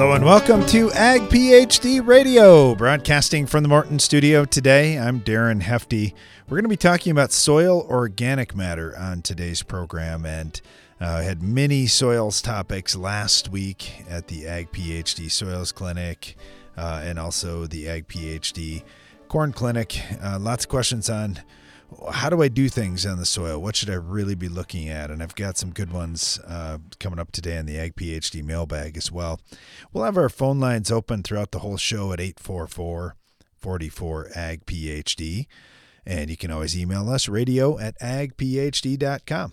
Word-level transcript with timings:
Hello 0.00 0.14
and 0.14 0.24
welcome 0.24 0.64
to 0.68 0.90
Ag 0.92 1.20
PhD 1.28 2.04
Radio, 2.04 2.74
broadcasting 2.74 3.44
from 3.44 3.62
the 3.62 3.68
Morton 3.68 3.98
studio 3.98 4.46
today. 4.46 4.98
I'm 4.98 5.20
Darren 5.20 5.60
Hefty. 5.60 6.14
We're 6.48 6.56
going 6.56 6.64
to 6.64 6.70
be 6.70 6.76
talking 6.78 7.12
about 7.12 7.32
soil 7.32 7.86
organic 7.86 8.56
matter 8.56 8.96
on 8.96 9.20
today's 9.20 9.62
program, 9.62 10.24
and 10.24 10.58
uh, 11.02 11.04
I 11.04 11.22
had 11.24 11.42
many 11.42 11.86
soils 11.86 12.40
topics 12.40 12.96
last 12.96 13.50
week 13.50 14.02
at 14.08 14.28
the 14.28 14.46
Ag 14.46 14.72
PhD 14.72 15.30
Soils 15.30 15.70
Clinic 15.70 16.34
uh, 16.78 17.02
and 17.04 17.18
also 17.18 17.66
the 17.66 17.86
Ag 17.86 18.08
PhD 18.08 18.82
Corn 19.28 19.52
Clinic. 19.52 20.00
Uh, 20.22 20.38
lots 20.38 20.64
of 20.64 20.70
questions 20.70 21.10
on 21.10 21.40
how 22.12 22.30
do 22.30 22.42
I 22.42 22.48
do 22.48 22.68
things 22.68 23.04
on 23.04 23.18
the 23.18 23.26
soil? 23.26 23.60
What 23.60 23.76
should 23.76 23.90
I 23.90 23.94
really 23.94 24.34
be 24.34 24.48
looking 24.48 24.88
at? 24.88 25.10
And 25.10 25.22
I've 25.22 25.34
got 25.34 25.56
some 25.56 25.70
good 25.70 25.92
ones 25.92 26.38
uh, 26.46 26.78
coming 26.98 27.18
up 27.18 27.32
today 27.32 27.56
in 27.56 27.66
the 27.66 27.78
Ag 27.78 27.96
PhD 27.96 28.42
mailbag 28.42 28.96
as 28.96 29.10
well. 29.10 29.40
We'll 29.92 30.04
have 30.04 30.16
our 30.16 30.28
phone 30.28 30.60
lines 30.60 30.90
open 30.90 31.22
throughout 31.22 31.50
the 31.50 31.60
whole 31.60 31.76
show 31.76 32.12
at 32.12 32.20
844 32.20 33.16
44 33.56 34.30
Ag 34.34 34.66
PhD. 34.66 35.46
And 36.06 36.30
you 36.30 36.36
can 36.36 36.50
always 36.50 36.78
email 36.78 37.08
us 37.10 37.28
radio 37.28 37.78
at 37.78 37.98
agphd.com. 38.00 39.52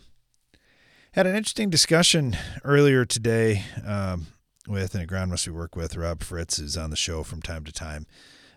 Had 1.11 1.27
an 1.27 1.35
interesting 1.35 1.69
discussion 1.69 2.37
earlier 2.63 3.03
today 3.03 3.63
um, 3.85 4.27
with 4.67 4.95
an 4.95 5.05
agronomist 5.05 5.47
we 5.47 5.53
work 5.53 5.75
with, 5.75 5.95
Rob 5.95 6.21
Fritz, 6.21 6.57
who's 6.57 6.77
on 6.77 6.89
the 6.89 6.95
show 6.95 7.23
from 7.23 7.41
time 7.41 7.63
to 7.63 7.71
time. 7.71 8.05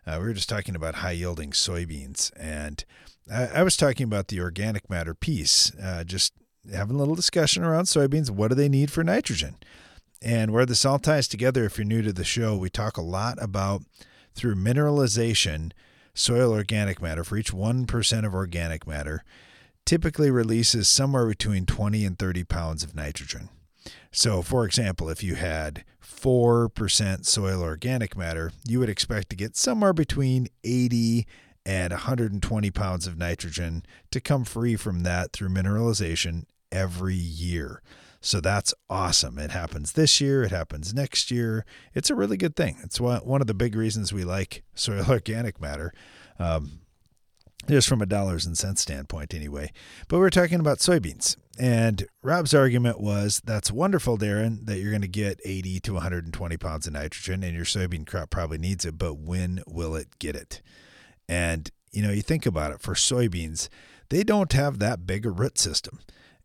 Uh, 0.06 0.16
we 0.20 0.26
were 0.26 0.34
just 0.34 0.48
talking 0.48 0.74
about 0.74 0.96
high 0.96 1.12
yielding 1.12 1.50
soybeans 1.50 2.30
and 2.38 2.84
I, 3.30 3.46
I 3.46 3.62
was 3.62 3.76
talking 3.76 4.04
about 4.04 4.28
the 4.28 4.40
organic 4.40 4.90
matter 4.90 5.14
piece, 5.14 5.72
uh, 5.82 6.04
just 6.04 6.32
having 6.72 6.96
a 6.96 6.98
little 6.98 7.14
discussion 7.14 7.64
around 7.64 7.84
soybeans. 7.84 8.30
What 8.30 8.48
do 8.48 8.54
they 8.54 8.68
need 8.68 8.90
for 8.90 9.04
nitrogen? 9.04 9.56
And 10.22 10.52
where 10.52 10.66
this 10.66 10.84
all 10.84 10.98
ties 10.98 11.28
together, 11.28 11.64
if 11.64 11.78
you're 11.78 11.86
new 11.86 12.02
to 12.02 12.12
the 12.12 12.24
show, 12.24 12.56
we 12.56 12.68
talk 12.68 12.96
a 12.96 13.02
lot 13.02 13.42
about 13.42 13.82
through 14.34 14.56
mineralization, 14.56 15.72
soil 16.12 16.52
organic 16.52 17.00
matter 17.00 17.24
for 17.24 17.36
each 17.36 17.52
1% 17.52 18.26
of 18.26 18.34
organic 18.34 18.86
matter 18.86 19.24
typically 19.86 20.30
releases 20.30 20.88
somewhere 20.88 21.26
between 21.26 21.66
20 21.66 22.04
and 22.04 22.18
30 22.18 22.44
pounds 22.44 22.84
of 22.84 22.94
nitrogen. 22.94 23.48
So, 24.12 24.42
for 24.42 24.64
example, 24.64 25.08
if 25.08 25.22
you 25.22 25.36
had 25.36 25.84
4% 26.04 27.24
soil 27.24 27.62
organic 27.62 28.16
matter, 28.16 28.52
you 28.66 28.78
would 28.78 28.88
expect 28.88 29.30
to 29.30 29.36
get 29.36 29.56
somewhere 29.56 29.92
between 29.92 30.48
80 30.62 31.26
and 31.64 31.92
120 31.92 32.70
pounds 32.70 33.06
of 33.06 33.18
nitrogen 33.18 33.84
to 34.10 34.20
come 34.20 34.44
free 34.44 34.76
from 34.76 35.02
that 35.02 35.32
through 35.32 35.48
mineralization 35.48 36.44
every 36.72 37.14
year. 37.14 37.82
So 38.20 38.40
that's 38.40 38.74
awesome. 38.90 39.38
It 39.38 39.50
happens 39.50 39.92
this 39.92 40.20
year, 40.20 40.42
it 40.42 40.50
happens 40.50 40.92
next 40.92 41.30
year. 41.30 41.64
It's 41.94 42.10
a 42.10 42.14
really 42.14 42.36
good 42.36 42.54
thing. 42.54 42.76
It's 42.82 43.00
one 43.00 43.40
of 43.40 43.46
the 43.46 43.54
big 43.54 43.74
reasons 43.74 44.12
we 44.12 44.24
like 44.24 44.62
soil 44.74 45.06
organic 45.08 45.60
matter. 45.60 45.92
Um, 46.38 46.80
just 47.68 47.88
from 47.88 48.00
a 48.00 48.06
dollars 48.06 48.46
and 48.46 48.56
cents 48.56 48.80
standpoint, 48.80 49.34
anyway. 49.34 49.70
But 50.08 50.18
we're 50.18 50.30
talking 50.30 50.60
about 50.60 50.78
soybeans. 50.78 51.36
And 51.58 52.06
Rob's 52.22 52.54
argument 52.54 53.00
was 53.00 53.42
that's 53.44 53.70
wonderful, 53.70 54.16
Darren, 54.16 54.64
that 54.64 54.78
you're 54.78 54.90
going 54.90 55.02
to 55.02 55.08
get 55.08 55.40
80 55.44 55.80
to 55.80 55.92
120 55.94 56.56
pounds 56.56 56.86
of 56.86 56.94
nitrogen, 56.94 57.42
and 57.44 57.54
your 57.54 57.66
soybean 57.66 58.06
crop 58.06 58.30
probably 58.30 58.56
needs 58.58 58.86
it, 58.86 58.96
but 58.96 59.18
when 59.18 59.62
will 59.66 59.94
it 59.94 60.18
get 60.18 60.36
it? 60.36 60.62
And, 61.30 61.70
you 61.92 62.02
know, 62.02 62.10
you 62.10 62.22
think 62.22 62.44
about 62.44 62.72
it 62.72 62.80
for 62.80 62.94
soybeans, 62.94 63.68
they 64.08 64.24
don't 64.24 64.52
have 64.52 64.80
that 64.80 65.06
big 65.06 65.24
a 65.24 65.30
root 65.30 65.58
system. 65.58 66.00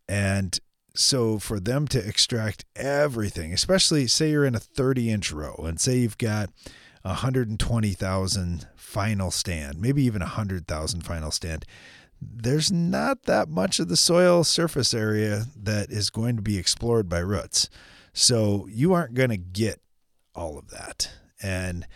And 0.08 0.60
so 0.94 1.40
for 1.40 1.60
them 1.60 1.88
to 1.88 2.08
extract 2.08 2.66
everything, 2.76 3.52
especially 3.52 4.06
say 4.06 4.30
you're 4.30 4.46
in 4.46 4.54
a 4.54 4.60
30 4.60 5.10
inch 5.10 5.32
row 5.32 5.56
and 5.66 5.82
say 5.82 5.98
you've 5.98 6.20
got 6.20 6.52
120,000 7.02 8.68
final 8.76 9.32
stand, 9.32 9.82
maybe 9.82 10.04
even 10.04 10.22
100,000 10.22 11.02
final 11.02 11.32
stand, 11.32 11.66
there's 12.22 12.72
not 12.72 13.24
that 13.24 13.50
much 13.50 13.80
of 13.80 13.90
the 13.90 13.98
soil 13.98 14.44
surface 14.44 14.94
area 14.94 15.46
that 15.56 15.90
is 15.90 16.12
going 16.12 16.36
to 16.36 16.44
be 16.44 16.60
explored 16.60 17.10
by 17.10 17.20
roots. 17.20 17.70
So 18.14 18.68
you 18.70 18.94
aren't 18.94 19.16
going 19.16 19.32
to 19.32 19.38
get 19.38 19.82
all 20.36 20.60
of 20.60 20.70
that. 20.70 21.10
And 21.42 21.88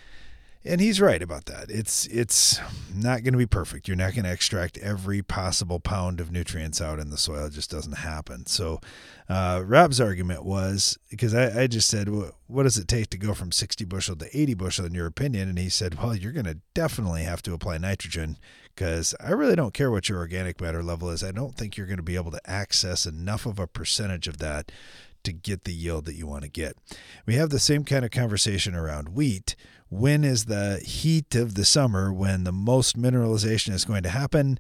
and 0.65 0.81
he's 0.81 0.99
right 0.99 1.21
about 1.21 1.45
that. 1.45 1.69
It's 1.69 2.05
it's 2.07 2.59
not 2.93 3.23
going 3.23 3.31
to 3.31 3.37
be 3.37 3.45
perfect. 3.45 3.87
You're 3.87 3.95
not 3.95 4.13
going 4.13 4.25
to 4.25 4.31
extract 4.31 4.77
every 4.79 5.21
possible 5.21 5.79
pound 5.79 6.19
of 6.19 6.31
nutrients 6.31 6.81
out 6.81 6.99
in 6.99 7.11
the 7.11 7.17
soil. 7.17 7.45
It 7.45 7.53
just 7.53 7.71
doesn't 7.71 7.99
happen. 7.99 8.45
So, 8.45 8.81
uh, 9.29 9.63
Rob's 9.65 10.01
argument 10.01 10.43
was 10.43 10.97
because 11.09 11.33
I, 11.33 11.61
I 11.61 11.67
just 11.67 11.87
said, 11.87 12.09
well, 12.09 12.31
what 12.47 12.63
does 12.63 12.77
it 12.77 12.89
take 12.89 13.09
to 13.11 13.17
go 13.17 13.33
from 13.33 13.53
60 13.53 13.85
bushel 13.85 14.17
to 14.17 14.37
80 14.37 14.53
bushel 14.55 14.85
in 14.85 14.93
your 14.93 15.07
opinion? 15.07 15.47
And 15.47 15.57
he 15.57 15.69
said, 15.69 15.95
well, 15.95 16.13
you're 16.13 16.33
going 16.33 16.45
to 16.45 16.59
definitely 16.73 17.23
have 17.23 17.41
to 17.43 17.53
apply 17.53 17.77
nitrogen 17.77 18.37
because 18.75 19.15
I 19.19 19.31
really 19.31 19.55
don't 19.55 19.73
care 19.73 19.91
what 19.91 20.09
your 20.09 20.17
organic 20.17 20.59
matter 20.59 20.83
level 20.83 21.09
is. 21.09 21.23
I 21.23 21.31
don't 21.31 21.55
think 21.55 21.77
you're 21.77 21.87
going 21.87 21.97
to 21.97 22.03
be 22.03 22.17
able 22.17 22.31
to 22.31 22.49
access 22.49 23.05
enough 23.05 23.45
of 23.45 23.59
a 23.59 23.67
percentage 23.67 24.27
of 24.27 24.39
that 24.39 24.73
to 25.23 25.31
get 25.33 25.63
the 25.63 25.73
yield 25.73 26.05
that 26.05 26.15
you 26.15 26.27
want 26.27 26.43
to 26.43 26.49
get. 26.49 26.77
We 27.25 27.35
have 27.35 27.49
the 27.49 27.59
same 27.59 27.83
kind 27.83 28.05
of 28.05 28.11
conversation 28.11 28.75
around 28.75 29.09
wheat 29.09 29.55
when 29.89 30.23
is 30.23 30.45
the 30.45 30.79
heat 30.85 31.35
of 31.35 31.55
the 31.55 31.65
summer 31.65 32.13
when 32.13 32.43
the 32.43 32.51
most 32.51 32.97
mineralization 32.97 33.73
is 33.73 33.85
going 33.85 34.03
to 34.03 34.09
happen? 34.09 34.59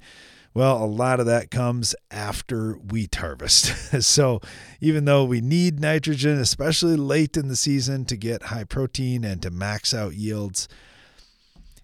Well, 0.53 0.83
a 0.83 0.85
lot 0.85 1.19
of 1.19 1.27
that 1.27 1.51
comes 1.51 1.95
after 2.09 2.73
wheat 2.73 3.15
harvest. 3.15 4.01
so, 4.03 4.41
even 4.81 5.05
though 5.05 5.23
we 5.23 5.41
need 5.41 5.79
nitrogen, 5.79 6.39
especially 6.39 6.95
late 6.95 7.37
in 7.37 7.47
the 7.47 7.55
season, 7.55 8.05
to 8.05 8.17
get 8.17 8.43
high 8.43 8.63
protein 8.63 9.23
and 9.23 9.41
to 9.43 9.51
max 9.51 9.93
out 9.93 10.15
yields, 10.15 10.67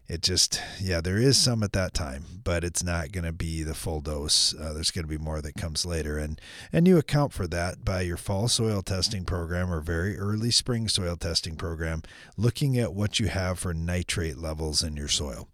it 0.07 0.21
just 0.21 0.61
yeah 0.79 1.01
there 1.01 1.17
is 1.17 1.37
some 1.37 1.63
at 1.63 1.73
that 1.73 1.93
time 1.93 2.35
but 2.45 2.63
it's 2.63 2.83
not 2.83 3.11
going 3.11 3.25
to 3.25 3.33
be 3.33 3.63
the 3.63 3.73
full 3.73 3.99
dose. 3.99 4.53
Uh, 4.53 4.71
there's 4.71 4.91
going 4.91 5.03
to 5.03 5.09
be 5.09 5.17
more 5.17 5.41
that 5.41 5.55
comes 5.55 5.85
later. 5.85 6.17
And 6.17 6.39
and 6.71 6.87
you 6.87 6.97
account 6.97 7.33
for 7.33 7.47
that 7.47 7.83
by 7.83 8.01
your 8.01 8.17
fall 8.17 8.47
soil 8.47 8.81
testing 8.81 9.25
program 9.25 9.73
or 9.73 9.81
very 9.81 10.17
early 10.17 10.51
spring 10.51 10.87
soil 10.87 11.17
testing 11.17 11.57
program 11.57 12.03
looking 12.37 12.77
at 12.77 12.93
what 12.93 13.19
you 13.19 13.27
have 13.27 13.59
for 13.59 13.73
nitrate 13.73 14.37
levels 14.37 14.83
in 14.83 14.95
your 14.95 15.09
soil. 15.09 15.49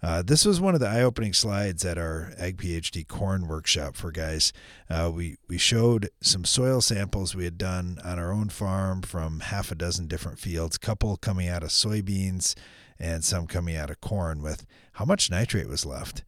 Uh, 0.00 0.22
this 0.22 0.44
was 0.44 0.60
one 0.60 0.74
of 0.74 0.80
the 0.80 0.86
eye-opening 0.86 1.32
slides 1.32 1.84
at 1.84 1.98
our 1.98 2.32
Ag 2.38 2.56
PhD 2.56 3.06
corn 3.06 3.48
workshop 3.48 3.96
for 3.96 4.12
guys. 4.12 4.52
Uh, 4.88 5.10
we 5.12 5.38
we 5.48 5.58
showed 5.58 6.08
some 6.20 6.44
soil 6.44 6.80
samples 6.80 7.34
we 7.34 7.42
had 7.42 7.58
done 7.58 7.98
on 8.04 8.16
our 8.16 8.30
own 8.30 8.48
farm 8.48 9.02
from 9.02 9.40
half 9.40 9.72
a 9.72 9.74
dozen 9.74 10.06
different 10.06 10.38
fields, 10.38 10.78
couple 10.78 11.16
coming 11.16 11.48
out 11.48 11.64
of 11.64 11.70
soybeans, 11.70 12.54
and 12.98 13.24
some 13.24 13.46
coming 13.46 13.76
out 13.76 13.90
of 13.90 14.00
corn 14.00 14.42
with 14.42 14.66
how 14.92 15.04
much 15.04 15.30
nitrate 15.30 15.68
was 15.68 15.86
left. 15.86 16.24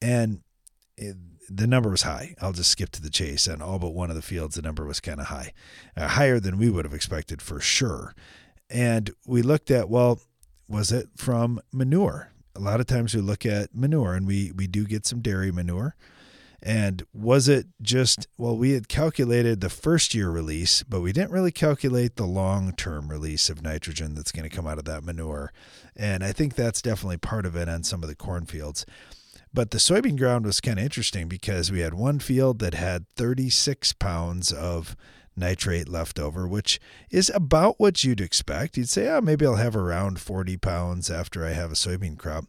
And 0.00 0.40
it, 0.96 1.16
the 1.48 1.66
number 1.66 1.90
was 1.90 2.02
high. 2.02 2.34
I'll 2.40 2.52
just 2.52 2.70
skip 2.70 2.90
to 2.90 3.02
the 3.02 3.10
chase. 3.10 3.46
On 3.48 3.60
all 3.60 3.78
but 3.78 3.94
one 3.94 4.10
of 4.10 4.16
the 4.16 4.22
fields, 4.22 4.56
the 4.56 4.62
number 4.62 4.84
was 4.84 5.00
kind 5.00 5.20
of 5.20 5.26
high, 5.26 5.52
uh, 5.96 6.08
higher 6.08 6.40
than 6.40 6.58
we 6.58 6.70
would 6.70 6.84
have 6.84 6.94
expected 6.94 7.42
for 7.42 7.60
sure. 7.60 8.14
And 8.70 9.10
we 9.26 9.42
looked 9.42 9.70
at, 9.70 9.88
well, 9.88 10.20
was 10.68 10.90
it 10.92 11.08
from 11.16 11.60
manure? 11.72 12.30
A 12.56 12.60
lot 12.60 12.80
of 12.80 12.86
times 12.86 13.14
we 13.14 13.20
look 13.20 13.44
at 13.44 13.74
manure 13.74 14.14
and 14.14 14.26
we, 14.26 14.52
we 14.52 14.66
do 14.66 14.86
get 14.86 15.06
some 15.06 15.20
dairy 15.20 15.52
manure. 15.52 15.96
And 16.66 17.04
was 17.12 17.46
it 17.46 17.66
just, 17.82 18.26
well, 18.38 18.56
we 18.56 18.70
had 18.70 18.88
calculated 18.88 19.60
the 19.60 19.68
first 19.68 20.14
year 20.14 20.30
release, 20.30 20.82
but 20.82 21.02
we 21.02 21.12
didn't 21.12 21.30
really 21.30 21.52
calculate 21.52 22.16
the 22.16 22.24
long 22.24 22.72
term 22.72 23.08
release 23.08 23.50
of 23.50 23.62
nitrogen 23.62 24.14
that's 24.14 24.32
going 24.32 24.48
to 24.48 24.56
come 24.56 24.66
out 24.66 24.78
of 24.78 24.86
that 24.86 25.04
manure. 25.04 25.52
And 25.94 26.24
I 26.24 26.32
think 26.32 26.54
that's 26.54 26.80
definitely 26.80 27.18
part 27.18 27.44
of 27.44 27.54
it 27.54 27.68
on 27.68 27.82
some 27.82 28.02
of 28.02 28.08
the 28.08 28.16
cornfields. 28.16 28.86
But 29.52 29.72
the 29.72 29.78
soybean 29.78 30.16
ground 30.16 30.46
was 30.46 30.62
kind 30.62 30.78
of 30.78 30.84
interesting 30.86 31.28
because 31.28 31.70
we 31.70 31.80
had 31.80 31.92
one 31.92 32.18
field 32.18 32.60
that 32.60 32.72
had 32.72 33.04
36 33.14 33.92
pounds 33.92 34.50
of 34.50 34.96
nitrate 35.36 35.88
left 35.88 36.18
over, 36.18 36.48
which 36.48 36.80
is 37.10 37.30
about 37.34 37.78
what 37.78 38.04
you'd 38.04 38.22
expect. 38.22 38.78
You'd 38.78 38.88
say, 38.88 39.06
oh, 39.08 39.20
maybe 39.20 39.44
I'll 39.44 39.56
have 39.56 39.76
around 39.76 40.18
40 40.18 40.56
pounds 40.56 41.10
after 41.10 41.44
I 41.44 41.50
have 41.50 41.70
a 41.70 41.74
soybean 41.74 42.18
crop. 42.18 42.46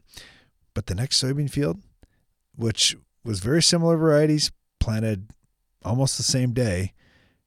But 0.74 0.86
the 0.86 0.96
next 0.96 1.22
soybean 1.22 1.50
field, 1.50 1.82
which 2.56 2.96
was 3.26 3.40
very 3.40 3.62
similar 3.62 3.98
varieties, 3.98 4.52
planted 4.80 5.32
almost 5.84 6.18
the 6.18 6.24
same 6.24 6.54
day, 6.54 6.94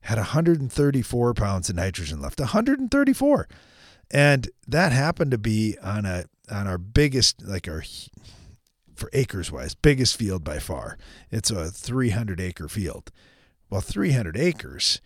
had 0.03 0.19
134 0.19 1.35
pounds 1.35 1.69
of 1.71 1.77
nitrogen 1.77 2.21
left. 2.21 2.41
134. 2.41 3.49
And 4.11 4.49
that 4.67 4.93
happened 4.93 5.31
to 5.33 5.39
be 5.39 5.77
on 5.83 6.05
a 6.05 6.25
on 6.51 6.67
our 6.67 6.79
biggest 6.79 7.43
like 7.43 7.69
our 7.69 7.83
for 8.95 9.11
acres 9.13 9.53
wise, 9.53 9.75
biggest 9.75 10.17
field 10.17 10.43
by 10.43 10.59
far. 10.59 10.99
It's 11.31 11.51
a 11.51 11.71
300 11.71 12.41
acre 12.41 12.69
field. 12.69 13.13
Well, 13.71 13.81
300 13.81 14.37
acres 14.37 15.01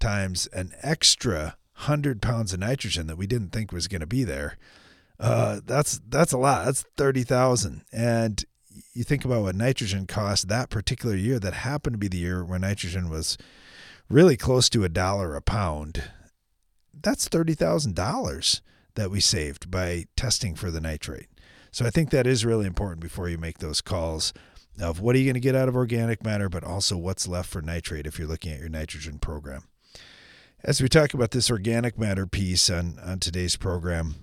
times 0.00 0.46
an 0.48 0.72
extra 0.82 1.56
100 1.76 2.20
pounds 2.20 2.52
of 2.52 2.60
nitrogen 2.60 3.06
that 3.06 3.16
we 3.16 3.26
didn't 3.26 3.50
think 3.50 3.72
was 3.72 3.88
going 3.88 4.00
to 4.00 4.06
be 4.06 4.24
there. 4.24 4.58
Uh, 5.20 5.60
that's 5.64 6.00
that's 6.08 6.32
a 6.32 6.38
lot. 6.38 6.64
That's 6.64 6.84
30,000. 6.96 7.82
And 7.92 8.44
you 8.98 9.04
think 9.04 9.24
about 9.24 9.42
what 9.42 9.54
nitrogen 9.54 10.08
cost 10.08 10.48
that 10.48 10.70
particular 10.70 11.14
year, 11.14 11.38
that 11.38 11.54
happened 11.54 11.94
to 11.94 11.98
be 11.98 12.08
the 12.08 12.18
year 12.18 12.44
when 12.44 12.62
nitrogen 12.62 13.08
was 13.08 13.38
really 14.10 14.36
close 14.36 14.68
to 14.68 14.82
a 14.82 14.88
dollar 14.88 15.36
a 15.36 15.40
pound. 15.40 16.02
that's 17.00 17.28
$30,000 17.28 18.60
that 18.96 19.10
we 19.10 19.20
saved 19.20 19.70
by 19.70 20.06
testing 20.16 20.56
for 20.56 20.72
the 20.72 20.80
nitrate. 20.80 21.28
So 21.70 21.86
I 21.86 21.90
think 21.90 22.10
that 22.10 22.26
is 22.26 22.44
really 22.44 22.66
important 22.66 23.00
before 23.00 23.28
you 23.28 23.38
make 23.38 23.58
those 23.58 23.80
calls 23.80 24.32
of 24.80 24.98
what 24.98 25.14
are 25.14 25.18
you 25.20 25.26
going 25.26 25.34
to 25.34 25.40
get 25.40 25.54
out 25.54 25.68
of 25.68 25.76
organic 25.76 26.24
matter, 26.24 26.48
but 26.48 26.64
also 26.64 26.96
what's 26.96 27.28
left 27.28 27.48
for 27.48 27.62
nitrate 27.62 28.04
if 28.04 28.18
you're 28.18 28.26
looking 28.26 28.50
at 28.50 28.58
your 28.58 28.68
nitrogen 28.68 29.20
program. 29.20 29.62
As 30.64 30.80
we 30.82 30.88
talk 30.88 31.14
about 31.14 31.30
this 31.30 31.52
organic 31.52 31.96
matter 31.96 32.26
piece 32.26 32.68
on, 32.68 32.98
on 32.98 33.20
today's 33.20 33.54
program, 33.54 34.16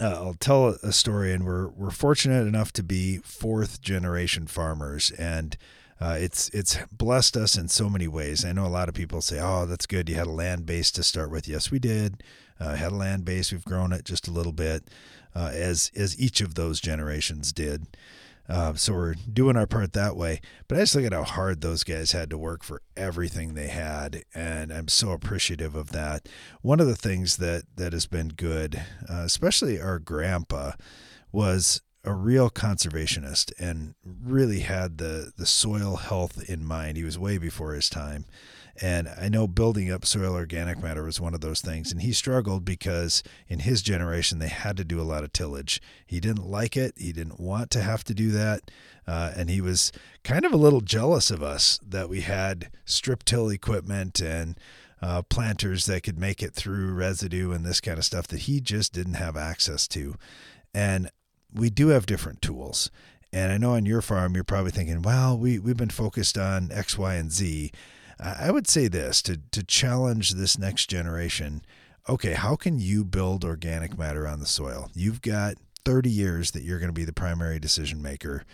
uh, 0.00 0.06
I'll 0.06 0.34
tell 0.34 0.68
a 0.82 0.92
story, 0.92 1.32
and 1.32 1.44
we're 1.44 1.68
we're 1.68 1.90
fortunate 1.90 2.46
enough 2.46 2.72
to 2.74 2.82
be 2.82 3.18
fourth 3.18 3.80
generation 3.80 4.46
farmers, 4.46 5.10
and 5.12 5.56
uh, 6.00 6.16
it's 6.18 6.48
it's 6.50 6.78
blessed 6.92 7.36
us 7.36 7.56
in 7.56 7.68
so 7.68 7.90
many 7.90 8.08
ways. 8.08 8.44
I 8.44 8.52
know 8.52 8.66
a 8.66 8.68
lot 8.68 8.88
of 8.88 8.94
people 8.94 9.20
say, 9.20 9.38
"Oh, 9.40 9.66
that's 9.66 9.86
good. 9.86 10.08
You 10.08 10.16
had 10.16 10.26
a 10.26 10.30
land 10.32 10.66
base 10.66 10.90
to 10.92 11.02
start 11.02 11.30
with." 11.30 11.46
Yes, 11.46 11.70
we 11.70 11.78
did. 11.78 12.22
Uh, 12.58 12.76
had 12.76 12.92
a 12.92 12.96
land 12.96 13.24
base. 13.24 13.52
We've 13.52 13.64
grown 13.64 13.92
it 13.92 14.04
just 14.04 14.28
a 14.28 14.30
little 14.32 14.52
bit, 14.52 14.84
uh, 15.34 15.50
as 15.52 15.90
as 15.94 16.18
each 16.18 16.40
of 16.40 16.54
those 16.54 16.80
generations 16.80 17.52
did. 17.52 17.86
Uh, 18.50 18.74
so 18.74 18.92
we're 18.92 19.14
doing 19.32 19.56
our 19.56 19.66
part 19.66 19.92
that 19.92 20.16
way. 20.16 20.40
But 20.66 20.76
I 20.76 20.80
just 20.80 20.96
look 20.96 21.04
at 21.04 21.12
how 21.12 21.22
hard 21.22 21.60
those 21.60 21.84
guys 21.84 22.12
had 22.12 22.30
to 22.30 22.38
work 22.38 22.64
for 22.64 22.82
everything 22.96 23.54
they 23.54 23.68
had, 23.68 24.24
and 24.34 24.72
I'm 24.72 24.88
so 24.88 25.12
appreciative 25.12 25.76
of 25.76 25.92
that. 25.92 26.28
One 26.60 26.80
of 26.80 26.88
the 26.88 26.96
things 26.96 27.36
that 27.36 27.64
that 27.76 27.92
has 27.92 28.06
been 28.06 28.28
good, 28.28 28.82
uh, 29.08 29.22
especially 29.24 29.80
our 29.80 30.00
grandpa, 30.00 30.72
was 31.30 31.80
a 32.04 32.12
real 32.12 32.50
conservationist 32.50 33.52
and 33.58 33.94
really 34.04 34.60
had 34.60 34.98
the 34.98 35.32
the 35.36 35.46
soil 35.46 35.96
health 35.96 36.42
in 36.48 36.64
mind. 36.64 36.96
He 36.96 37.04
was 37.04 37.18
way 37.18 37.38
before 37.38 37.74
his 37.74 37.88
time. 37.88 38.24
And 38.80 39.08
I 39.08 39.28
know 39.28 39.46
building 39.46 39.92
up 39.92 40.06
soil 40.06 40.34
organic 40.34 40.82
matter 40.82 41.02
was 41.02 41.20
one 41.20 41.34
of 41.34 41.42
those 41.42 41.60
things. 41.60 41.92
And 41.92 42.00
he 42.00 42.12
struggled 42.12 42.64
because 42.64 43.22
in 43.46 43.60
his 43.60 43.82
generation, 43.82 44.38
they 44.38 44.48
had 44.48 44.76
to 44.78 44.84
do 44.84 45.00
a 45.00 45.02
lot 45.02 45.22
of 45.22 45.32
tillage. 45.32 45.82
He 46.06 46.18
didn't 46.18 46.46
like 46.46 46.76
it, 46.76 46.94
he 46.96 47.12
didn't 47.12 47.38
want 47.38 47.70
to 47.72 47.82
have 47.82 48.04
to 48.04 48.14
do 48.14 48.30
that. 48.30 48.70
Uh, 49.06 49.32
and 49.36 49.50
he 49.50 49.60
was 49.60 49.92
kind 50.24 50.44
of 50.44 50.52
a 50.52 50.58
little 50.58 50.80
jealous 50.80 51.30
of 51.30 51.42
us 51.42 51.78
that 51.86 52.08
we 52.08 52.22
had 52.22 52.70
strip 52.84 53.24
till 53.24 53.50
equipment 53.50 54.20
and 54.20 54.58
uh, 55.02 55.22
planters 55.22 55.86
that 55.86 56.02
could 56.02 56.18
make 56.18 56.42
it 56.42 56.54
through 56.54 56.92
residue 56.92 57.52
and 57.52 57.64
this 57.64 57.80
kind 57.80 57.98
of 57.98 58.04
stuff 58.04 58.26
that 58.28 58.40
he 58.40 58.60
just 58.60 58.92
didn't 58.92 59.14
have 59.14 59.36
access 59.36 59.88
to. 59.88 60.14
And 60.72 61.10
we 61.52 61.70
do 61.70 61.88
have 61.88 62.06
different 62.06 62.40
tools. 62.40 62.90
And 63.32 63.52
I 63.52 63.58
know 63.58 63.72
on 63.72 63.86
your 63.86 64.02
farm, 64.02 64.34
you're 64.34 64.44
probably 64.44 64.72
thinking, 64.72 65.02
well, 65.02 65.38
we, 65.38 65.58
we've 65.58 65.76
been 65.76 65.88
focused 65.90 66.36
on 66.36 66.70
X, 66.72 66.98
Y, 66.98 67.14
and 67.14 67.30
Z. 67.30 67.70
I 68.22 68.50
would 68.50 68.68
say 68.68 68.88
this 68.88 69.22
to, 69.22 69.38
to 69.50 69.62
challenge 69.62 70.32
this 70.32 70.58
next 70.58 70.86
generation 70.86 71.62
okay, 72.08 72.32
how 72.32 72.56
can 72.56 72.78
you 72.78 73.04
build 73.04 73.44
organic 73.44 73.96
matter 73.96 74.26
on 74.26 74.40
the 74.40 74.46
soil? 74.46 74.90
You've 74.94 75.22
got 75.22 75.54
30 75.84 76.10
years 76.10 76.50
that 76.52 76.62
you're 76.62 76.78
going 76.78 76.88
to 76.88 76.92
be 76.92 77.04
the 77.04 77.12
primary 77.12 77.60
decision 77.60 78.02
maker. 78.02 78.44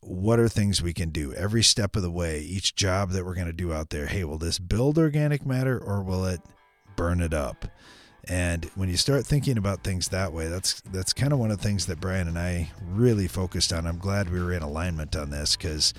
What 0.00 0.40
are 0.40 0.48
things 0.48 0.82
we 0.82 0.92
can 0.92 1.10
do 1.10 1.32
every 1.34 1.62
step 1.62 1.94
of 1.94 2.02
the 2.02 2.10
way, 2.10 2.40
each 2.40 2.74
job 2.74 3.10
that 3.10 3.24
we're 3.24 3.34
going 3.34 3.46
to 3.46 3.52
do 3.52 3.72
out 3.72 3.90
there? 3.90 4.06
Hey, 4.06 4.24
will 4.24 4.38
this 4.38 4.58
build 4.58 4.98
organic 4.98 5.46
matter 5.46 5.78
or 5.78 6.02
will 6.02 6.24
it 6.26 6.40
burn 6.96 7.20
it 7.20 7.32
up? 7.32 7.66
And 8.26 8.64
when 8.74 8.88
you 8.88 8.96
start 8.96 9.24
thinking 9.24 9.58
about 9.58 9.84
things 9.84 10.08
that 10.08 10.32
way, 10.32 10.48
that's 10.48 10.80
that's 10.92 11.12
kind 11.12 11.32
of 11.32 11.38
one 11.38 11.50
of 11.50 11.58
the 11.58 11.62
things 11.62 11.86
that 11.86 12.00
Brian 12.00 12.26
and 12.26 12.38
I 12.38 12.70
really 12.88 13.28
focused 13.28 13.72
on. 13.72 13.86
I'm 13.86 13.98
glad 13.98 14.30
we 14.30 14.42
were 14.42 14.52
in 14.52 14.62
alignment 14.62 15.14
on 15.14 15.28
this 15.28 15.56
because, 15.56 15.92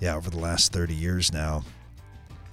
yeah, 0.00 0.16
over 0.16 0.30
the 0.30 0.38
last 0.38 0.72
30 0.72 0.94
years 0.94 1.32
now, 1.32 1.62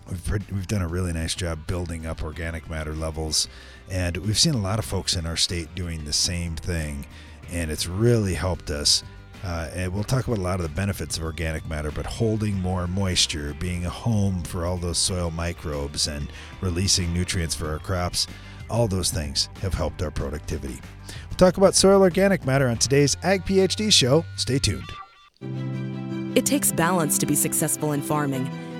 We've, 0.09 0.51
we've 0.51 0.68
done 0.68 0.81
a 0.81 0.88
really 0.88 1.13
nice 1.13 1.36
job 1.36 1.68
building 1.68 2.06
up 2.06 2.24
organic 2.24 2.69
matter 2.69 2.94
levels, 2.94 3.48
and 3.89 4.18
we've 4.18 4.38
seen 4.38 4.54
a 4.54 4.62
lot 4.62 4.80
of 4.80 4.86
folks 4.86 5.15
in 5.15 5.25
our 5.25 5.36
state 5.36 5.74
doing 5.75 6.06
the 6.06 6.13
same 6.13 6.56
thing, 6.56 7.06
and 7.51 7.69
it's 7.69 7.88
really 7.88 8.33
helped 8.33 8.69
us. 8.69 9.04
Uh, 9.44 9.69
and 9.74 9.94
we'll 9.94 10.04
talk 10.04 10.27
about 10.27 10.39
a 10.39 10.42
lot 10.42 10.59
of 10.59 10.63
the 10.63 10.75
benefits 10.75 11.18
of 11.18 11.24
organic 11.24 11.68
matter, 11.69 11.92
but 11.92 12.06
holding 12.06 12.56
more 12.56 12.88
moisture, 12.88 13.56
being 13.59 13.86
a 13.86 13.89
home 13.89 14.42
for 14.44 14.65
all 14.65 14.77
those 14.77 14.98
soil 14.98 15.30
microbes, 15.30 16.07
and 16.07 16.30
releasing 16.62 17.13
nutrients 17.13 17.54
for 17.54 17.69
our 17.69 17.80
crops, 17.80 18.27
all 18.69 18.88
those 18.88 19.12
things 19.12 19.50
have 19.62 19.74
helped 19.74 20.01
our 20.01 20.12
productivity. 20.12 20.80
We'll 21.30 21.38
talk 21.38 21.57
about 21.57 21.75
soil 21.75 22.01
organic 22.01 22.45
matter 22.45 22.68
on 22.68 22.77
today's 22.77 23.15
Ag 23.24 23.44
PhD 23.45 23.92
show. 23.92 24.25
Stay 24.38 24.59
tuned. 24.59 24.89
It 26.36 26.45
takes 26.45 26.71
balance 26.71 27.18
to 27.19 27.25
be 27.25 27.36
successful 27.36 27.94
in 27.94 28.01
farming 28.01 28.50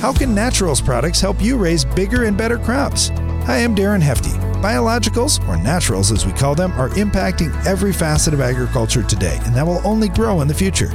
How 0.00 0.14
can 0.14 0.34
naturals 0.34 0.80
products 0.80 1.20
help 1.20 1.42
you 1.42 1.58
raise 1.58 1.84
bigger 1.84 2.24
and 2.24 2.34
better 2.34 2.56
crops? 2.56 3.10
Hi, 3.44 3.58
I'm 3.58 3.76
Darren 3.76 4.00
Hefty. 4.00 4.30
Biologicals, 4.62 5.46
or 5.46 5.58
naturals 5.58 6.10
as 6.10 6.24
we 6.24 6.32
call 6.32 6.54
them, 6.54 6.72
are 6.72 6.88
impacting 6.90 7.54
every 7.66 7.92
facet 7.92 8.32
of 8.32 8.40
agriculture 8.40 9.02
today, 9.02 9.38
and 9.42 9.54
that 9.54 9.66
will 9.66 9.86
only 9.86 10.08
grow 10.08 10.40
in 10.40 10.48
the 10.48 10.54
future. 10.54 10.88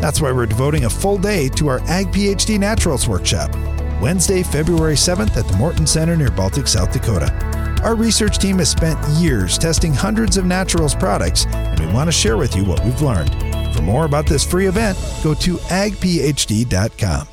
That's 0.00 0.20
why 0.20 0.30
we're 0.30 0.46
devoting 0.46 0.84
a 0.84 0.90
full 0.90 1.18
day 1.18 1.48
to 1.48 1.66
our 1.66 1.80
Ag 1.88 2.06
PhD 2.12 2.56
Naturals 2.56 3.08
Workshop, 3.08 3.52
Wednesday, 4.00 4.44
February 4.44 4.94
7th 4.94 5.36
at 5.36 5.48
the 5.48 5.56
Morton 5.56 5.84
Center 5.84 6.14
near 6.16 6.30
Baltic, 6.30 6.68
South 6.68 6.92
Dakota. 6.92 7.34
Our 7.82 7.96
research 7.96 8.38
team 8.38 8.58
has 8.58 8.70
spent 8.70 9.04
years 9.20 9.58
testing 9.58 9.92
hundreds 9.92 10.36
of 10.36 10.44
naturals 10.44 10.94
products, 10.94 11.46
and 11.46 11.80
we 11.80 11.92
want 11.92 12.06
to 12.06 12.12
share 12.12 12.36
with 12.36 12.54
you 12.54 12.64
what 12.64 12.84
we've 12.84 13.02
learned. 13.02 13.34
For 13.74 13.82
more 13.82 14.04
about 14.04 14.26
this 14.26 14.48
free 14.48 14.66
event, 14.66 14.96
go 15.24 15.34
to 15.34 15.56
agphd.com. 15.56 17.26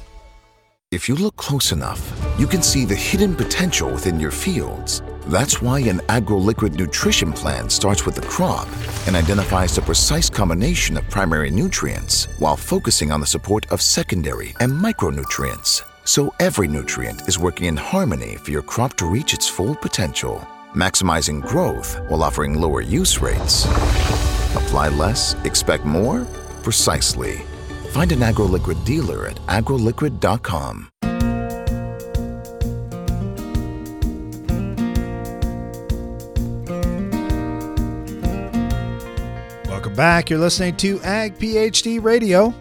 If 0.91 1.07
you 1.07 1.13
look 1.13 1.35
close 1.35 1.71
enough, 1.71 2.01
you 2.39 2.47
can 2.47 2.63
see 2.63 2.83
the 2.83 2.95
hidden 2.95 3.35
potential 3.35 3.91
within 3.91 4.19
your 4.19 4.31
fields. 4.31 5.03
That's 5.27 5.61
why 5.61 5.81
an 5.81 5.99
AgroLiquid 6.09 6.79
nutrition 6.79 7.31
plan 7.31 7.69
starts 7.69 8.07
with 8.07 8.15
the 8.15 8.23
crop 8.23 8.67
and 9.05 9.15
identifies 9.15 9.75
the 9.75 9.83
precise 9.83 10.31
combination 10.31 10.97
of 10.97 11.07
primary 11.07 11.51
nutrients 11.51 12.25
while 12.39 12.57
focusing 12.57 13.11
on 13.11 13.21
the 13.21 13.27
support 13.27 13.71
of 13.71 13.83
secondary 13.83 14.55
and 14.61 14.71
micronutrients. 14.71 15.83
So 16.05 16.33
every 16.39 16.67
nutrient 16.67 17.27
is 17.27 17.37
working 17.37 17.67
in 17.67 17.77
harmony 17.77 18.37
for 18.37 18.49
your 18.49 18.63
crop 18.63 18.95
to 18.95 19.05
reach 19.05 19.35
its 19.35 19.47
full 19.47 19.75
potential, 19.75 20.39
maximizing 20.73 21.47
growth 21.47 21.99
while 22.07 22.23
offering 22.23 22.59
lower 22.59 22.81
use 22.81 23.21
rates. 23.21 23.65
Apply 24.55 24.89
less, 24.89 25.35
expect 25.45 25.85
more? 25.85 26.25
Precisely. 26.63 27.43
Find 27.89 28.11
an 28.11 28.19
AgroLiquid 28.19 28.85
dealer 28.85 29.27
at 29.27 29.35
agroliquid.com. 29.47 30.89
Welcome 39.67 39.95
back. 39.95 40.29
You're 40.29 40.39
listening 40.39 40.77
to 40.77 41.01
Ag 41.01 41.37
PhD 41.37 42.01
Radio. 42.03 42.53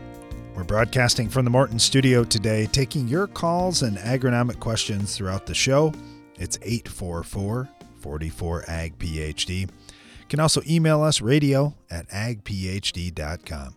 We're 0.55 0.65
broadcasting 0.65 1.29
from 1.29 1.45
the 1.45 1.51
Morton 1.51 1.79
studio 1.79 2.25
today, 2.25 2.67
taking 2.67 3.07
your 3.07 3.27
calls 3.27 3.83
and 3.83 3.97
agronomic 3.99 4.59
questions 4.59 5.17
throughout 5.17 5.47
the 5.47 5.55
show. 5.55 5.93
It's 6.37 6.59
844 6.63 7.69
44 8.01 8.65
Ag 8.69 8.99
PhD. 8.99 9.61
You 9.61 9.69
can 10.29 10.41
also 10.41 10.63
email 10.69 11.03
us 11.03 11.21
radio 11.21 11.75
at 11.91 12.09
agphd.com. 12.09 13.75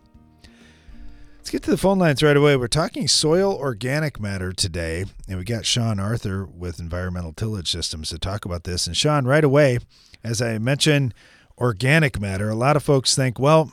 Let's 1.42 1.50
get 1.50 1.64
to 1.64 1.72
the 1.72 1.76
phone 1.76 1.98
lines 1.98 2.22
right 2.22 2.36
away. 2.36 2.54
We're 2.56 2.68
talking 2.68 3.08
soil 3.08 3.52
organic 3.52 4.20
matter 4.20 4.52
today, 4.52 5.06
and 5.28 5.38
we 5.40 5.44
got 5.44 5.66
Sean 5.66 5.98
Arthur 5.98 6.46
with 6.46 6.78
Environmental 6.78 7.32
Tillage 7.32 7.68
Systems 7.68 8.10
to 8.10 8.18
talk 8.20 8.44
about 8.44 8.62
this. 8.62 8.86
And 8.86 8.96
Sean, 8.96 9.24
right 9.24 9.42
away, 9.42 9.80
as 10.22 10.40
I 10.40 10.58
mentioned, 10.58 11.14
organic 11.58 12.20
matter, 12.20 12.48
a 12.48 12.54
lot 12.54 12.76
of 12.76 12.84
folks 12.84 13.16
think, 13.16 13.40
well, 13.40 13.72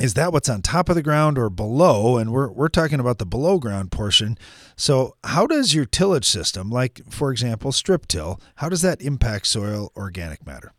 is 0.00 0.14
that 0.14 0.32
what's 0.32 0.48
on 0.48 0.60
top 0.60 0.88
of 0.88 0.96
the 0.96 1.04
ground 1.04 1.38
or 1.38 1.48
below? 1.50 2.16
And 2.16 2.32
we're, 2.32 2.50
we're 2.50 2.66
talking 2.66 2.98
about 2.98 3.18
the 3.18 3.26
below 3.26 3.60
ground 3.60 3.92
portion. 3.92 4.36
So, 4.74 5.14
how 5.22 5.46
does 5.46 5.74
your 5.74 5.84
tillage 5.84 6.24
system, 6.24 6.68
like 6.68 7.00
for 7.08 7.30
example, 7.30 7.70
strip 7.70 8.08
till, 8.08 8.40
how 8.56 8.68
does 8.68 8.82
that 8.82 9.00
impact 9.00 9.46
soil 9.46 9.92
organic 9.96 10.44
matter? 10.44 10.72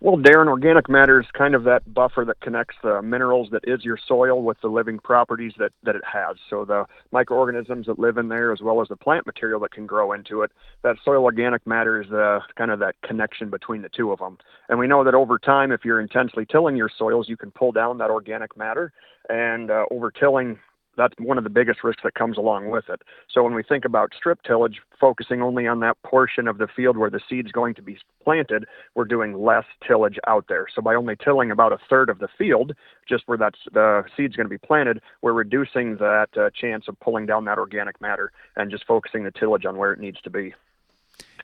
Well, 0.00 0.16
Darren, 0.16 0.46
organic 0.46 0.88
matter 0.88 1.20
is 1.20 1.26
kind 1.36 1.56
of 1.56 1.64
that 1.64 1.92
buffer 1.92 2.24
that 2.24 2.40
connects 2.40 2.76
the 2.84 3.02
minerals 3.02 3.48
that 3.50 3.62
is 3.64 3.84
your 3.84 3.98
soil 4.06 4.44
with 4.44 4.56
the 4.60 4.68
living 4.68 5.00
properties 5.00 5.54
that, 5.58 5.72
that 5.82 5.96
it 5.96 6.04
has. 6.04 6.36
So 6.48 6.64
the 6.64 6.84
microorganisms 7.10 7.86
that 7.86 7.98
live 7.98 8.16
in 8.16 8.28
there, 8.28 8.52
as 8.52 8.60
well 8.62 8.80
as 8.80 8.86
the 8.86 8.96
plant 8.96 9.26
material 9.26 9.58
that 9.60 9.72
can 9.72 9.86
grow 9.86 10.12
into 10.12 10.42
it, 10.42 10.52
that 10.84 10.96
soil 11.04 11.24
organic 11.24 11.66
matter 11.66 12.00
is 12.00 12.08
the, 12.10 12.38
kind 12.56 12.70
of 12.70 12.78
that 12.78 12.94
connection 13.02 13.50
between 13.50 13.82
the 13.82 13.88
two 13.88 14.12
of 14.12 14.20
them. 14.20 14.38
And 14.68 14.78
we 14.78 14.86
know 14.86 15.02
that 15.02 15.14
over 15.14 15.36
time, 15.36 15.72
if 15.72 15.84
you're 15.84 16.00
intensely 16.00 16.46
tilling 16.46 16.76
your 16.76 16.90
soils, 16.96 17.28
you 17.28 17.36
can 17.36 17.50
pull 17.50 17.72
down 17.72 17.98
that 17.98 18.10
organic 18.10 18.56
matter. 18.56 18.92
And 19.28 19.68
uh, 19.68 19.86
over 19.90 20.12
tilling 20.12 20.60
that's 20.98 21.14
one 21.18 21.38
of 21.38 21.44
the 21.44 21.50
biggest 21.50 21.82
risks 21.82 22.02
that 22.02 22.14
comes 22.14 22.36
along 22.36 22.68
with 22.68 22.90
it. 22.90 23.00
So 23.32 23.42
when 23.42 23.54
we 23.54 23.62
think 23.62 23.86
about 23.86 24.12
strip 24.14 24.42
tillage, 24.42 24.80
focusing 25.00 25.40
only 25.40 25.66
on 25.66 25.80
that 25.80 25.96
portion 26.02 26.48
of 26.48 26.58
the 26.58 26.66
field 26.66 26.98
where 26.98 27.08
the 27.08 27.20
seed's 27.30 27.52
going 27.52 27.74
to 27.76 27.82
be 27.82 27.96
planted, 28.22 28.66
we're 28.94 29.06
doing 29.06 29.42
less 29.42 29.64
tillage 29.86 30.18
out 30.26 30.46
there. 30.48 30.66
So 30.74 30.82
by 30.82 30.94
only 30.94 31.16
tilling 31.16 31.50
about 31.50 31.72
a 31.72 31.78
third 31.88 32.10
of 32.10 32.18
the 32.18 32.28
field, 32.36 32.72
just 33.08 33.22
where 33.26 33.38
that's 33.38 33.60
the 33.72 34.04
seed's 34.16 34.36
going 34.36 34.46
to 34.46 34.50
be 34.50 34.58
planted, 34.58 35.00
we're 35.22 35.32
reducing 35.32 35.96
that 35.96 36.28
uh, 36.36 36.50
chance 36.50 36.86
of 36.88 36.98
pulling 37.00 37.24
down 37.24 37.44
that 37.46 37.58
organic 37.58 38.00
matter 38.00 38.32
and 38.56 38.70
just 38.70 38.84
focusing 38.86 39.24
the 39.24 39.30
tillage 39.30 39.64
on 39.64 39.76
where 39.76 39.92
it 39.92 40.00
needs 40.00 40.20
to 40.22 40.30
be. 40.30 40.52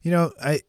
You 0.02 0.10
know, 0.10 0.32
I 0.42 0.62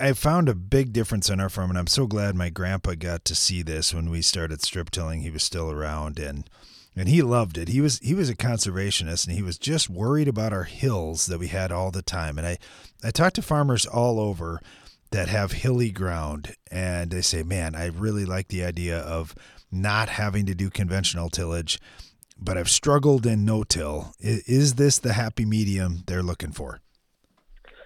I 0.00 0.12
found 0.14 0.48
a 0.48 0.54
big 0.54 0.92
difference 0.92 1.28
on 1.28 1.40
our 1.40 1.48
farm, 1.48 1.70
and 1.70 1.78
I'm 1.78 1.86
so 1.86 2.06
glad 2.06 2.34
my 2.34 2.48
grandpa 2.48 2.94
got 2.94 3.24
to 3.26 3.34
see 3.34 3.62
this 3.62 3.92
when 3.92 4.08
we 4.08 4.22
started 4.22 4.62
strip 4.62 4.90
tilling. 4.90 5.20
He 5.20 5.30
was 5.30 5.42
still 5.42 5.70
around, 5.70 6.18
and 6.18 6.48
and 6.96 7.08
he 7.08 7.22
loved 7.22 7.56
it. 7.56 7.68
He 7.68 7.80
was 7.80 7.98
he 8.00 8.14
was 8.14 8.28
a 8.28 8.36
conservationist 8.36 9.26
and 9.26 9.36
he 9.36 9.42
was 9.42 9.58
just 9.58 9.88
worried 9.88 10.28
about 10.28 10.52
our 10.52 10.64
hills 10.64 11.26
that 11.26 11.38
we 11.38 11.48
had 11.48 11.72
all 11.72 11.90
the 11.90 12.02
time. 12.02 12.38
And 12.38 12.46
I 12.46 12.58
I 13.02 13.10
talked 13.10 13.36
to 13.36 13.42
farmers 13.42 13.86
all 13.86 14.18
over 14.18 14.60
that 15.10 15.28
have 15.28 15.52
hilly 15.52 15.90
ground 15.90 16.54
and 16.70 17.10
they 17.10 17.22
say, 17.22 17.42
"Man, 17.42 17.74
I 17.74 17.86
really 17.86 18.24
like 18.24 18.48
the 18.48 18.64
idea 18.64 18.98
of 18.98 19.34
not 19.70 20.08
having 20.08 20.46
to 20.46 20.54
do 20.54 20.70
conventional 20.70 21.30
tillage, 21.30 21.80
but 22.38 22.58
I've 22.58 22.70
struggled 22.70 23.26
in 23.26 23.44
no-till. 23.44 24.14
Is 24.18 24.74
this 24.74 24.98
the 24.98 25.12
happy 25.12 25.44
medium 25.44 26.02
they're 26.06 26.22
looking 26.22 26.52
for?" 26.52 26.80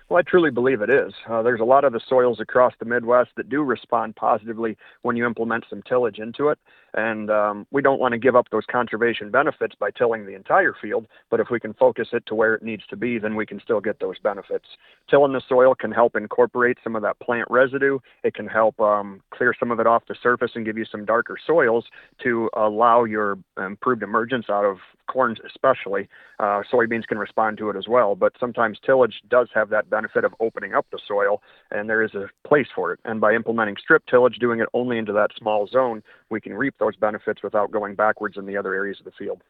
Well, 0.09 0.19
I 0.19 0.23
truly 0.23 0.51
believe 0.51 0.83
it 0.83 0.91
is. 0.91 1.15
Uh, 1.29 1.43
there's 1.43 1.61
a 1.61 1.65
lot 1.65 1.85
of 1.85 1.93
the 1.93 2.01
soils 2.07 2.39
across 2.39 2.75
the 2.79 2.85
Midwest 2.85 3.31
that 3.37 3.49
do 3.49 3.63
respond 3.63 4.17
positively 4.17 4.77
when 5.03 5.17
you 5.17 5.27
implement 5.27 5.65
some 5.71 5.83
tillage 5.83 6.19
into 6.19 6.51
it. 6.51 6.59
And 6.95 7.31
um, 7.31 7.67
we 7.71 7.83
don't 7.83 8.01
want 8.01 8.13
to 8.13 8.19
give 8.19 8.37
up 8.37 8.47
those 8.51 8.65
conservation 8.71 9.31
benefits 9.31 9.75
by 9.79 9.91
tilling 9.91 10.27
the 10.27 10.35
entire 10.35 10.75
field, 10.81 11.07
but 11.31 11.41
if 11.41 11.49
we 11.51 11.59
can 11.59 11.75
focus 11.75 12.09
it 12.13 12.25
to 12.27 12.35
where 12.35 12.55
it 12.55 12.63
needs 12.63 12.85
to 12.91 12.97
be, 12.97 13.19
then 13.19 13.35
we 13.35 13.47
can 13.47 13.61
still 13.61 13.81
get 13.81 13.99
those 13.99 14.19
benefits. 14.21 14.67
Tilling 15.11 15.33
the 15.33 15.43
soil 15.49 15.75
can 15.75 15.91
help 15.91 16.15
incorporate 16.17 16.79
some 16.83 16.95
of 16.95 17.03
that 17.03 17.19
plant 17.19 17.49
residue. 17.51 17.99
It 18.23 18.35
can 18.35 18.47
help 18.47 18.79
um, 18.81 19.21
clear 19.31 19.55
some 19.59 19.71
of 19.71 19.81
it 19.81 19.87
off 19.87 20.05
the 20.09 20.15
surface 20.23 20.53
and 20.55 20.65
give 20.65 20.79
you 20.79 20.85
some 20.85 21.05
darker 21.05 21.37
soils 21.45 21.85
to 22.23 22.49
allow 22.57 23.05
your 23.05 23.39
improved 23.59 24.03
emergence 24.03 24.47
out 24.49 24.65
of 24.65 24.79
corns, 25.07 25.39
especially. 25.45 26.09
Uh, 26.39 26.63
soybeans 26.73 27.07
can 27.07 27.19
respond 27.19 27.59
to 27.59 27.71
it 27.71 27.77
as 27.77 27.87
well, 27.89 28.15
but 28.15 28.33
sometimes 28.41 28.79
tillage 28.85 29.21
does 29.29 29.49
have 29.55 29.69
that 29.71 29.91
benefit 29.91 30.25
of 30.25 30.35
opening 30.41 30.75
up 30.75 30.87
the 30.91 30.99
soil, 31.07 31.43
and 31.71 31.89
there 31.89 32.03
is 32.03 32.15
a 32.15 32.27
place 32.47 32.67
for 32.75 32.93
it. 32.93 33.01
And 33.05 33.21
by 33.21 33.35
implementing 33.35 33.77
strip 33.81 34.05
tillage, 34.07 34.39
doing 34.39 34.61
it 34.61 34.69
only 34.75 34.99
into 34.99 35.13
that 35.13 35.31
small 35.37 35.67
zone, 35.67 36.03
we 36.35 36.41
can 36.41 36.53
reap 36.53 36.75
those 36.79 36.97
benefits 36.97 37.43
without 37.43 37.71
going 37.71 37.95
backwards 37.95 38.37
in 38.37 38.45
the 38.45 38.57
other 38.57 38.75
areas 38.75 38.99
of 38.99 39.05
the 39.05 39.13
field. 39.13 39.41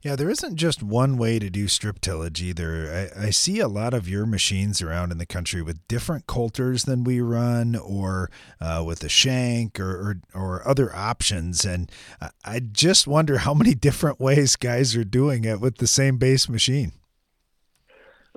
Yeah, 0.00 0.14
there 0.14 0.30
isn't 0.30 0.56
just 0.56 0.80
one 0.80 1.18
way 1.18 1.38
to 1.38 1.50
do 1.50 1.66
strip 1.66 2.00
tillage 2.00 2.40
either. 2.40 3.10
I, 3.18 3.26
I, 3.26 3.30
see 3.30 3.58
a 3.58 3.66
lot 3.66 3.94
of 3.94 4.08
your 4.08 4.26
machines 4.26 4.80
around 4.80 5.10
in 5.10 5.18
the 5.18 5.26
country 5.26 5.60
with 5.60 5.86
different 5.88 6.28
coulters 6.28 6.84
than 6.84 7.02
we 7.02 7.20
run, 7.20 7.74
or 7.74 8.30
uh, 8.60 8.84
with 8.86 9.02
a 9.02 9.08
shank, 9.08 9.80
or, 9.80 10.20
or, 10.32 10.40
or 10.40 10.68
other 10.68 10.94
options. 10.94 11.64
And 11.64 11.90
I 12.44 12.60
just 12.60 13.08
wonder 13.08 13.38
how 13.38 13.54
many 13.54 13.74
different 13.88 14.20
ways 14.20 14.54
guys 14.54 14.94
are 14.96 15.04
doing 15.04 15.44
it 15.44 15.60
with 15.60 15.78
the 15.78 15.88
same 15.88 16.16
base 16.16 16.48
machine. 16.48 16.92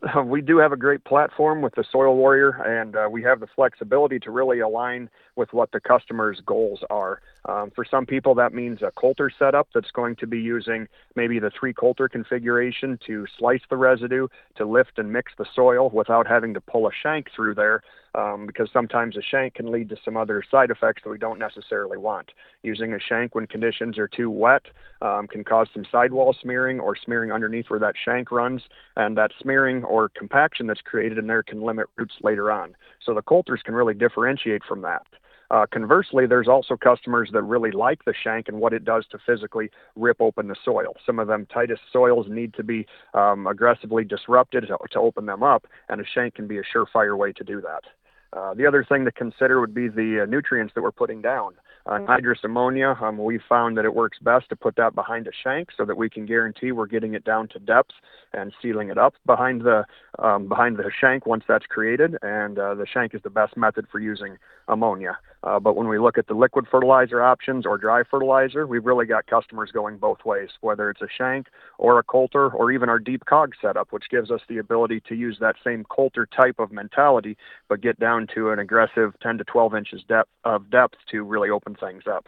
we 0.25 0.41
do 0.41 0.57
have 0.57 0.71
a 0.71 0.77
great 0.77 1.03
platform 1.03 1.61
with 1.61 1.75
the 1.75 1.83
Soil 1.91 2.15
Warrior, 2.15 2.49
and 2.63 2.95
uh, 2.95 3.07
we 3.09 3.21
have 3.23 3.39
the 3.39 3.47
flexibility 3.55 4.19
to 4.19 4.31
really 4.31 4.59
align 4.59 5.09
with 5.35 5.53
what 5.53 5.71
the 5.71 5.79
customer's 5.79 6.41
goals 6.45 6.79
are. 6.89 7.21
Um, 7.47 7.71
for 7.75 7.85
some 7.85 8.05
people, 8.05 8.33
that 8.35 8.53
means 8.53 8.81
a 8.81 8.91
coulter 8.91 9.31
setup 9.37 9.67
that's 9.73 9.91
going 9.91 10.15
to 10.17 10.27
be 10.27 10.39
using 10.39 10.87
maybe 11.15 11.39
the 11.39 11.51
three 11.57 11.73
coulter 11.73 12.09
configuration 12.09 12.99
to 13.05 13.25
slice 13.37 13.61
the 13.69 13.77
residue, 13.77 14.27
to 14.55 14.65
lift 14.65 14.97
and 14.97 15.11
mix 15.11 15.33
the 15.37 15.45
soil 15.55 15.89
without 15.91 16.27
having 16.27 16.53
to 16.55 16.61
pull 16.61 16.87
a 16.87 16.91
shank 16.91 17.27
through 17.35 17.55
there, 17.55 17.83
um, 18.15 18.45
because 18.45 18.69
sometimes 18.71 19.15
a 19.17 19.21
shank 19.21 19.55
can 19.55 19.71
lead 19.71 19.89
to 19.89 19.95
some 20.03 20.17
other 20.17 20.43
side 20.49 20.71
effects 20.71 21.01
that 21.03 21.09
we 21.09 21.17
don't 21.17 21.39
necessarily 21.39 21.97
want. 21.97 22.31
Using 22.63 22.93
a 22.93 22.99
shank 22.99 23.35
when 23.35 23.47
conditions 23.47 23.97
are 23.97 24.07
too 24.07 24.29
wet 24.29 24.63
um, 25.01 25.27
can 25.27 25.43
cause 25.43 25.67
some 25.73 25.85
sidewall 25.91 26.35
smearing 26.41 26.79
or 26.79 26.95
smearing 26.95 27.31
underneath 27.31 27.69
where 27.69 27.79
that 27.79 27.95
shank 28.03 28.31
runs, 28.31 28.61
and 28.95 29.17
that 29.17 29.31
smearing 29.41 29.83
or 29.83 30.09
compaction 30.09 30.67
that's 30.67 30.81
created 30.81 31.17
in 31.17 31.27
there 31.27 31.43
can 31.43 31.61
limit 31.61 31.87
roots 31.97 32.15
later 32.21 32.51
on. 32.51 32.75
So 33.05 33.13
the 33.13 33.21
coulters 33.21 33.61
can 33.63 33.75
really 33.75 33.93
differentiate 33.93 34.63
from 34.67 34.81
that. 34.81 35.03
Uh, 35.51 35.65
conversely, 35.69 36.25
there's 36.25 36.47
also 36.47 36.77
customers 36.77 37.29
that 37.33 37.41
really 37.41 37.71
like 37.71 38.05
the 38.05 38.13
shank 38.23 38.47
and 38.47 38.57
what 38.57 38.71
it 38.71 38.85
does 38.85 39.05
to 39.11 39.17
physically 39.25 39.69
rip 39.97 40.21
open 40.21 40.47
the 40.47 40.55
soil. 40.63 40.95
Some 41.05 41.19
of 41.19 41.27
them 41.27 41.45
tightest 41.53 41.81
soils 41.91 42.27
need 42.29 42.53
to 42.53 42.63
be 42.63 42.85
um, 43.13 43.47
aggressively 43.47 44.05
disrupted 44.05 44.67
to, 44.67 44.77
to, 44.91 44.99
open 44.99 45.25
them 45.25 45.43
up, 45.43 45.65
and 45.89 45.99
a 45.99 46.05
shank 46.05 46.35
can 46.35 46.47
be 46.47 46.57
a 46.57 46.61
surefire 46.73 47.17
way 47.17 47.33
to 47.33 47.43
do 47.43 47.59
that. 47.59 47.83
Uh, 48.33 48.53
the 48.53 48.65
other 48.65 48.85
thing 48.87 49.05
to 49.05 49.11
consider 49.11 49.59
would 49.59 49.73
be 49.73 49.87
the 49.87 50.21
uh, 50.23 50.25
nutrients 50.25 50.73
that 50.73 50.81
we're 50.81 50.91
putting 50.91 51.21
down. 51.21 51.53
Uh, 51.85 51.99
anhydrous 51.99 52.43
ammonia, 52.43 52.95
um, 53.01 53.17
we 53.17 53.39
found 53.49 53.75
that 53.75 53.85
it 53.85 53.93
works 53.93 54.19
best 54.19 54.47
to 54.49 54.55
put 54.55 54.75
that 54.75 54.93
behind 54.93 55.27
a 55.27 55.31
shank 55.43 55.69
so 55.75 55.83
that 55.83 55.97
we 55.97 56.09
can 56.09 56.25
guarantee 56.25 56.71
we're 56.71 56.85
getting 56.85 57.15
it 57.15 57.25
down 57.25 57.47
to 57.47 57.59
depth 57.59 57.91
and 58.33 58.53
sealing 58.61 58.89
it 58.89 58.97
up 58.97 59.15
behind 59.25 59.61
the 59.61 59.83
um, 60.19 60.47
behind 60.47 60.77
the 60.77 60.91
shank 60.99 61.25
once 61.25 61.43
that's 61.47 61.65
created. 61.65 62.17
And 62.21 62.59
uh, 62.59 62.75
the 62.75 62.85
shank 62.85 63.15
is 63.15 63.21
the 63.23 63.31
best 63.31 63.57
method 63.57 63.87
for 63.91 63.99
using 63.99 64.37
ammonia. 64.67 65.17
Uh, 65.43 65.59
but 65.59 65.75
when 65.75 65.87
we 65.87 65.97
look 65.97 66.17
at 66.17 66.27
the 66.27 66.33
liquid 66.33 66.65
fertilizer 66.69 67.21
options 67.21 67.65
or 67.65 67.77
dry 67.77 68.03
fertilizer, 68.03 68.67
we've 68.67 68.85
really 68.85 69.05
got 69.05 69.25
customers 69.25 69.71
going 69.71 69.97
both 69.97 70.23
ways, 70.23 70.49
whether 70.61 70.89
it's 70.89 71.01
a 71.01 71.07
shank 71.17 71.47
or 71.77 71.97
a 71.97 72.03
coulter 72.03 72.49
or 72.49 72.71
even 72.71 72.89
our 72.89 72.99
deep 72.99 73.25
cog 73.25 73.53
setup, 73.61 73.91
which 73.91 74.09
gives 74.09 74.29
us 74.29 74.41
the 74.47 74.59
ability 74.59 75.01
to 75.07 75.15
use 75.15 75.37
that 75.39 75.55
same 75.63 75.83
coulter 75.85 76.27
type 76.27 76.59
of 76.59 76.71
mentality, 76.71 77.35
but 77.69 77.81
get 77.81 77.99
down 77.99 78.27
to 78.35 78.51
an 78.51 78.59
aggressive 78.59 79.13
10 79.21 79.39
to 79.39 79.43
12 79.43 79.75
inches 79.75 80.03
depth 80.07 80.29
of 80.43 80.69
depth 80.69 80.95
to 81.09 81.23
really 81.23 81.49
open 81.49 81.75
things 81.75 82.03
up. 82.07 82.25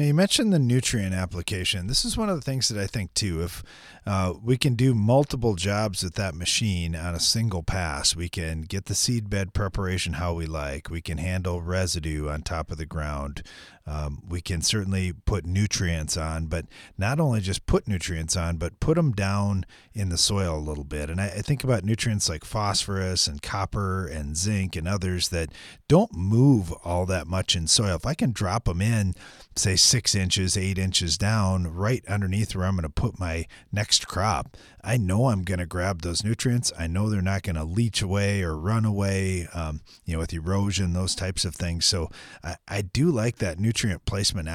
Yeah, 0.00 0.06
you 0.06 0.14
mentioned 0.14 0.50
the 0.50 0.58
nutrient 0.58 1.14
application. 1.14 1.86
This 1.86 2.06
is 2.06 2.16
one 2.16 2.30
of 2.30 2.36
the 2.36 2.40
things 2.40 2.68
that 2.68 2.82
I 2.82 2.86
think 2.86 3.12
too. 3.12 3.42
If 3.42 3.62
uh, 4.06 4.32
we 4.42 4.56
can 4.56 4.74
do 4.74 4.94
multiple 4.94 5.56
jobs 5.56 6.02
with 6.02 6.14
that 6.14 6.34
machine 6.34 6.96
on 6.96 7.14
a 7.14 7.20
single 7.20 7.62
pass, 7.62 8.16
we 8.16 8.30
can 8.30 8.62
get 8.62 8.86
the 8.86 8.94
seed 8.94 9.28
bed 9.28 9.52
preparation 9.52 10.14
how 10.14 10.32
we 10.32 10.46
like. 10.46 10.88
We 10.88 11.02
can 11.02 11.18
handle 11.18 11.60
residue 11.60 12.30
on 12.30 12.40
top 12.40 12.70
of 12.70 12.78
the 12.78 12.86
ground. 12.86 13.42
Um, 13.86 14.22
we 14.26 14.40
can 14.40 14.62
certainly 14.62 15.12
put 15.12 15.44
nutrients 15.44 16.16
on, 16.16 16.46
but 16.46 16.66
not 16.96 17.18
only 17.18 17.40
just 17.40 17.66
put 17.66 17.88
nutrients 17.88 18.36
on, 18.36 18.56
but 18.56 18.78
put 18.78 18.94
them 18.94 19.12
down 19.12 19.66
in 19.92 20.10
the 20.10 20.18
soil 20.18 20.56
a 20.56 20.60
little 20.60 20.84
bit. 20.84 21.10
And 21.10 21.20
I, 21.20 21.26
I 21.26 21.42
think 21.42 21.64
about 21.64 21.84
nutrients 21.84 22.28
like 22.28 22.44
phosphorus 22.44 23.26
and 23.26 23.42
copper 23.42 24.06
and 24.06 24.36
zinc 24.36 24.76
and 24.76 24.86
others 24.86 25.30
that 25.30 25.50
don't 25.88 26.14
move 26.14 26.72
all 26.84 27.04
that 27.06 27.26
much 27.26 27.56
in 27.56 27.66
soil. 27.66 27.96
If 27.96 28.06
I 28.06 28.14
can 28.14 28.32
drop 28.32 28.66
them 28.66 28.80
in, 28.80 29.14
say 29.60 29.76
six 29.76 30.14
inches, 30.14 30.56
eight 30.56 30.78
inches 30.78 31.18
down, 31.18 31.66
right 31.74 32.04
underneath 32.06 32.54
where 32.54 32.66
I'm 32.66 32.74
going 32.74 32.82
to 32.82 32.88
put 32.88 33.20
my 33.20 33.46
next 33.70 34.08
crop, 34.08 34.56
I 34.82 34.96
know 34.96 35.28
I'm 35.28 35.42
going 35.42 35.60
to 35.60 35.66
grab 35.66 36.02
those 36.02 36.24
nutrients. 36.24 36.72
I 36.78 36.86
know 36.86 37.08
they're 37.08 37.22
not 37.22 37.42
going 37.42 37.56
to 37.56 37.64
leach 37.64 38.02
away 38.02 38.42
or 38.42 38.56
run 38.56 38.84
away, 38.84 39.48
um, 39.52 39.82
you 40.04 40.14
know, 40.14 40.20
with 40.20 40.32
erosion, 40.32 40.92
those 40.92 41.14
types 41.14 41.44
of 41.44 41.54
things. 41.54 41.84
So 41.84 42.10
I, 42.42 42.56
I 42.66 42.82
do 42.82 43.10
like 43.10 43.36
that 43.36 43.58
nutrient 43.58 44.04
placement 44.04 44.48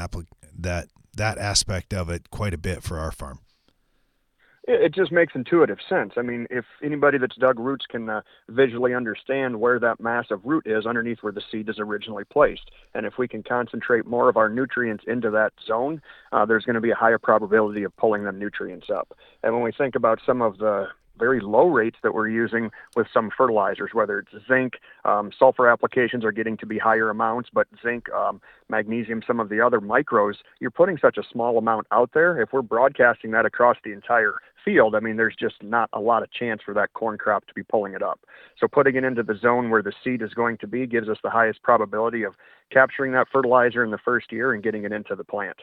that 0.58 0.88
that 1.16 1.38
aspect 1.38 1.94
of 1.94 2.10
it 2.10 2.30
quite 2.30 2.54
a 2.54 2.58
bit 2.58 2.84
for 2.84 3.00
our 3.00 3.12
farm 3.12 3.40
it 4.68 4.94
just 4.94 5.12
makes 5.12 5.34
intuitive 5.36 5.78
sense. 5.88 6.14
I 6.18 6.22
mean, 6.22 6.48
if 6.50 6.66
anybody 6.84 7.18
that's 7.18 7.36
dug 7.36 7.60
roots 7.60 7.86
can 7.88 8.10
uh, 8.10 8.22
visually 8.50 8.94
understand 8.94 9.60
where 9.60 9.80
that 9.80 10.00
mass 10.00 10.26
of 10.32 10.42
root 10.44 10.66
is 10.66 10.86
underneath 10.86 11.20
where 11.22 11.32
the 11.32 11.42
seed 11.52 11.70
is 11.70 11.80
originally 11.80 12.24
placed, 12.24 12.72
and 12.94 13.06
if 13.06 13.18
we 13.18 13.28
can 13.28 13.44
concentrate 13.44 14.06
more 14.06 14.28
of 14.28 14.38
our 14.38 14.50
nutrients 14.50 15.04
into 15.08 15.30
that 15.32 15.54
zone, 15.66 16.02
uh, 16.32 16.46
there's 16.46 16.66
going 16.66 16.76
to 16.76 16.82
be 16.82 16.92
a 16.92 16.96
higher 16.96 17.20
probability 17.20 17.84
of 17.84 17.96
pulling 17.98 18.24
them 18.24 18.40
nutrients 18.40 18.88
up. 18.90 19.16
And 19.44 19.54
when 19.54 19.64
we 19.64 19.72
think 19.72 19.96
about 19.96 20.20
some 20.26 20.42
of 20.42 20.58
the 20.58 20.88
very 21.18 21.40
low 21.40 21.68
rates 21.68 21.98
that 22.04 22.14
we're 22.14 22.28
using 22.28 22.72
with 22.96 23.08
some 23.14 23.30
fertilizers, 23.36 23.92
whether 23.94 24.20
it's 24.20 24.32
zinc, 24.48 24.74
um, 25.06 25.32
sulfur 25.38 25.70
applications 25.70 26.26
are 26.26 26.32
getting 26.32 26.58
to 26.58 26.66
be 26.66 26.78
higher 26.78 27.10
amounts, 27.10 27.50
but 27.54 27.68
zinc, 27.82 28.12
um, 28.12 28.42
magnesium, 28.70 29.22
some 29.26 29.40
of 29.40 29.50
the 29.50 29.62
other 29.62 29.80
micros, 29.80 30.36
you're 30.60 30.72
putting 30.72 30.98
such 30.98 31.18
a 31.18 31.24
small 31.32 31.58
amount 31.58 31.88
out 31.92 32.12
there. 32.14 32.42
If 32.42 32.52
we're 32.52 32.62
broadcasting 32.62 33.32
that 33.32 33.46
across 33.46 33.78
the 33.84 33.94
entire 33.94 34.36
field, 34.66 34.96
I 34.96 35.00
mean, 35.00 35.16
there's 35.16 35.36
just 35.36 35.62
not 35.62 35.90
a 35.94 36.00
lot 36.00 36.24
of 36.24 36.32
chance 36.32 36.62
for 36.66 36.74
that 36.74 36.94
corn 36.94 37.18
crop 37.18 37.46
to 37.46 37.54
be 37.54 37.64
pulling 37.64 37.94
it 37.94 38.02
up. 38.02 38.20
So 38.60 38.68
putting 38.68 38.96
it 38.96 39.04
into 39.04 39.24
the 39.24 39.38
zone 39.38 39.70
where 39.70 39.84
the 39.84 39.94
seed 40.04 40.22
is 40.22 40.34
going 40.34 40.58
to 40.58 40.68
be 40.68 40.88
gives 40.88 41.08
us 41.08 41.18
the 41.24 41.30
highest 41.30 41.62
probability 41.62 42.24
of 42.24 42.34
capturing 42.72 43.12
that 43.12 43.28
fertilizer 43.32 43.84
in 43.84 43.92
the 43.92 43.98
first 43.98 44.32
year 44.32 44.54
and 44.54 44.64
getting 44.64 44.84
it 44.84 44.92
into 44.92 45.16
the 45.16 45.24
plant. 45.24 45.58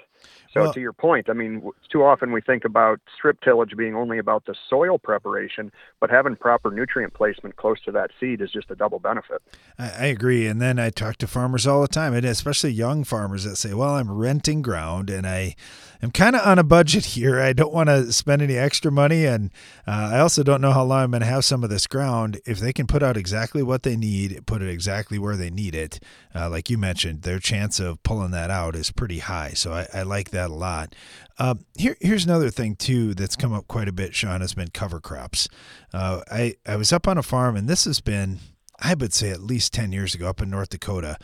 So 0.53 0.63
well, 0.63 0.73
to 0.73 0.81
your 0.81 0.93
point, 0.93 1.29
I 1.29 1.33
mean, 1.33 1.69
too 1.91 2.05
often 2.05 2.31
we 2.31 2.41
think 2.41 2.65
about 2.65 3.01
strip 3.17 3.41
tillage 3.41 3.77
being 3.77 3.97
only 3.97 4.19
about 4.19 4.45
the 4.45 4.55
soil 4.71 4.99
preparation, 4.99 5.73
but 6.01 6.11
having 6.11 6.37
proper 6.37 6.71
nutrient 6.71 7.13
placement 7.15 7.57
close 7.57 7.81
to 7.87 7.93
that 7.93 8.11
seed 8.21 8.41
is 8.41 8.53
just 8.53 8.71
a 8.71 8.77
double 8.77 8.99
benefit. 9.01 9.43
I, 9.79 9.85
I 9.91 10.05
agree. 10.07 10.47
And 10.47 10.61
then 10.61 10.79
I 10.79 10.91
talk 10.91 11.17
to 11.19 11.27
farmers 11.27 11.67
all 11.67 11.83
the 11.83 11.89
time, 11.89 12.15
and 12.15 12.25
especially 12.25 12.71
young 12.71 13.03
farmers 13.03 13.45
that 13.45 13.57
say, 13.57 13.75
well, 13.75 13.95
I'm 13.95 14.11
renting 14.11 14.63
ground 14.63 15.11
and 15.11 15.27
I 15.27 15.57
am 16.03 16.13
kind 16.13 16.37
of 16.37 16.47
on 16.47 16.59
a 16.59 16.65
budget 16.65 17.05
here. 17.17 17.41
I 17.41 17.53
don't 17.53 17.73
want 17.73 17.89
to 17.89 18.13
spend 18.13 18.43
any 18.43 18.57
extra 18.57 18.92
money. 18.93 19.27
And 19.27 19.51
uh, 19.87 20.11
I 20.13 20.21
also 20.21 20.43
don't 20.43 20.61
know 20.61 20.73
how 20.73 20.85
long 20.85 21.05
I'm 21.05 21.11
going 21.11 21.23
to 21.23 21.27
have 21.27 21.45
some 21.45 21.65
of 21.65 21.71
this 21.71 21.87
ground. 21.87 22.41
If 22.47 22.61
they 22.61 22.73
can 22.73 22.87
put 22.87 23.03
out 23.03 23.17
exactly 23.17 23.63
what 23.63 23.83
they 23.83 23.97
need, 23.97 24.47
put 24.47 24.63
it 24.63 24.69
exactly 24.69 25.19
where 25.19 25.37
they 25.37 25.51
need 25.51 25.75
it, 25.75 25.99
uh, 26.35 26.49
like 26.49 26.71
you 26.71 26.79
mentioned, 26.79 27.23
their 27.23 27.39
chance 27.39 27.81
of 27.81 28.03
pulling 28.03 28.31
that 28.31 28.51
out 28.51 28.77
is 28.77 28.91
pretty 28.91 29.19
high. 29.19 29.51
So 29.51 29.73
I, 29.73 29.87
I 29.93 30.03
like 30.03 30.31
that 30.31 30.51
a 30.51 30.55
lot. 30.55 30.95
Uh, 31.39 31.55
here, 31.77 31.97
here's 32.01 32.25
another 32.25 32.51
thing 32.51 32.77
too 32.77 33.15
that's 33.15 33.37
come 33.37 33.53
up 33.53 33.67
quite 33.67 33.89
a 33.89 33.93
bit. 33.93 34.15
Sean 34.15 34.41
has 34.41 34.55
been 34.55 34.69
cover 34.69 35.01
crops. 35.01 35.49
Uh, 35.93 36.23
I 36.31 36.55
I 36.67 36.77
was 36.77 36.93
up 36.93 37.09
on 37.09 37.19
a 37.19 37.23
farm, 37.23 37.57
and 37.57 37.69
this 37.69 37.85
has 37.87 38.01
been 38.01 38.39
I 38.83 38.95
would 38.95 39.13
say 39.13 39.31
at 39.31 39.41
least 39.41 39.73
10 39.73 39.93
years 39.93 40.15
ago 40.15 40.29
up 40.29 40.43
in 40.43 40.51
North 40.51 40.71
Dakota 40.71 41.17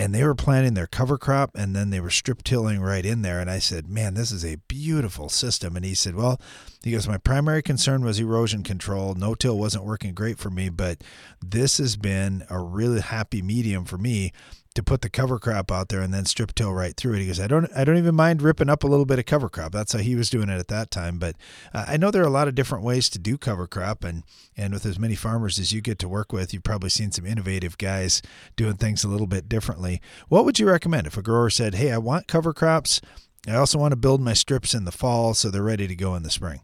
and 0.00 0.14
they 0.14 0.24
were 0.24 0.34
planting 0.34 0.72
their 0.72 0.86
cover 0.86 1.18
crop 1.18 1.50
and 1.54 1.76
then 1.76 1.90
they 1.90 2.00
were 2.00 2.08
strip 2.08 2.42
tilling 2.42 2.80
right 2.80 3.04
in 3.04 3.20
there. 3.20 3.38
And 3.38 3.50
i 3.50 3.58
said 3.58 3.86
man 3.86 4.14
this 4.14 4.32
is 4.32 4.44
a 4.44 4.56
beautiful 4.66 5.28
system. 5.28 5.76
And 5.76 5.84
he 5.84 5.94
said 5.94 6.14
well 6.14 6.40
he 6.82 6.92
goes 6.92 7.06
my 7.06 7.18
primary 7.18 7.62
concern 7.62 8.02
was 8.02 8.18
erosion 8.18 8.62
control. 8.62 9.14
No 9.14 9.34
till 9.34 9.58
wasn't 9.58 9.84
working 9.84 10.14
great 10.14 10.38
for 10.38 10.48
me 10.48 10.70
but 10.70 11.04
this 11.42 11.76
has 11.76 11.98
been 11.98 12.44
a 12.48 12.58
really 12.58 13.02
happy 13.02 13.42
medium 13.42 13.84
for 13.84 13.98
me 13.98 14.32
to 14.74 14.82
put 14.82 15.00
the 15.02 15.10
cover 15.10 15.38
crop 15.38 15.72
out 15.72 15.88
there 15.88 16.00
and 16.00 16.14
then 16.14 16.24
strip 16.24 16.54
till 16.54 16.72
right 16.72 16.96
through 16.96 17.14
it. 17.14 17.20
He 17.20 17.26
goes, 17.26 17.40
I 17.40 17.48
don't, 17.48 17.68
I 17.74 17.84
don't 17.84 17.98
even 17.98 18.14
mind 18.14 18.40
ripping 18.40 18.70
up 18.70 18.84
a 18.84 18.86
little 18.86 19.04
bit 19.04 19.18
of 19.18 19.26
cover 19.26 19.48
crop. 19.48 19.72
That's 19.72 19.92
how 19.92 19.98
he 19.98 20.14
was 20.14 20.30
doing 20.30 20.48
it 20.48 20.58
at 20.58 20.68
that 20.68 20.90
time. 20.90 21.18
But 21.18 21.34
uh, 21.74 21.86
I 21.88 21.96
know 21.96 22.10
there 22.10 22.22
are 22.22 22.26
a 22.26 22.30
lot 22.30 22.46
of 22.46 22.54
different 22.54 22.84
ways 22.84 23.08
to 23.10 23.18
do 23.18 23.36
cover 23.36 23.66
crop, 23.66 24.04
and 24.04 24.22
and 24.56 24.72
with 24.72 24.86
as 24.86 24.98
many 24.98 25.16
farmers 25.16 25.58
as 25.58 25.72
you 25.72 25.80
get 25.80 25.98
to 26.00 26.08
work 26.08 26.32
with, 26.32 26.54
you've 26.54 26.62
probably 26.62 26.90
seen 26.90 27.10
some 27.10 27.26
innovative 27.26 27.78
guys 27.78 28.22
doing 28.56 28.76
things 28.76 29.02
a 29.02 29.08
little 29.08 29.26
bit 29.26 29.48
differently. 29.48 30.00
What 30.28 30.44
would 30.44 30.58
you 30.58 30.68
recommend 30.68 31.06
if 31.06 31.16
a 31.16 31.22
grower 31.22 31.50
said, 31.50 31.74
Hey, 31.74 31.90
I 31.90 31.98
want 31.98 32.28
cover 32.28 32.52
crops. 32.52 33.00
I 33.48 33.54
also 33.54 33.78
want 33.78 33.92
to 33.92 33.96
build 33.96 34.20
my 34.20 34.34
strips 34.34 34.74
in 34.74 34.84
the 34.84 34.92
fall 34.92 35.34
so 35.34 35.50
they're 35.50 35.62
ready 35.62 35.88
to 35.88 35.96
go 35.96 36.14
in 36.14 36.22
the 36.22 36.30
spring. 36.30 36.60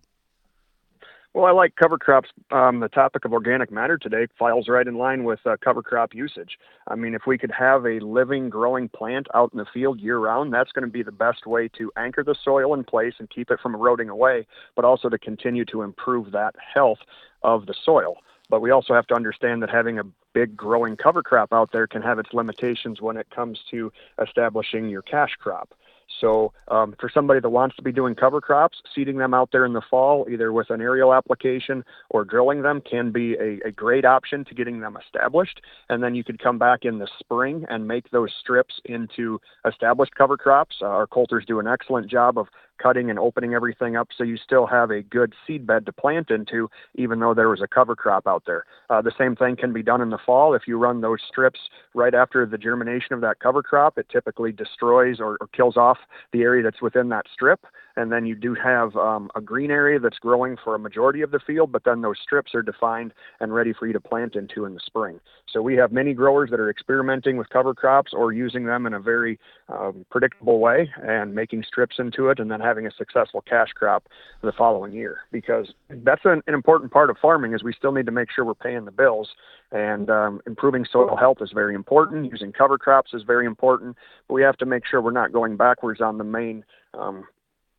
Well, 1.37 1.45
I 1.45 1.50
like 1.50 1.76
cover 1.76 1.99
crops. 1.99 2.31
Um, 2.50 2.81
the 2.81 2.88
topic 2.88 3.26
of 3.26 3.35
organic 3.35 3.71
matter 3.71 3.99
today 3.99 4.26
files 4.38 4.69
right 4.69 4.87
in 4.87 4.95
line 4.95 5.25
with 5.25 5.40
uh, 5.45 5.59
cover 5.62 5.83
crop 5.83 6.14
usage. 6.14 6.57
I 6.88 6.95
mean, 6.95 7.12
if 7.12 7.26
we 7.26 7.37
could 7.37 7.50
have 7.50 7.85
a 7.85 8.00
living, 8.00 8.49
growing 8.49 8.88
plant 8.88 9.26
out 9.35 9.50
in 9.52 9.59
the 9.59 9.66
field 9.66 10.00
year 10.00 10.16
round, 10.16 10.50
that's 10.55 10.73
going 10.73 10.87
to 10.87 10.90
be 10.90 11.02
the 11.02 11.12
best 11.12 11.47
way 11.47 11.69
to 11.76 11.93
anchor 11.99 12.25
the 12.25 12.35
soil 12.43 12.73
in 12.73 12.85
place 12.85 13.12
and 13.19 13.28
keep 13.28 13.50
it 13.50 13.61
from 13.61 13.75
eroding 13.75 14.09
away, 14.09 14.47
but 14.76 14.87
also 14.87 15.11
to 15.11 15.19
continue 15.19 15.66
to 15.66 15.83
improve 15.83 16.33
that 16.33 16.55
health 16.73 17.00
of 17.43 17.66
the 17.66 17.75
soil. 17.85 18.16
But 18.49 18.62
we 18.62 18.71
also 18.71 18.95
have 18.95 19.07
to 19.09 19.14
understand 19.14 19.62
that 19.62 19.69
having 19.69 19.99
a 19.99 20.05
big 20.33 20.57
growing 20.57 20.97
cover 20.97 21.23
crop 21.23 21.53
out 21.53 21.70
there 21.70 21.87
can 21.87 22.01
have 22.01 22.18
its 22.18 22.33
limitations 22.33 23.03
when 23.03 23.18
it 23.18 23.29
comes 23.29 23.61
to 23.70 23.92
establishing 24.27 24.88
your 24.88 25.03
cash 25.03 25.35
crop. 25.38 25.75
So, 26.21 26.53
um, 26.69 26.95
for 26.99 27.11
somebody 27.12 27.40
that 27.40 27.51
wants 27.51 27.77
to 27.77 27.83
be 27.83 27.92
doing 27.92 28.14
cover 28.14 28.40
crops, 28.40 28.79
seeding 28.95 29.19
them 29.19 29.35
out 29.35 29.51
there 29.53 29.64
in 29.66 29.73
the 29.73 29.83
fall, 29.90 30.27
either 30.31 30.53
with 30.53 30.71
an 30.71 30.81
aerial 30.81 31.12
application 31.12 31.85
or 32.11 32.25
drilling 32.25 32.62
them, 32.62 32.81
can 32.81 33.12
be 33.12 33.35
a, 33.35 33.69
a 33.69 33.71
great 33.71 34.05
option 34.05 34.45
to 34.47 34.55
getting 34.55 34.81
them 34.81 34.97
established. 34.97 35.61
And 35.88 36.03
then 36.03 36.14
you 36.14 36.25
could 36.25 36.42
come 36.42 36.59
back 36.59 36.85
in 36.85 36.99
the 36.99 37.09
spring 37.19 37.66
and 37.69 37.87
make 37.87 38.11
those 38.11 38.31
strips 38.40 38.81
into 38.85 39.40
established 39.66 40.14
cover 40.14 40.37
crops. 40.37 40.77
Uh, 40.81 40.87
our 40.87 41.07
coulters 41.07 41.45
do 41.47 41.61
an 41.61 41.66
excellent 41.66 42.11
job 42.11 42.38
of 42.38 42.49
cutting 42.79 43.11
and 43.11 43.19
opening 43.19 43.55
everything 43.55 43.97
up 43.97 44.09
so 44.17 44.25
you 44.25 44.37
still 44.37 44.67
have 44.67 44.91
a 44.91 45.03
good 45.03 45.35
seed 45.47 45.67
bed 45.67 45.87
to 45.87 45.93
plant 45.93 46.31
into, 46.31 46.69
even 46.95 47.21
though 47.21 47.35
there 47.35 47.49
was 47.49 47.62
a 47.62 47.69
cover 47.69 47.97
crop 47.97 48.27
out 48.27 48.45
there. 48.47 48.65
Uh, 48.91 49.03
the 49.03 49.12
same 49.19 49.37
thing 49.37 49.57
can 49.57 49.73
be 49.73 49.83
done 49.83 50.01
in 50.01 50.11
the 50.11 50.19
fall. 50.25 50.55
If 50.55 50.62
you 50.67 50.79
run 50.79 51.01
those 51.01 51.21
strips 51.29 51.61
right 51.95 52.15
after 52.15 52.47
the 52.47 52.59
germination 52.59 53.15
of 53.15 53.21
that 53.23 53.41
cover 53.41 53.62
crop, 53.62 53.99
it 53.99 54.09
typically 54.11 54.53
destroys 54.53 55.21
or, 55.21 55.37
or 55.41 55.49
kills 55.49 55.77
off 55.77 55.99
the 56.33 56.43
area 56.43 56.62
that's 56.62 56.83
within 56.83 57.09
that 57.11 57.27
strip 57.33 57.61
and 57.96 58.12
then 58.12 58.26
you 58.26 58.35
do 58.35 58.54
have 58.54 58.94
um, 58.96 59.30
a 59.35 59.40
green 59.40 59.70
area 59.70 59.98
that's 59.98 60.18
growing 60.18 60.56
for 60.62 60.74
a 60.74 60.78
majority 60.78 61.22
of 61.22 61.30
the 61.30 61.40
field, 61.40 61.72
but 61.72 61.85
then 61.85 62.02
those 62.02 62.16
strips 62.22 62.54
are 62.54 62.62
defined 62.62 63.12
and 63.40 63.54
ready 63.54 63.72
for 63.72 63.87
you 63.87 63.92
to 63.92 64.00
plant 64.00 64.37
into 64.37 64.64
in 64.64 64.74
the 64.74 64.80
spring. 64.85 65.20
So 65.52 65.62
we 65.62 65.74
have 65.76 65.92
many 65.92 66.12
growers 66.12 66.50
that 66.50 66.61
are 66.61 66.68
experimenting 66.68 67.37
with 67.37 67.48
cover 67.48 67.74
crops 67.74 68.12
or 68.12 68.32
using 68.32 68.66
them 68.66 68.87
in 68.87 68.92
a 68.92 69.00
very 69.00 69.38
um, 69.68 70.04
predictable 70.11 70.61
way 70.61 70.90
and 71.02 71.35
making 71.35 71.64
strips 71.66 71.96
into 71.98 72.28
it 72.28 72.38
and 72.38 72.50
then 72.50 72.61
having 72.61 72.87
a 72.87 72.90
successful 72.90 73.40
cash 73.40 73.68
crop 73.74 74.04
the 74.42 74.52
following 74.52 74.92
year 74.92 75.18
because 75.32 75.72
that's 76.04 76.24
an, 76.24 76.42
an 76.46 76.54
important 76.54 76.92
part 76.92 77.11
of 77.11 77.16
farming 77.20 77.54
is 77.54 77.62
we 77.62 77.72
still 77.72 77.92
need 77.92 78.06
to 78.06 78.12
make 78.12 78.28
sure 78.30 78.44
we're 78.44 78.54
paying 78.54 78.85
the 78.85 78.90
bills 78.90 79.30
and 79.72 80.11
um, 80.11 80.40
improving 80.46 80.85
soil 80.90 81.16
health 81.16 81.38
is 81.40 81.50
very 81.52 81.74
important 81.74 82.30
using 82.30 82.52
cover 82.52 82.78
crops 82.78 83.12
is 83.12 83.22
very 83.22 83.46
important 83.46 83.96
but 84.28 84.35
we 84.35 84.42
have 84.42 84.56
to 84.56 84.66
make 84.66 84.85
sure 84.87 85.00
we're 85.00 85.11
not 85.11 85.32
going 85.32 85.56
backwards 85.56 86.00
on 86.00 86.18
the 86.18 86.24
main 86.24 86.64
um, 86.94 87.24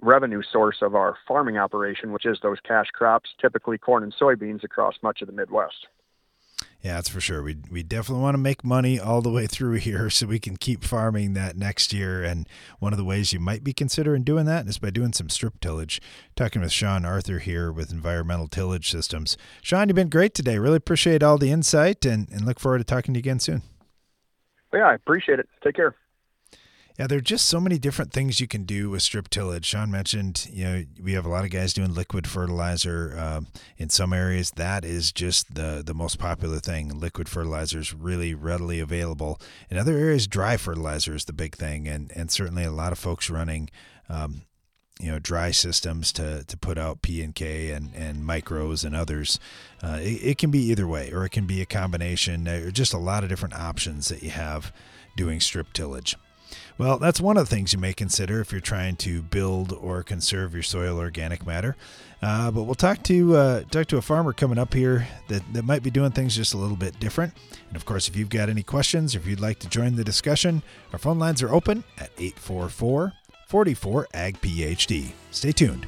revenue 0.01 0.41
source 0.51 0.77
of 0.81 0.95
our 0.95 1.17
farming 1.27 1.57
operation, 1.57 2.11
which 2.11 2.25
is 2.25 2.39
those 2.41 2.59
cash 2.59 2.87
crops, 2.93 3.29
typically 3.41 3.77
corn 3.77 4.03
and 4.03 4.13
soybeans 4.13 4.63
across 4.63 4.95
much 5.01 5.21
of 5.21 5.27
the 5.27 5.33
Midwest. 5.33 5.87
Yeah, 6.81 6.93
that's 6.95 7.09
for 7.09 7.19
sure. 7.19 7.41
We 7.41 7.57
we 7.71 7.81
definitely 7.81 8.21
want 8.21 8.35
to 8.35 8.39
make 8.39 8.63
money 8.63 8.99
all 8.99 9.21
the 9.21 9.31
way 9.31 9.47
through 9.47 9.73
here 9.73 10.09
so 10.11 10.27
we 10.27 10.39
can 10.39 10.57
keep 10.57 10.83
farming 10.83 11.33
that 11.33 11.57
next 11.57 11.91
year. 11.91 12.23
And 12.23 12.47
one 12.79 12.93
of 12.93 12.97
the 12.97 13.03
ways 13.03 13.33
you 13.33 13.39
might 13.39 13.63
be 13.63 13.73
considering 13.73 14.23
doing 14.23 14.45
that 14.45 14.67
is 14.67 14.77
by 14.77 14.91
doing 14.91 15.13
some 15.13 15.29
strip 15.29 15.59
tillage. 15.59 15.99
Talking 16.35 16.61
with 16.61 16.71
Sean 16.71 17.03
Arthur 17.03 17.39
here 17.39 17.71
with 17.71 17.91
Environmental 17.91 18.47
Tillage 18.47 18.89
Systems. 18.89 19.37
Sean, 19.61 19.89
you've 19.89 19.95
been 19.95 20.09
great 20.09 20.33
today. 20.33 20.59
Really 20.59 20.77
appreciate 20.77 21.23
all 21.23 21.37
the 21.37 21.51
insight 21.51 22.05
and, 22.05 22.29
and 22.29 22.45
look 22.45 22.59
forward 22.59 22.77
to 22.79 22.83
talking 22.83 23.13
to 23.13 23.17
you 23.17 23.21
again 23.21 23.39
soon. 23.39 23.63
Yeah, 24.73 24.87
I 24.87 24.93
appreciate 24.93 25.39
it. 25.39 25.49
Take 25.63 25.75
care. 25.75 25.95
Yeah, 26.97 27.05
there 27.05 27.19
are 27.19 27.21
just 27.21 27.45
so 27.45 27.59
many 27.59 27.77
different 27.77 28.11
things 28.11 28.39
you 28.39 28.47
can 28.47 28.63
do 28.63 28.89
with 28.89 29.03
strip 29.03 29.29
tillage. 29.29 29.65
Sean 29.65 29.91
mentioned, 29.91 30.47
you 30.51 30.63
know, 30.63 30.83
we 31.03 31.13
have 31.13 31.27
a 31.27 31.29
lot 31.29 31.45
of 31.45 31.51
guys 31.51 31.71
doing 31.71 31.93
liquid 31.93 32.25
fertilizer. 32.25 33.15
Um, 33.15 33.47
in 33.77 33.89
some 33.89 34.13
areas, 34.13 34.49
that 34.51 34.83
is 34.83 35.11
just 35.11 35.53
the 35.53 35.83
the 35.85 35.93
most 35.93 36.17
popular 36.17 36.57
thing. 36.57 36.99
Liquid 36.99 37.29
fertilizer 37.29 37.77
is 37.77 37.93
really 37.93 38.33
readily 38.33 38.79
available. 38.79 39.39
In 39.69 39.77
other 39.77 39.95
areas, 39.95 40.25
dry 40.25 40.57
fertilizer 40.57 41.13
is 41.13 41.25
the 41.25 41.33
big 41.33 41.55
thing, 41.55 41.87
and 41.87 42.11
and 42.15 42.31
certainly 42.31 42.63
a 42.63 42.71
lot 42.71 42.91
of 42.91 42.97
folks 42.97 43.29
running. 43.29 43.69
Um, 44.09 44.41
you 44.99 45.11
know 45.11 45.19
dry 45.19 45.51
systems 45.51 46.11
to, 46.13 46.43
to 46.45 46.57
put 46.57 46.79
out 46.79 47.03
P 47.03 47.21
and 47.21 47.35
K 47.35 47.69
and, 47.69 47.93
and 47.93 48.23
micros 48.23 48.83
and 48.83 48.95
others. 48.95 49.39
Uh, 49.83 49.99
it, 50.01 50.23
it, 50.23 50.37
can 50.39 50.49
be 50.49 50.71
either 50.71 50.87
way, 50.87 51.11
or 51.11 51.23
it 51.23 51.29
can 51.29 51.45
be 51.45 51.61
a 51.61 51.67
combination. 51.67 52.45
There 52.45 52.65
are 52.65 52.71
just 52.71 52.95
a 52.95 52.97
lot 52.97 53.23
of 53.23 53.29
different 53.29 53.53
options 53.53 54.07
that 54.07 54.23
you 54.23 54.31
have 54.31 54.73
doing 55.15 55.39
strip 55.39 55.71
tillage. 55.71 56.15
Well, 56.77 56.99
that's 56.99 57.19
one 57.19 57.37
of 57.37 57.49
the 57.49 57.55
things 57.55 57.73
you 57.73 57.79
may 57.79 57.93
consider 57.93 58.39
if 58.39 58.51
you're 58.51 58.61
trying 58.61 58.97
to 58.97 59.23
build 59.23 59.73
or 59.73 60.03
conserve 60.03 60.53
your 60.53 60.61
soil 60.61 60.99
organic 60.99 61.45
matter. 61.45 61.75
Uh, 62.21 62.51
but 62.51 62.63
we'll 62.63 62.75
talk 62.75 63.01
to 63.03 63.35
uh, 63.35 63.63
talk 63.71 63.87
to 63.87 63.97
a 63.97 64.01
farmer 64.01 64.33
coming 64.33 64.59
up 64.59 64.73
here 64.73 65.07
that, 65.27 65.41
that 65.53 65.65
might 65.65 65.81
be 65.81 65.89
doing 65.89 66.11
things 66.11 66.35
just 66.35 66.53
a 66.53 66.57
little 66.57 66.77
bit 66.77 66.99
different. 66.99 67.33
And 67.67 67.75
of 67.75 67.85
course, 67.85 68.07
if 68.07 68.15
you've 68.15 68.29
got 68.29 68.49
any 68.49 68.63
questions 68.63 69.15
or 69.15 69.19
if 69.19 69.27
you'd 69.27 69.39
like 69.39 69.59
to 69.59 69.69
join 69.69 69.95
the 69.95 70.03
discussion, 70.03 70.61
our 70.93 70.99
phone 70.99 71.19
lines 71.19 71.41
are 71.41 71.53
open 71.53 71.83
at 71.97 72.11
844 72.17 73.13
44 73.47 74.07
AG 74.13 74.37
PhD. 74.39 75.11
Stay 75.31 75.51
tuned. 75.51 75.87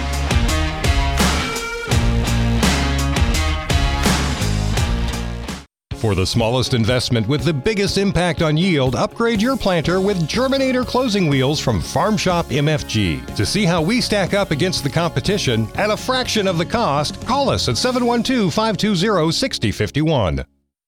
For 6.01 6.15
the 6.15 6.25
smallest 6.25 6.73
investment 6.73 7.27
with 7.27 7.43
the 7.43 7.53
biggest 7.53 7.99
impact 7.99 8.41
on 8.41 8.57
yield, 8.57 8.95
upgrade 8.95 9.39
your 9.39 9.55
planter 9.55 10.01
with 10.01 10.27
Germinator 10.27 10.83
closing 10.83 11.27
wheels 11.27 11.59
from 11.59 11.79
Farm 11.79 12.17
Shop 12.17 12.47
MFG. 12.47 13.35
To 13.35 13.45
see 13.45 13.65
how 13.65 13.83
we 13.83 14.01
stack 14.01 14.33
up 14.33 14.49
against 14.49 14.83
the 14.83 14.89
competition 14.89 15.67
at 15.75 15.91
a 15.91 15.95
fraction 15.95 16.47
of 16.47 16.57
the 16.57 16.65
cost, 16.65 17.23
call 17.27 17.51
us 17.51 17.69
at 17.69 17.77
712 17.77 18.51
520 18.51 19.31
6051. 19.31 20.43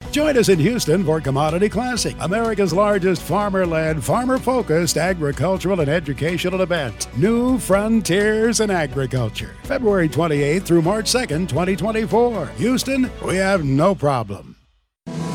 Join 0.09 0.35
us 0.35 0.49
in 0.49 0.57
Houston 0.57 1.05
for 1.05 1.21
Commodity 1.21 1.69
Classic, 1.69 2.15
America's 2.19 2.73
largest 2.73 3.21
farmer 3.21 3.67
led, 3.67 4.03
farmer 4.03 4.39
focused 4.39 4.97
agricultural 4.97 5.79
and 5.81 5.89
educational 5.91 6.63
event. 6.63 7.07
New 7.15 7.59
Frontiers 7.59 8.61
in 8.61 8.71
Agriculture. 8.71 9.53
February 9.61 10.09
28th 10.09 10.63
through 10.63 10.81
March 10.81 11.05
2nd, 11.05 11.49
2024. 11.49 12.47
Houston, 12.57 13.11
we 13.23 13.35
have 13.35 13.63
no 13.63 13.93
problem. 13.93 14.52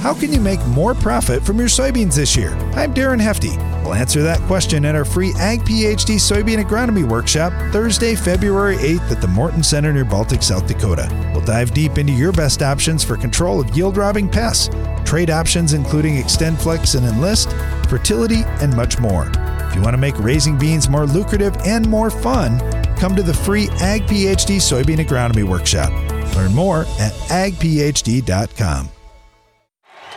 How 0.01 0.15
can 0.15 0.33
you 0.33 0.41
make 0.41 0.65
more 0.69 0.95
profit 0.95 1.43
from 1.43 1.59
your 1.59 1.67
soybeans 1.67 2.15
this 2.15 2.37
year? 2.37 2.53
I'm 2.77 2.95
Darren 2.95 3.21
Hefty. 3.21 3.57
We'll 3.83 3.95
answer 3.95 4.23
that 4.23 4.41
question 4.43 4.85
at 4.85 4.95
our 4.95 5.05
free 5.05 5.33
Ag 5.39 5.61
PhD 5.63 6.21
Soybean 6.21 6.63
Agronomy 6.63 7.07
Workshop 7.07 7.53
Thursday, 7.73 8.15
February 8.15 8.77
8th 8.77 9.11
at 9.11 9.21
the 9.21 9.27
Morton 9.27 9.61
Center 9.61 9.93
near 9.93 10.05
Baltic, 10.05 10.45
South 10.45 10.69
Dakota. 10.69 11.09
We'll 11.33 11.45
dive 11.45 11.73
deep 11.75 11.99
into 11.99 12.13
your 12.13 12.31
best 12.31 12.63
options 12.63 13.03
for 13.03 13.17
control 13.17 13.61
of 13.61 13.77
yield 13.77 13.97
robbing 13.97 14.29
pests, 14.29 14.71
trade 15.05 15.31
options 15.31 15.73
including 15.73 16.15
XtendFlex 16.15 16.97
and 16.97 17.05
Enlist, 17.05 17.51
fertility, 17.89 18.45
and 18.61 18.77
much 18.77 19.01
more. 19.01 19.29
If 19.69 19.75
you 19.75 19.83
want 19.83 19.95
to 19.95 20.01
make 20.01 20.19
raising 20.21 20.57
beans 20.57 20.89
more 20.89 21.07
lucrative 21.07 21.57
and 21.65 21.89
more 21.89 22.11
fun, 22.11 22.61
come 22.97 23.17
to 23.17 23.23
the 23.25 23.35
free 23.35 23.69
Ag 23.81 24.03
PhD 24.03 24.59
Soybean 24.59 25.05
Agronomy 25.05 25.43
Workshop. 25.43 25.91
Learn 26.37 26.55
more 26.55 26.83
at 27.01 27.13
agphd.com. 27.31 28.91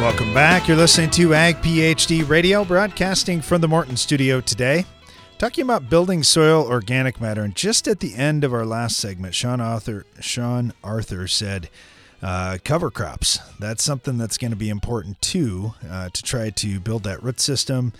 Welcome 0.00 0.32
back. 0.32 0.66
You're 0.66 0.78
listening 0.78 1.10
to 1.10 1.34
Ag 1.34 1.56
PhD 1.56 2.26
Radio, 2.26 2.64
broadcasting 2.64 3.42
from 3.42 3.60
the 3.60 3.68
Morton 3.68 3.98
studio 3.98 4.40
today. 4.40 4.86
Talking 5.36 5.62
about 5.62 5.90
building 5.90 6.22
soil 6.22 6.66
organic 6.66 7.20
matter. 7.20 7.42
And 7.42 7.54
just 7.54 7.86
at 7.86 8.00
the 8.00 8.14
end 8.14 8.42
of 8.42 8.54
our 8.54 8.64
last 8.64 8.96
segment, 8.96 9.34
Sean 9.34 9.60
Arthur, 9.60 10.06
Sean 10.18 10.72
Arthur 10.82 11.28
said 11.28 11.68
uh, 12.22 12.56
cover 12.64 12.90
crops. 12.90 13.40
That's 13.58 13.84
something 13.84 14.16
that's 14.16 14.38
going 14.38 14.52
to 14.52 14.56
be 14.56 14.70
important 14.70 15.20
too 15.20 15.74
uh, 15.86 16.08
to 16.08 16.22
try 16.22 16.48
to 16.48 16.80
build 16.80 17.02
that 17.02 17.22
root 17.22 17.38
system, 17.38 17.92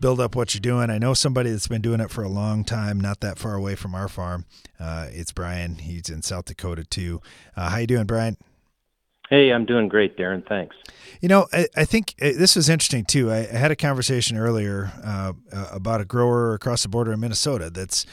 build 0.00 0.18
up 0.18 0.34
what 0.34 0.54
you're 0.54 0.60
doing. 0.60 0.90
I 0.90 0.98
know 0.98 1.14
somebody 1.14 1.50
that's 1.50 1.68
been 1.68 1.82
doing 1.82 2.00
it 2.00 2.10
for 2.10 2.24
a 2.24 2.28
long 2.28 2.64
time, 2.64 3.00
not 3.00 3.20
that 3.20 3.38
far 3.38 3.54
away 3.54 3.76
from 3.76 3.94
our 3.94 4.08
farm. 4.08 4.44
Uh, 4.80 5.06
it's 5.12 5.30
Brian. 5.30 5.76
He's 5.76 6.10
in 6.10 6.22
South 6.22 6.46
Dakota 6.46 6.82
too. 6.82 7.22
Uh, 7.56 7.70
how 7.70 7.76
you 7.76 7.86
doing, 7.86 8.06
Brian? 8.06 8.38
Hey, 9.30 9.50
I'm 9.50 9.64
doing 9.64 9.88
great, 9.88 10.16
Darren. 10.16 10.46
Thanks. 10.46 10.76
You 11.20 11.28
know, 11.28 11.46
I, 11.52 11.66
I 11.76 11.84
think 11.84 12.14
uh, 12.20 12.32
this 12.36 12.56
was 12.56 12.68
interesting 12.68 13.04
too. 13.04 13.30
I, 13.30 13.38
I 13.38 13.56
had 13.56 13.70
a 13.70 13.76
conversation 13.76 14.36
earlier 14.36 14.92
uh, 15.02 15.32
uh, 15.52 15.68
about 15.72 16.00
a 16.00 16.04
grower 16.04 16.54
across 16.54 16.82
the 16.82 16.88
border 16.88 17.12
in 17.12 17.20
Minnesota 17.20 17.70
that's 17.70 18.04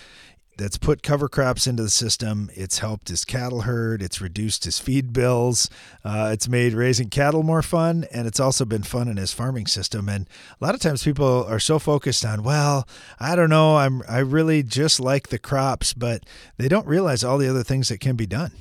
that's 0.58 0.78
put 0.78 1.02
cover 1.02 1.28
crops 1.28 1.66
into 1.66 1.82
the 1.82 1.90
system. 1.90 2.50
It's 2.54 2.80
helped 2.80 3.08
his 3.08 3.26
cattle 3.26 3.62
herd. 3.62 4.02
It's 4.02 4.22
reduced 4.22 4.64
his 4.66 4.80
feed 4.80 5.12
bills. 5.12 5.70
Uh, 6.04 6.30
it's 6.34 6.48
made 6.48 6.74
raising 6.74 7.10
cattle 7.10 7.42
more 7.42 7.64
fun, 7.64 8.06
and 8.14 8.28
it's 8.28 8.40
also 8.40 8.64
been 8.64 8.84
fun 8.84 9.08
in 9.08 9.18
his 9.18 9.34
farming 9.34 9.66
system. 9.66 10.08
And 10.08 10.30
a 10.60 10.64
lot 10.64 10.76
of 10.76 10.82
times 10.82 11.04
people 11.04 11.46
are 11.46 11.60
so 11.60 11.80
focused 11.80 12.24
on, 12.24 12.44
well, 12.44 12.88
I 13.20 13.36
don't 13.36 13.50
know, 13.50 13.78
I'm 13.78 14.04
I 14.08 14.20
really 14.20 14.62
just 14.62 15.00
like 15.00 15.30
the 15.30 15.40
crops, 15.40 15.94
but 15.94 16.24
they 16.58 16.68
don't 16.68 16.88
realize 16.88 17.24
all 17.24 17.38
the 17.38 17.50
other 17.50 17.64
things 17.64 17.90
that 17.90 18.00
can 18.00 18.16
be 18.16 18.28
done. 18.28 18.52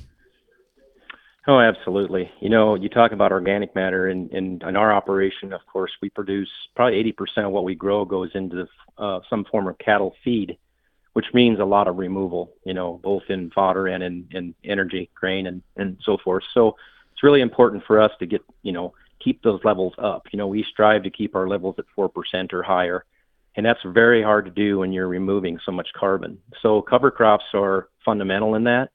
Oh, 1.47 1.59
absolutely. 1.59 2.31
You 2.39 2.49
know, 2.49 2.75
you 2.75 2.87
talk 2.87 3.13
about 3.13 3.31
organic 3.31 3.73
matter, 3.73 4.07
and 4.09 4.31
in, 4.31 4.61
our 4.61 4.93
operation, 4.93 5.53
of 5.53 5.61
course, 5.65 5.91
we 5.99 6.09
produce 6.09 6.49
probably 6.75 7.03
80% 7.03 7.47
of 7.47 7.51
what 7.51 7.63
we 7.63 7.73
grow 7.73 8.05
goes 8.05 8.29
into 8.35 8.67
uh, 8.99 9.21
some 9.27 9.45
form 9.45 9.67
of 9.67 9.77
cattle 9.79 10.13
feed, 10.23 10.57
which 11.13 11.25
means 11.33 11.59
a 11.59 11.65
lot 11.65 11.87
of 11.87 11.97
removal, 11.97 12.53
you 12.63 12.75
know, 12.75 12.99
both 13.03 13.23
in 13.29 13.49
fodder 13.49 13.87
and 13.87 14.03
in, 14.03 14.27
in 14.31 14.53
energy, 14.63 15.09
grain, 15.15 15.47
and, 15.47 15.63
and 15.77 15.97
so 16.03 16.17
forth. 16.23 16.43
So 16.53 16.75
it's 17.11 17.23
really 17.23 17.41
important 17.41 17.83
for 17.87 17.99
us 17.99 18.11
to 18.19 18.27
get, 18.27 18.41
you 18.61 18.71
know, 18.71 18.93
keep 19.19 19.41
those 19.41 19.61
levels 19.63 19.93
up. 19.97 20.27
You 20.31 20.37
know, 20.37 20.47
we 20.47 20.63
strive 20.71 21.01
to 21.03 21.09
keep 21.09 21.35
our 21.35 21.47
levels 21.47 21.75
at 21.79 21.85
4% 21.97 22.53
or 22.53 22.61
higher, 22.61 23.03
and 23.55 23.65
that's 23.65 23.79
very 23.83 24.21
hard 24.21 24.45
to 24.45 24.51
do 24.51 24.77
when 24.77 24.93
you're 24.93 25.07
removing 25.07 25.57
so 25.65 25.71
much 25.71 25.87
carbon. 25.97 26.37
So 26.61 26.83
cover 26.83 27.09
crops 27.09 27.45
are 27.55 27.89
fundamental 28.05 28.53
in 28.53 28.63
that 28.65 28.91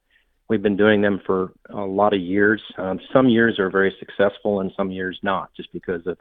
We've 0.48 0.62
been 0.62 0.76
doing 0.76 1.02
them 1.02 1.20
for 1.26 1.52
a 1.70 1.80
lot 1.80 2.14
of 2.14 2.20
years. 2.20 2.62
Um, 2.78 3.00
some 3.12 3.28
years 3.28 3.58
are 3.58 3.70
very 3.70 3.94
successful, 3.98 4.60
and 4.60 4.70
some 4.76 4.92
years 4.92 5.18
not, 5.22 5.50
just 5.56 5.72
because 5.72 6.06
of 6.06 6.18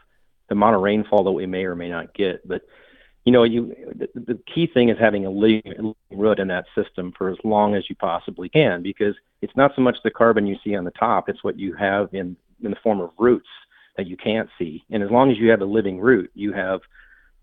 the 0.50 0.56
amount 0.56 0.76
of 0.76 0.82
rainfall 0.82 1.24
that 1.26 1.32
we 1.32 1.46
may 1.46 1.66
or 1.66 1.76
may 1.76 1.90
not 1.90 2.14
get. 2.14 2.48
But 2.48 2.64
you 3.24 3.32
know, 3.32 3.44
you 3.44 3.76
the, 3.96 4.08
the 4.16 4.40
key 4.54 4.68
thing 4.68 4.90
is 4.90 4.98
having 5.00 5.26
a 5.26 5.30
living 5.30 5.94
root 6.12 6.40
in 6.40 6.48
that 6.48 6.66
system 6.76 7.14
for 7.18 7.30
as 7.30 7.38
long 7.44 7.76
as 7.76 7.84
you 7.90 7.96
possibly 7.96 8.50
can, 8.50 8.82
because 8.82 9.16
it's 9.42 9.56
not 9.56 9.72
so 9.76 9.82
much 9.82 9.98
the 10.04 10.12
carbon 10.12 10.48
you 10.48 10.58
see 10.64 10.76
on 10.76 10.86
the 10.86 10.92
top; 10.92 11.30
it's 11.30 11.44
what 11.44 11.60
you 11.60 11.76
have 11.76 12.14
in 12.14 12.36
in 12.64 12.72
the 12.72 12.78
form 12.82 13.02
of 13.02 13.12
roots 13.20 13.50
that 13.98 14.08
you 14.08 14.18
can't 14.18 14.50
see. 14.58 14.84
And 14.90 15.04
as 15.04 15.12
long 15.12 15.32
as 15.32 15.38
you 15.38 15.50
have 15.52 15.62
a 15.62 15.66
living 15.66 16.00
root, 16.00 16.32
you 16.34 16.52
have 16.54 16.82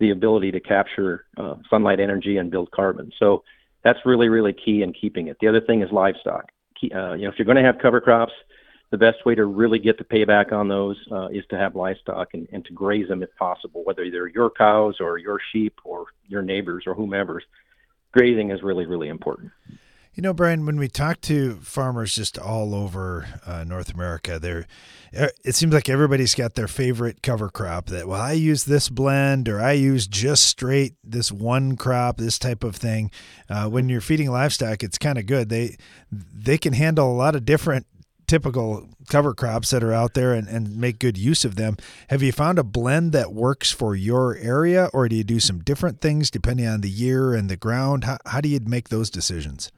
the 0.01 0.11
ability 0.11 0.51
to 0.53 0.61
capture 0.61 1.27
uh, 1.37 1.55
sunlight 1.71 2.01
energy 2.01 2.37
and 2.39 2.51
build 2.51 2.71
carbon. 2.73 3.13
So 3.19 3.45
that's 3.85 4.01
really, 4.05 4.29
really 4.29 4.53
key 4.53 4.83
in 4.83 4.93
keeping 4.93 5.29
it. 5.29 5.37
The 5.41 5.49
other 5.49 5.61
thing 5.61 5.83
is 5.83 5.91
livestock 5.93 6.51
uh, 6.95 7.15
you 7.15 7.25
know, 7.25 7.29
if 7.29 7.39
you're 7.39 7.47
going 7.47 7.57
to 7.57 7.63
have 7.63 7.79
cover 7.81 8.01
crops, 8.01 8.33
the 8.91 8.99
best 8.99 9.25
way 9.25 9.35
to 9.35 9.47
really 9.47 9.79
get 9.79 9.97
the 9.97 10.05
payback 10.05 10.53
on 10.53 10.69
those 10.69 10.97
uh, 11.11 11.29
is 11.29 11.45
to 11.49 11.57
have 11.57 11.75
livestock 11.75 12.29
and, 12.35 12.47
and 12.53 12.65
to 12.67 12.73
graze 12.73 13.09
them 13.09 13.23
if 13.23 13.35
possible, 13.37 13.83
whether 13.85 14.09
they're 14.11 14.29
your 14.29 14.51
cows 14.51 14.97
or 15.01 15.19
your 15.19 15.41
sheep 15.53 15.75
or 15.85 16.07
your 16.29 16.43
neighbors 16.43 16.85
or 16.87 16.95
whomever's. 16.95 17.45
Grazing 18.13 18.51
is 18.51 18.63
really, 18.63 18.85
really 18.85 19.09
important. 19.09 19.51
You 20.15 20.23
know, 20.23 20.35
Brian, 20.35 20.67
when 20.67 20.77
we 20.77 20.89
talk 20.89 21.23
to 21.23 21.55
farmers 21.63 22.15
just 22.15 22.39
all 22.39 22.75
over 22.75 23.27
uh, 23.47 23.65
North 23.65 23.95
America, 23.95 24.39
there 24.39 24.67
uh, 25.19 25.29
it 25.43 25.55
seems 25.55 25.73
like 25.73 25.89
everybody's 25.89 26.35
got 26.35 26.53
their 26.53 26.69
favorite 26.69 27.23
cover 27.23 27.49
crop 27.49 27.87
that 27.87 28.07
well, 28.07 28.21
I 28.21 28.33
use 28.33 28.65
this 28.65 28.91
blend 28.91 29.49
or 29.49 29.59
I 29.59 29.73
use 29.73 30.07
just 30.07 30.45
straight 30.45 30.97
this 31.03 31.33
one 31.33 31.77
crop, 31.77 32.19
this 32.19 32.39
type 32.39 32.63
of 32.63 32.77
thing. 32.77 33.11
Uh, 33.49 33.71
when 33.71 33.89
you're 33.89 34.03
feeding 34.03 34.31
livestock, 34.31 34.83
it's 34.83 34.99
kind 34.99 35.17
of 35.17 35.25
good. 35.25 35.49
They 35.49 35.79
they 36.11 36.59
can 36.59 36.75
handle 36.75 37.11
a 37.11 37.17
lot 37.17 37.35
of 37.35 37.47
different 37.47 37.87
typical 38.27 38.91
cover 39.09 39.33
crops 39.33 39.71
that 39.71 39.83
are 39.83 39.95
out 39.95 40.13
there 40.13 40.35
and, 40.35 40.47
and 40.47 40.77
make 40.77 40.99
good 40.99 41.17
use 41.17 41.43
of 41.47 41.57
them. 41.57 41.79
Have 42.09 42.23
you 42.23 42.33
found 42.33 42.59
a 42.59 42.65
blend 42.65 43.13
that 43.13 43.33
works 43.33 43.71
for 43.71 43.97
your 43.97 44.37
area, 44.37 44.91
or 44.93 45.09
do 45.09 45.17
you 45.17 45.25
do 45.25 45.41
some 45.41 45.61
different 45.61 46.03
things 46.03 46.31
depending 46.31 46.67
on 46.67 46.83
the 46.83 46.91
year 46.91 47.33
and 47.33 47.49
the 47.49 47.57
ground? 47.57 48.05
How, 48.05 48.19
how 48.27 48.43
do 48.43 48.51
you 48.51 48.61
make 48.61 48.91
those 48.91 49.09
decisions? 49.09 49.73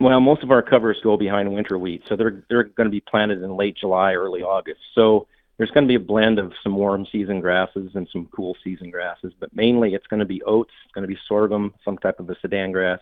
Well, 0.00 0.18
most 0.20 0.42
of 0.42 0.50
our 0.50 0.62
covers 0.62 0.98
go 1.02 1.18
behind 1.18 1.52
winter 1.52 1.78
wheat, 1.78 2.02
so 2.08 2.16
they're 2.16 2.42
they're 2.48 2.64
going 2.64 2.86
to 2.86 2.90
be 2.90 3.00
planted 3.02 3.42
in 3.42 3.54
late 3.54 3.76
July, 3.76 4.14
early 4.14 4.42
August. 4.42 4.80
So 4.94 5.26
there's 5.58 5.70
going 5.72 5.84
to 5.84 5.88
be 5.88 6.02
a 6.02 6.06
blend 6.06 6.38
of 6.38 6.54
some 6.62 6.74
warm 6.74 7.06
season 7.12 7.40
grasses 7.40 7.90
and 7.94 8.08
some 8.10 8.26
cool 8.34 8.56
season 8.64 8.90
grasses, 8.90 9.34
but 9.38 9.54
mainly 9.54 9.92
it's 9.92 10.06
going 10.06 10.20
to 10.20 10.26
be 10.26 10.42
oats, 10.44 10.72
it's 10.86 10.92
going 10.94 11.02
to 11.02 11.14
be 11.14 11.20
sorghum, 11.28 11.74
some 11.84 11.98
type 11.98 12.18
of 12.18 12.30
a 12.30 12.36
sudan 12.40 12.72
grass, 12.72 12.98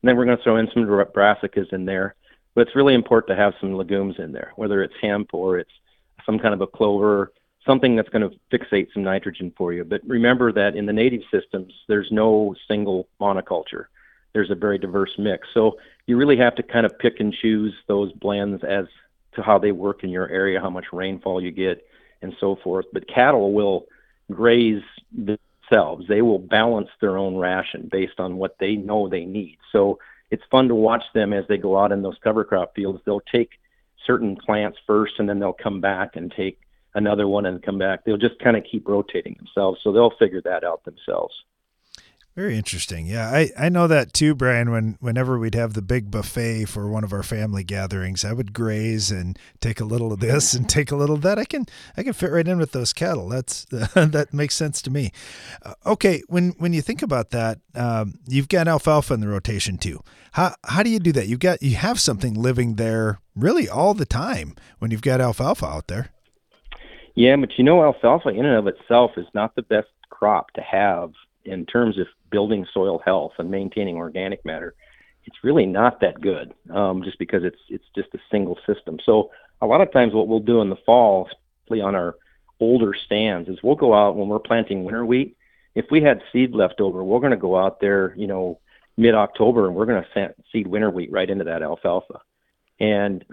and 0.00 0.08
then 0.08 0.16
we're 0.16 0.24
going 0.24 0.38
to 0.38 0.42
throw 0.42 0.56
in 0.56 0.70
some 0.72 0.86
brassicas 0.86 1.70
in 1.74 1.84
there. 1.84 2.14
But 2.54 2.62
it's 2.62 2.74
really 2.74 2.94
important 2.94 3.36
to 3.36 3.42
have 3.42 3.52
some 3.60 3.74
legumes 3.74 4.14
in 4.18 4.32
there, 4.32 4.52
whether 4.56 4.82
it's 4.82 4.94
hemp 5.02 5.34
or 5.34 5.58
it's 5.58 5.70
some 6.24 6.38
kind 6.38 6.54
of 6.54 6.62
a 6.62 6.66
clover, 6.66 7.32
something 7.66 7.94
that's 7.94 8.08
going 8.08 8.28
to 8.28 8.34
fixate 8.50 8.88
some 8.94 9.02
nitrogen 9.02 9.52
for 9.54 9.74
you. 9.74 9.84
But 9.84 10.00
remember 10.06 10.50
that 10.52 10.76
in 10.76 10.86
the 10.86 10.94
native 10.94 11.20
systems, 11.30 11.74
there's 11.88 12.08
no 12.10 12.54
single 12.66 13.06
monoculture. 13.20 13.84
There's 14.32 14.50
a 14.50 14.54
very 14.54 14.78
diverse 14.78 15.12
mix. 15.18 15.48
So 15.54 15.78
you 16.06 16.16
really 16.16 16.36
have 16.36 16.54
to 16.56 16.62
kind 16.62 16.86
of 16.86 16.98
pick 16.98 17.20
and 17.20 17.32
choose 17.32 17.74
those 17.86 18.12
blends 18.12 18.62
as 18.64 18.86
to 19.34 19.42
how 19.42 19.58
they 19.58 19.72
work 19.72 20.04
in 20.04 20.10
your 20.10 20.28
area, 20.28 20.60
how 20.60 20.70
much 20.70 20.86
rainfall 20.92 21.42
you 21.42 21.50
get, 21.50 21.86
and 22.22 22.34
so 22.40 22.56
forth. 22.56 22.86
But 22.92 23.08
cattle 23.08 23.52
will 23.52 23.86
graze 24.30 24.82
themselves. 25.12 26.06
They 26.08 26.22
will 26.22 26.38
balance 26.38 26.88
their 27.00 27.16
own 27.16 27.36
ration 27.36 27.88
based 27.90 28.18
on 28.18 28.36
what 28.36 28.56
they 28.58 28.76
know 28.76 29.08
they 29.08 29.24
need. 29.24 29.58
So 29.72 29.98
it's 30.30 30.42
fun 30.50 30.68
to 30.68 30.74
watch 30.74 31.04
them 31.14 31.32
as 31.32 31.44
they 31.48 31.56
go 31.56 31.78
out 31.78 31.92
in 31.92 32.02
those 32.02 32.18
cover 32.22 32.44
crop 32.44 32.74
fields. 32.74 33.00
They'll 33.04 33.20
take 33.20 33.52
certain 34.06 34.36
plants 34.36 34.78
first, 34.86 35.14
and 35.18 35.28
then 35.28 35.38
they'll 35.38 35.52
come 35.52 35.80
back 35.80 36.16
and 36.16 36.32
take 36.32 36.60
another 36.94 37.28
one 37.28 37.46
and 37.46 37.62
come 37.62 37.78
back. 37.78 38.04
They'll 38.04 38.16
just 38.16 38.38
kind 38.38 38.56
of 38.56 38.64
keep 38.64 38.88
rotating 38.88 39.34
themselves, 39.34 39.80
so 39.82 39.92
they'll 39.92 40.16
figure 40.18 40.40
that 40.42 40.64
out 40.64 40.84
themselves. 40.84 41.34
Very 42.38 42.56
interesting. 42.56 43.08
Yeah, 43.08 43.28
I, 43.30 43.50
I 43.58 43.68
know 43.68 43.88
that 43.88 44.12
too, 44.12 44.32
Brian. 44.32 44.70
When 44.70 44.96
whenever 45.00 45.40
we'd 45.40 45.56
have 45.56 45.74
the 45.74 45.82
big 45.82 46.08
buffet 46.08 46.66
for 46.66 46.88
one 46.88 47.02
of 47.02 47.12
our 47.12 47.24
family 47.24 47.64
gatherings, 47.64 48.24
I 48.24 48.32
would 48.32 48.52
graze 48.52 49.10
and 49.10 49.36
take 49.60 49.80
a 49.80 49.84
little 49.84 50.12
of 50.12 50.20
this 50.20 50.54
and 50.54 50.68
take 50.68 50.92
a 50.92 50.96
little 50.96 51.16
of 51.16 51.22
that. 51.22 51.36
I 51.36 51.44
can 51.44 51.66
I 51.96 52.04
can 52.04 52.12
fit 52.12 52.30
right 52.30 52.46
in 52.46 52.58
with 52.58 52.70
those 52.70 52.92
cattle. 52.92 53.28
That's 53.28 53.64
that 53.70 54.28
makes 54.30 54.54
sense 54.54 54.80
to 54.82 54.90
me. 54.90 55.10
Uh, 55.64 55.74
okay, 55.84 56.22
when 56.28 56.50
when 56.58 56.72
you 56.72 56.80
think 56.80 57.02
about 57.02 57.30
that, 57.30 57.58
um, 57.74 58.20
you've 58.28 58.48
got 58.48 58.68
alfalfa 58.68 59.14
in 59.14 59.20
the 59.20 59.26
rotation 59.26 59.76
too. 59.76 60.00
How 60.30 60.54
how 60.62 60.84
do 60.84 60.90
you 60.90 61.00
do 61.00 61.10
that? 61.10 61.26
You've 61.26 61.40
got 61.40 61.60
you 61.60 61.74
have 61.74 61.98
something 61.98 62.34
living 62.34 62.76
there 62.76 63.18
really 63.34 63.68
all 63.68 63.94
the 63.94 64.06
time 64.06 64.54
when 64.78 64.92
you've 64.92 65.02
got 65.02 65.20
alfalfa 65.20 65.66
out 65.66 65.88
there. 65.88 66.10
Yeah, 67.16 67.34
but 67.34 67.58
you 67.58 67.64
know, 67.64 67.82
alfalfa 67.82 68.28
in 68.28 68.46
and 68.46 68.54
of 68.54 68.68
itself 68.68 69.10
is 69.16 69.26
not 69.34 69.56
the 69.56 69.62
best 69.62 69.88
crop 70.08 70.52
to 70.52 70.60
have 70.60 71.10
in 71.44 71.66
terms 71.66 71.98
of 71.98 72.06
building 72.30 72.66
soil 72.72 73.00
health 73.04 73.32
and 73.38 73.50
maintaining 73.50 73.96
organic 73.96 74.44
matter, 74.44 74.74
it's 75.24 75.44
really 75.44 75.66
not 75.66 76.00
that 76.00 76.20
good. 76.20 76.54
Um, 76.70 77.02
just 77.02 77.18
because 77.18 77.44
it's 77.44 77.60
it's 77.68 77.84
just 77.94 78.08
a 78.14 78.18
single 78.30 78.58
system. 78.66 78.98
So 79.04 79.30
a 79.60 79.66
lot 79.66 79.80
of 79.80 79.92
times, 79.92 80.14
what 80.14 80.28
we'll 80.28 80.40
do 80.40 80.60
in 80.62 80.70
the 80.70 80.78
fall, 80.86 81.28
especially 81.28 81.80
on 81.80 81.94
our 81.94 82.16
older 82.60 82.94
stands, 82.94 83.48
is 83.48 83.58
we'll 83.62 83.76
go 83.76 83.94
out 83.94 84.16
when 84.16 84.28
we're 84.28 84.38
planting 84.38 84.84
winter 84.84 85.04
wheat. 85.04 85.36
If 85.74 85.86
we 85.90 86.00
had 86.00 86.22
seed 86.32 86.54
left 86.54 86.80
over, 86.80 87.04
we're 87.04 87.20
going 87.20 87.30
to 87.30 87.36
go 87.36 87.56
out 87.56 87.80
there, 87.80 88.14
you 88.16 88.26
know, 88.26 88.60
mid 88.96 89.14
October, 89.14 89.66
and 89.66 89.76
we're 89.76 89.86
going 89.86 90.02
to 90.02 90.34
seed 90.50 90.66
winter 90.66 90.90
wheat 90.90 91.12
right 91.12 91.28
into 91.28 91.44
that 91.44 91.62
alfalfa. 91.62 92.20
And 92.80 93.24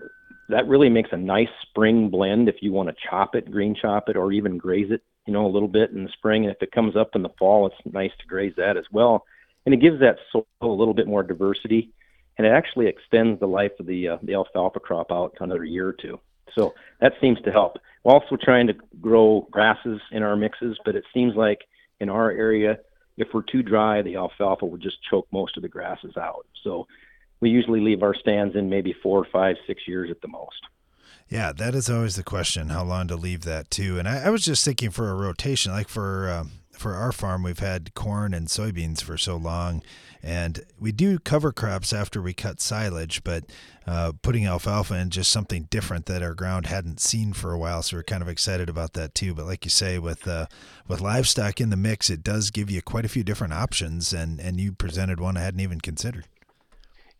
that 0.49 0.67
really 0.67 0.89
makes 0.89 1.09
a 1.11 1.17
nice 1.17 1.49
spring 1.63 2.09
blend 2.09 2.49
if 2.49 2.61
you 2.61 2.71
want 2.71 2.89
to 2.89 2.95
chop 3.09 3.35
it, 3.35 3.49
green 3.49 3.75
chop 3.75 4.09
it, 4.09 4.15
or 4.15 4.31
even 4.31 4.57
graze 4.57 4.91
it 4.91 5.01
you 5.25 5.33
know, 5.33 5.45
a 5.45 5.47
little 5.47 5.67
bit 5.67 5.91
in 5.91 6.03
the 6.03 6.09
spring, 6.11 6.45
and 6.45 6.55
if 6.55 6.61
it 6.61 6.71
comes 6.71 6.95
up 6.95 7.15
in 7.15 7.23
the 7.23 7.29
fall, 7.39 7.65
it's 7.67 7.93
nice 7.93 8.11
to 8.19 8.27
graze 8.27 8.53
that 8.57 8.77
as 8.77 8.85
well. 8.91 9.25
And 9.65 9.73
it 9.73 9.81
gives 9.81 9.99
that 9.99 10.17
soil 10.31 10.45
a 10.61 10.67
little 10.67 10.93
bit 10.93 11.07
more 11.07 11.23
diversity, 11.23 11.89
and 12.37 12.45
it 12.45 12.51
actually 12.51 12.87
extends 12.87 13.39
the 13.39 13.47
life 13.47 13.71
of 13.79 13.87
the 13.87 14.09
uh, 14.09 14.17
the 14.21 14.35
alfalfa 14.35 14.79
crop 14.79 15.11
out 15.11 15.35
another 15.39 15.65
year 15.65 15.87
or 15.87 15.93
two. 15.93 16.19
So 16.53 16.73
that 16.99 17.13
seems 17.19 17.41
to 17.41 17.51
help. 17.51 17.77
We're 18.03 18.13
also 18.13 18.37
trying 18.37 18.67
to 18.67 18.75
grow 19.01 19.47
grasses 19.49 19.99
in 20.11 20.21
our 20.21 20.35
mixes, 20.35 20.77
but 20.85 20.95
it 20.95 21.03
seems 21.13 21.35
like 21.35 21.61
in 21.99 22.09
our 22.09 22.29
area, 22.31 22.79
if 23.17 23.29
we're 23.33 23.41
too 23.41 23.63
dry, 23.63 24.01
the 24.01 24.15
alfalfa 24.15 24.65
will 24.65 24.77
just 24.77 25.01
choke 25.09 25.27
most 25.31 25.57
of 25.57 25.63
the 25.63 25.69
grasses 25.69 26.15
out. 26.17 26.45
So 26.63 26.87
we 27.39 27.49
usually 27.49 27.81
leave 27.81 28.03
our 28.03 28.13
stands 28.13 28.55
in 28.55 28.69
maybe 28.69 28.93
four, 28.93 29.25
five, 29.25 29.55
six 29.65 29.87
years 29.87 30.11
at 30.11 30.21
the 30.21 30.27
most. 30.27 30.61
Yeah, 31.29 31.51
that 31.53 31.73
is 31.73 31.89
always 31.89 32.15
the 32.15 32.23
question: 32.23 32.69
how 32.69 32.83
long 32.83 33.07
to 33.07 33.15
leave 33.15 33.41
that 33.41 33.71
too? 33.71 33.97
And 33.97 34.07
I, 34.07 34.25
I 34.25 34.29
was 34.29 34.45
just 34.45 34.63
thinking 34.63 34.91
for 34.91 35.09
a 35.09 35.15
rotation, 35.15 35.71
like 35.71 35.89
for 35.89 36.29
um, 36.29 36.51
for 36.77 36.93
our 36.93 37.11
farm, 37.11 37.43
we've 37.43 37.59
had 37.59 37.93
corn 37.95 38.33
and 38.33 38.47
soybeans 38.47 39.01
for 39.01 39.17
so 39.17 39.35
long, 39.35 39.81
and 40.21 40.63
we 40.79 40.91
do 40.91 41.17
cover 41.17 41.51
crops 41.51 41.93
after 41.93 42.21
we 42.21 42.33
cut 42.33 42.61
silage, 42.61 43.23
but 43.23 43.45
uh, 43.87 44.11
putting 44.21 44.45
alfalfa 44.45 44.95
in 44.95 45.09
just 45.09 45.31
something 45.31 45.63
different 45.69 46.05
that 46.05 46.21
our 46.21 46.33
ground 46.33 46.67
hadn't 46.67 46.99
seen 46.99 47.33
for 47.33 47.53
a 47.53 47.57
while. 47.57 47.81
So 47.81 47.97
we're 47.97 48.03
kind 48.03 48.21
of 48.21 48.29
excited 48.29 48.69
about 48.69 48.93
that 48.93 49.15
too. 49.15 49.33
But 49.33 49.45
like 49.45 49.65
you 49.65 49.71
say, 49.71 49.97
with 49.97 50.27
uh, 50.27 50.45
with 50.87 51.01
livestock 51.01 51.59
in 51.59 51.71
the 51.71 51.77
mix, 51.77 52.09
it 52.09 52.23
does 52.23 52.51
give 52.51 52.69
you 52.69 52.81
quite 52.81 53.05
a 53.05 53.09
few 53.09 53.23
different 53.23 53.53
options, 53.53 54.13
and 54.13 54.39
and 54.39 54.59
you 54.59 54.73
presented 54.73 55.19
one 55.19 55.37
I 55.37 55.41
hadn't 55.41 55.61
even 55.61 55.81
considered. 55.81 56.25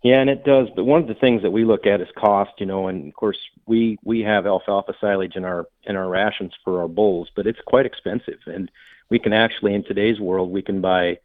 Yeah, 0.04 0.22
and 0.22 0.30
it 0.30 0.44
does. 0.44 0.68
But 0.76 0.84
one 0.84 1.02
of 1.02 1.08
the 1.08 1.16
things 1.16 1.42
that 1.42 1.50
we 1.50 1.66
look 1.66 1.88
at 1.88 2.02
is 2.02 2.08
cost, 2.16 2.52
you 2.60 2.68
know, 2.68 2.88
and 2.88 3.08
of 3.08 3.16
course 3.16 3.40
we 3.68 3.98
we 4.04 4.22
have 4.22 4.46
alfalfa 4.46 4.94
silage 5.02 5.36
in 5.36 5.46
our 5.46 5.68
in 5.84 5.96
our 5.96 6.08
rations 6.08 6.54
for 6.64 6.82
our 6.82 6.88
bulls, 6.88 7.30
but 7.36 7.48
it's 7.48 7.60
quite 7.66 7.86
expensive, 7.86 8.40
and 8.46 8.70
we 9.10 9.20
can 9.20 9.34
actually 9.34 9.74
in 9.74 9.84
today's 9.84 10.20
world 10.20 10.52
we 10.52 10.62
can 10.62 10.82
buy 10.82 11.20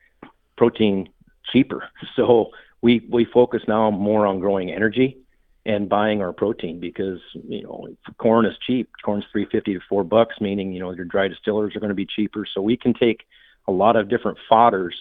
protein 0.57 1.09
cheaper. 1.53 1.88
So 2.16 2.50
we 2.83 3.07
we 3.11 3.24
focus 3.24 3.62
now 3.68 3.90
more 3.90 4.26
on 4.26 4.40
growing 4.40 4.70
energy 4.70 5.18
and 5.66 5.88
buying 5.88 6.22
our 6.22 6.33
protein 6.33 6.81
because 6.81 7.20
you 7.46 7.62
know 7.62 7.88
corn 8.18 8.46
is 8.46 8.57
cheap. 8.66 8.90
Corn's 9.05 9.24
three 9.31 9.46
fifty 9.46 9.74
to 9.74 9.81
four 9.88 10.05
bucks, 10.05 10.40
meaning 10.40 10.72
you 10.72 10.81
know 10.81 10.92
your 10.92 11.05
dry 11.05 11.29
distillers 11.29 11.76
are 11.76 11.81
going 11.81 11.90
to 11.90 11.94
be 11.94 12.07
cheaper. 12.07 12.46
So 12.46 12.62
we 12.62 12.76
can 12.76 12.94
take 12.94 13.26
a 13.68 13.72
lot 13.72 13.96
of 13.96 14.09
different 14.09 14.38
fodders 14.50 14.94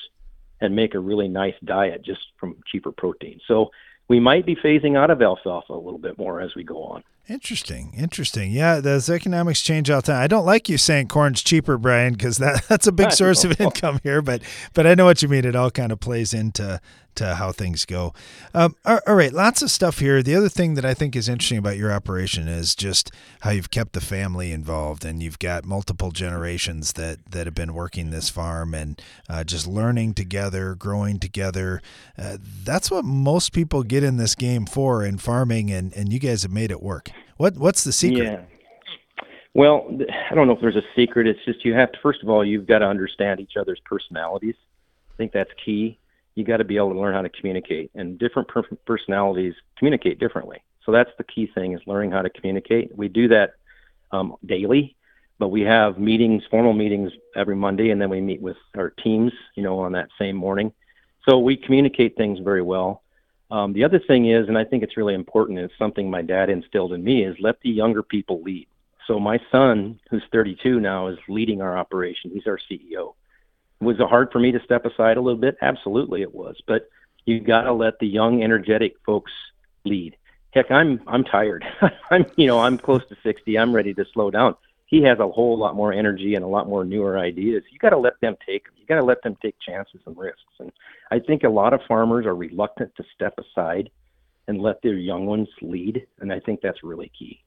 and 0.62 0.76
make 0.76 0.94
a 0.94 1.00
really 1.00 1.30
nice 1.30 1.56
diet 1.64 2.04
just 2.04 2.22
from 2.38 2.58
cheaper 2.66 2.92
protein. 2.92 3.40
So 3.48 3.72
we 4.10 4.20
might 4.20 4.46
be 4.46 4.56
phasing 4.56 4.98
out 4.98 5.12
of 5.12 5.22
alfalfa 5.22 5.72
a 5.72 5.76
little 5.76 6.00
bit 6.00 6.18
more 6.18 6.42
as 6.42 6.56
we 6.56 6.64
go 6.64 6.84
on. 6.84 7.04
Interesting, 7.28 7.94
interesting. 7.96 8.52
Yeah, 8.52 8.80
those 8.80 9.08
economics 9.08 9.62
change 9.62 9.90
all 9.92 10.02
the 10.02 10.08
time. 10.08 10.24
I 10.24 10.26
don't 10.26 10.48
like 10.48 10.68
you 10.68 10.80
saying 10.80 11.10
corn's 11.10 11.44
cheaper, 11.44 11.78
Brian, 11.78 12.14
because 12.14 12.40
that, 12.40 12.64
that's 12.70 12.88
a 12.88 12.92
big 12.92 13.12
source 13.14 13.44
of 13.46 13.62
income 13.62 14.00
here. 14.04 14.24
But 14.24 14.42
but 14.74 14.88
I 14.88 14.96
know 14.96 15.06
what 15.06 15.22
you 15.22 15.30
mean. 15.30 15.46
It 15.46 15.56
all 15.56 15.70
kind 15.70 15.92
of 15.92 16.00
plays 16.00 16.34
into 16.34 16.82
to 17.20 17.36
how 17.36 17.52
things 17.52 17.86
go. 17.86 18.14
Um, 18.54 18.76
all 18.86 19.00
right, 19.08 19.34
lots 19.34 19.62
of 19.62 19.70
stuff 19.70 20.00
here. 20.00 20.24
The 20.24 20.36
other 20.36 20.48
thing 20.48 20.76
that 20.76 20.86
I 20.86 20.94
think 20.94 21.16
is 21.18 21.28
interesting 21.28 21.58
about 21.58 21.78
your 21.78 21.92
operation 21.92 22.48
is 22.48 22.76
just 22.76 23.12
how 23.42 23.52
you've 23.52 23.70
kept 23.70 23.92
the 23.92 24.02
family 24.02 24.54
involved, 24.54 25.04
and 25.04 25.22
you've 25.22 25.38
got 25.38 25.66
multiple 25.66 26.12
generations 26.12 26.94
that 26.94 27.20
that 27.32 27.46
have 27.46 27.54
been 27.54 27.74
working 27.74 28.10
this 28.10 28.30
farm 28.30 28.74
and 28.74 29.02
uh, 29.30 29.44
just 29.44 29.68
learning 29.68 30.14
together, 30.14 30.76
growing 30.76 31.20
together. 31.20 31.82
Uh, 32.18 32.38
that's 32.64 32.90
what 32.90 33.04
most 33.04 33.52
people 33.52 33.84
get 33.84 34.02
in 34.02 34.16
this 34.16 34.34
game 34.34 34.66
for 34.66 35.04
in 35.04 35.18
farming, 35.18 35.70
and 35.70 35.94
and 35.94 36.14
you 36.14 36.20
guys 36.20 36.44
have 36.44 36.52
made 36.54 36.72
it 36.72 36.82
work. 36.82 37.12
What 37.36 37.58
what's 37.58 37.84
the 37.84 37.92
secret? 37.92 38.24
Yeah. 38.24 38.42
Well, 39.54 39.90
I 40.32 40.36
don't 40.36 40.48
know 40.48 40.54
if 40.54 40.62
there's 40.62 40.78
a 40.78 40.88
secret. 40.96 41.28
It's 41.28 41.44
just 41.44 41.66
you 41.66 41.74
have 41.74 41.92
to 41.92 42.00
first 42.02 42.24
of 42.24 42.30
all 42.30 42.46
you've 42.46 42.66
got 42.66 42.80
to 42.80 42.86
understand 42.86 43.42
each 43.42 43.58
other's 43.60 43.82
personalities. 43.84 44.56
I 45.14 45.18
think 45.18 45.34
that's 45.34 45.52
key 45.66 45.99
you 46.40 46.46
got 46.46 46.58
to 46.58 46.64
be 46.64 46.78
able 46.78 46.94
to 46.94 47.00
learn 47.00 47.14
how 47.14 47.22
to 47.22 47.30
communicate 47.30 47.92
and 47.94 48.18
different 48.18 48.48
per- 48.48 48.64
personalities 48.86 49.54
communicate 49.78 50.20
differently. 50.20 50.64
So 50.86 50.92
that's 50.92 51.12
the 51.18 51.24
key 51.24 51.52
thing 51.54 51.74
is 51.74 51.82
learning 51.86 52.12
how 52.12 52.24
to 52.24 52.30
communicate. 52.30 52.98
We 52.98 53.10
do 53.10 53.28
that 53.28 53.56
um, 54.12 54.36
daily 54.46 54.96
but 55.40 55.48
we 55.48 55.62
have 55.62 55.98
meetings 55.98 56.44
formal 56.52 56.74
meetings 56.74 57.12
every 57.36 57.56
monday 57.56 57.90
and 57.90 58.02
then 58.02 58.10
we 58.10 58.22
meet 58.22 58.42
with 58.42 58.58
our 58.78 58.90
teams 58.90 59.32
you 59.56 59.64
know 59.64 59.80
on 59.80 59.94
that 59.94 60.10
same 60.20 60.36
morning. 60.36 60.72
So 61.28 61.40
we 61.40 61.58
communicate 61.58 62.16
things 62.16 62.40
very 62.40 62.62
well. 62.62 63.04
Um, 63.52 63.74
the 63.74 63.84
other 63.84 64.00
thing 64.00 64.30
is 64.30 64.48
and 64.48 64.58
i 64.58 64.64
think 64.64 64.84
it's 64.84 64.98
really 64.98 65.16
important 65.16 65.58
it's 65.60 65.74
something 65.80 66.10
my 66.10 66.22
dad 66.22 66.50
instilled 66.50 66.94
in 66.94 67.04
me 67.04 67.24
is 67.24 67.36
let 67.40 67.60
the 67.62 67.70
younger 67.70 68.04
people 68.04 68.44
lead. 68.44 68.68
So 69.08 69.20
my 69.20 69.40
son 69.52 70.00
who's 70.12 70.24
32 70.32 70.80
now 70.80 71.08
is 71.08 71.18
leading 71.28 71.62
our 71.62 71.76
operation. 71.76 72.30
He's 72.32 72.46
our 72.46 72.60
ceo 72.70 73.16
was 73.82 74.00
it 74.00 74.08
hard 74.08 74.32
for 74.32 74.40
me 74.40 74.52
to 74.52 74.60
step 74.64 74.86
aside 74.86 75.18
a 75.18 75.22
little 75.22 75.40
bit? 75.40 75.58
Absolutely, 75.62 76.22
it 76.22 76.34
was. 76.34 76.56
But 76.68 76.90
You 77.26 77.40
got 77.40 77.64
to 77.64 77.74
let 77.74 78.00
the 78.00 78.08
young, 78.08 78.44
energetic 78.44 78.96
folks 79.06 79.32
lead. 79.86 80.16
Heck, 80.52 80.72
I'm 80.72 81.02
I'm 81.08 81.24
tired. 81.24 81.64
I'm 82.12 82.26
you 82.36 82.48
know 82.48 82.60
I'm 82.60 82.78
close 82.78 83.06
to 83.10 83.16
60. 83.24 83.58
I'm 83.58 83.74
ready 83.74 83.94
to 83.94 84.06
slow 84.14 84.32
down. 84.32 84.56
He 84.88 85.04
has 85.04 85.20
a 85.20 85.28
whole 85.28 85.58
lot 85.58 85.76
more 85.76 85.94
energy 85.94 86.34
and 86.34 86.44
a 86.44 86.48
lot 86.48 86.68
more 86.68 86.84
newer 86.84 87.20
ideas. 87.20 87.64
You 87.72 87.78
got 87.78 87.92
to 87.92 87.98
let 87.98 88.20
them 88.22 88.36
take. 88.44 88.66
You 88.76 88.86
got 88.88 88.96
to 88.96 89.04
let 89.04 89.22
them 89.22 89.38
take 89.40 89.56
chances 89.60 90.02
and 90.08 90.18
risks. 90.18 90.42
And 90.60 90.72
I 91.12 91.20
think 91.20 91.44
a 91.44 91.50
lot 91.50 91.74
of 91.74 91.82
farmers 91.88 92.26
are 92.26 92.36
reluctant 92.36 92.96
to 92.96 93.04
step 93.14 93.36
aside 93.38 93.92
and 94.48 94.60
let 94.60 94.82
their 94.82 94.98
young 94.98 95.28
ones 95.28 95.48
lead. 95.62 96.08
And 96.20 96.34
I 96.34 96.40
think 96.40 96.62
that's 96.62 96.84
really 96.84 97.12
key. 97.18 97.44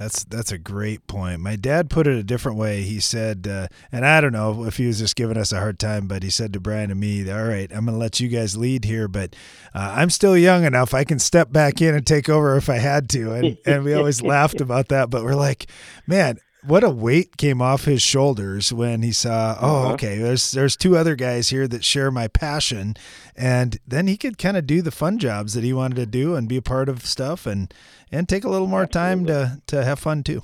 That's 0.00 0.24
that's 0.24 0.50
a 0.50 0.56
great 0.56 1.06
point. 1.06 1.42
My 1.42 1.56
dad 1.56 1.90
put 1.90 2.06
it 2.06 2.16
a 2.16 2.22
different 2.22 2.56
way. 2.56 2.80
He 2.80 3.00
said, 3.00 3.46
uh, 3.46 3.68
and 3.92 4.06
I 4.06 4.22
don't 4.22 4.32
know 4.32 4.64
if 4.64 4.78
he 4.78 4.86
was 4.86 4.98
just 4.98 5.14
giving 5.14 5.36
us 5.36 5.52
a 5.52 5.58
hard 5.58 5.78
time, 5.78 6.08
but 6.08 6.22
he 6.22 6.30
said 6.30 6.54
to 6.54 6.60
Brian 6.60 6.90
and 6.90 6.98
me, 6.98 7.30
"All 7.30 7.44
right, 7.44 7.70
I'm 7.70 7.84
going 7.84 7.96
to 7.96 8.00
let 8.00 8.18
you 8.18 8.28
guys 8.28 8.56
lead 8.56 8.86
here, 8.86 9.08
but 9.08 9.36
uh, 9.74 9.92
I'm 9.98 10.08
still 10.08 10.38
young 10.38 10.64
enough. 10.64 10.94
I 10.94 11.04
can 11.04 11.18
step 11.18 11.52
back 11.52 11.82
in 11.82 11.94
and 11.94 12.06
take 12.06 12.30
over 12.30 12.56
if 12.56 12.70
I 12.70 12.78
had 12.78 13.10
to." 13.10 13.32
And 13.34 13.58
and 13.66 13.84
we 13.84 13.92
always 13.92 14.22
laughed 14.22 14.62
about 14.62 14.88
that, 14.88 15.10
but 15.10 15.22
we're 15.22 15.34
like, 15.34 15.70
man, 16.06 16.38
what 16.62 16.84
a 16.84 16.90
weight 16.90 17.36
came 17.36 17.62
off 17.62 17.84
his 17.84 18.02
shoulders 18.02 18.72
when 18.72 19.02
he 19.02 19.12
saw, 19.12 19.56
oh, 19.60 19.76
uh-huh. 19.76 19.92
okay, 19.94 20.18
there's 20.18 20.50
there's 20.52 20.76
two 20.76 20.96
other 20.96 21.16
guys 21.16 21.50
here 21.50 21.66
that 21.68 21.84
share 21.84 22.10
my 22.10 22.28
passion, 22.28 22.96
and 23.36 23.78
then 23.86 24.06
he 24.06 24.16
could 24.16 24.38
kind 24.38 24.56
of 24.56 24.66
do 24.66 24.82
the 24.82 24.90
fun 24.90 25.18
jobs 25.18 25.54
that 25.54 25.64
he 25.64 25.72
wanted 25.72 25.96
to 25.96 26.06
do 26.06 26.34
and 26.34 26.48
be 26.48 26.56
a 26.56 26.62
part 26.62 26.88
of 26.88 27.06
stuff 27.06 27.46
and 27.46 27.72
and 28.12 28.28
take 28.28 28.44
a 28.44 28.48
little 28.48 28.66
more 28.66 28.86
time 28.86 29.24
to 29.26 29.62
to 29.66 29.84
have 29.84 29.98
fun 29.98 30.22
too. 30.22 30.42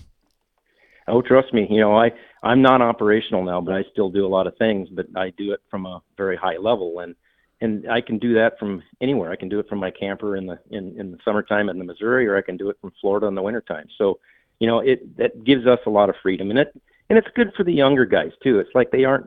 Oh, 1.08 1.22
trust 1.22 1.52
me, 1.52 1.66
you 1.70 1.80
know 1.80 1.96
I 1.96 2.10
I'm 2.42 2.62
not 2.62 2.80
operational 2.80 3.44
now, 3.44 3.60
but 3.60 3.74
I 3.74 3.82
still 3.92 4.10
do 4.10 4.24
a 4.24 4.28
lot 4.28 4.46
of 4.46 4.56
things, 4.56 4.88
but 4.90 5.06
I 5.16 5.30
do 5.36 5.52
it 5.52 5.60
from 5.70 5.86
a 5.86 6.00
very 6.16 6.36
high 6.36 6.56
level 6.56 7.00
and 7.00 7.14
and 7.60 7.90
I 7.90 8.02
can 8.02 8.18
do 8.18 8.34
that 8.34 8.58
from 8.58 8.82
anywhere. 9.00 9.32
I 9.32 9.36
can 9.36 9.48
do 9.48 9.58
it 9.58 9.68
from 9.68 9.78
my 9.78 9.90
camper 9.90 10.36
in 10.36 10.46
the 10.46 10.58
in 10.70 10.98
in 10.98 11.10
the 11.10 11.18
summertime 11.24 11.68
in 11.68 11.78
the 11.78 11.84
Missouri, 11.84 12.26
or 12.26 12.36
I 12.36 12.42
can 12.42 12.56
do 12.56 12.68
it 12.68 12.76
from 12.80 12.92
Florida 13.00 13.26
in 13.26 13.34
the 13.34 13.42
wintertime. 13.42 13.86
So 13.96 14.18
you 14.58 14.66
know, 14.66 14.80
it 14.80 15.16
that 15.18 15.44
gives 15.44 15.66
us 15.66 15.78
a 15.86 15.90
lot 15.90 16.08
of 16.08 16.14
freedom, 16.22 16.50
and 16.50 16.58
it 16.58 16.68
and 17.08 17.18
it's 17.18 17.28
good 17.34 17.52
for 17.56 17.64
the 17.64 17.72
younger 17.72 18.04
guys 18.04 18.32
too. 18.42 18.58
It's 18.58 18.70
like 18.74 18.90
they 18.90 19.04
aren't 19.04 19.26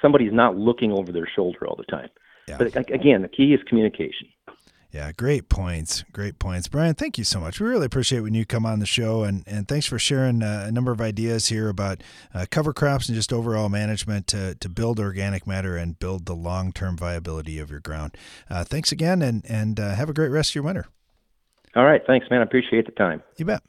somebody's 0.00 0.32
not 0.32 0.56
looking 0.56 0.92
over 0.92 1.12
their 1.12 1.28
shoulder 1.34 1.66
all 1.66 1.76
the 1.76 1.84
time. 1.84 2.08
Yeah. 2.46 2.58
But 2.58 2.76
again, 2.76 3.22
the 3.22 3.28
key 3.28 3.54
is 3.54 3.60
communication. 3.66 4.28
Yeah, 4.94 5.10
great 5.10 5.48
points. 5.48 6.04
Great 6.12 6.38
points. 6.38 6.68
Brian, 6.68 6.94
thank 6.94 7.18
you 7.18 7.24
so 7.24 7.40
much. 7.40 7.58
We 7.58 7.66
really 7.66 7.86
appreciate 7.86 8.20
when 8.20 8.32
you 8.32 8.46
come 8.46 8.64
on 8.64 8.78
the 8.78 8.86
show 8.86 9.24
and, 9.24 9.42
and 9.44 9.66
thanks 9.66 9.86
for 9.86 9.98
sharing 9.98 10.40
uh, 10.40 10.66
a 10.68 10.70
number 10.70 10.92
of 10.92 11.00
ideas 11.00 11.48
here 11.48 11.68
about 11.68 12.00
uh, 12.32 12.46
cover 12.48 12.72
crops 12.72 13.08
and 13.08 13.16
just 13.16 13.32
overall 13.32 13.68
management 13.68 14.28
to, 14.28 14.54
to 14.54 14.68
build 14.68 15.00
organic 15.00 15.48
matter 15.48 15.76
and 15.76 15.98
build 15.98 16.26
the 16.26 16.34
long 16.34 16.70
term 16.70 16.96
viability 16.96 17.58
of 17.58 17.72
your 17.72 17.80
ground. 17.80 18.16
Uh, 18.48 18.62
thanks 18.62 18.92
again 18.92 19.20
and, 19.20 19.44
and 19.48 19.80
uh, 19.80 19.96
have 19.96 20.08
a 20.08 20.14
great 20.14 20.30
rest 20.30 20.52
of 20.52 20.54
your 20.54 20.64
winter. 20.64 20.86
All 21.74 21.84
right. 21.84 22.02
Thanks, 22.06 22.30
man. 22.30 22.38
I 22.38 22.44
appreciate 22.44 22.86
the 22.86 22.92
time. 22.92 23.20
You 23.36 23.46
bet. 23.46 23.64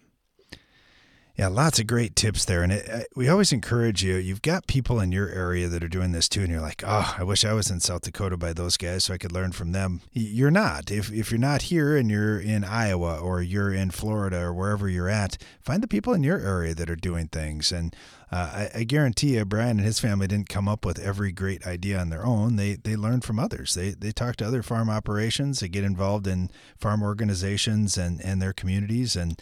Yeah, 1.37 1.49
lots 1.49 1.79
of 1.79 1.87
great 1.87 2.15
tips 2.15 2.45
there. 2.45 2.63
And 2.63 2.71
it, 2.71 3.09
we 3.13 3.27
always 3.27 3.51
encourage 3.51 4.01
you. 4.01 4.15
You've 4.15 4.41
got 4.41 4.67
people 4.67 5.01
in 5.01 5.11
your 5.11 5.27
area 5.27 5.67
that 5.67 5.83
are 5.83 5.89
doing 5.89 6.13
this 6.13 6.29
too, 6.29 6.41
and 6.41 6.49
you're 6.49 6.61
like, 6.61 6.81
oh, 6.87 7.13
I 7.17 7.23
wish 7.23 7.43
I 7.43 7.51
was 7.51 7.69
in 7.69 7.81
South 7.81 8.03
Dakota 8.03 8.37
by 8.37 8.53
those 8.53 8.77
guys 8.77 9.03
so 9.03 9.13
I 9.13 9.17
could 9.17 9.33
learn 9.33 9.51
from 9.51 9.73
them. 9.73 9.99
You're 10.13 10.49
not. 10.49 10.91
If, 10.91 11.11
if 11.11 11.31
you're 11.31 11.39
not 11.39 11.63
here 11.63 11.97
and 11.97 12.09
you're 12.09 12.39
in 12.39 12.63
Iowa 12.63 13.19
or 13.19 13.41
you're 13.41 13.73
in 13.73 13.91
Florida 13.91 14.39
or 14.39 14.53
wherever 14.53 14.87
you're 14.87 15.09
at, 15.09 15.37
find 15.61 15.83
the 15.83 15.89
people 15.89 16.13
in 16.13 16.23
your 16.23 16.39
area 16.39 16.73
that 16.73 16.89
are 16.89 16.95
doing 16.95 17.27
things. 17.27 17.69
And 17.69 17.93
uh, 18.31 18.69
I, 18.73 18.79
I, 18.79 18.83
guarantee 18.85 19.35
you, 19.35 19.43
Brian 19.43 19.77
and 19.77 19.85
his 19.85 19.99
family 19.99 20.27
didn't 20.27 20.49
come 20.49 20.69
up 20.69 20.85
with 20.85 20.99
every 20.99 21.31
great 21.33 21.67
idea 21.67 21.99
on 21.99 22.09
their 22.09 22.25
own. 22.25 22.55
They 22.55 22.75
they 22.75 22.95
learned 22.95 23.23
from 23.23 23.39
others. 23.39 23.75
They 23.75 23.91
they 23.91 24.11
talk 24.11 24.35
to 24.37 24.47
other 24.47 24.63
farm 24.63 24.89
operations. 24.89 25.59
They 25.59 25.67
get 25.67 25.83
involved 25.83 26.27
in 26.27 26.49
farm 26.77 27.03
organizations 27.03 27.97
and 27.97 28.19
and 28.25 28.41
their 28.41 28.51
communities 28.51 29.15
and 29.15 29.39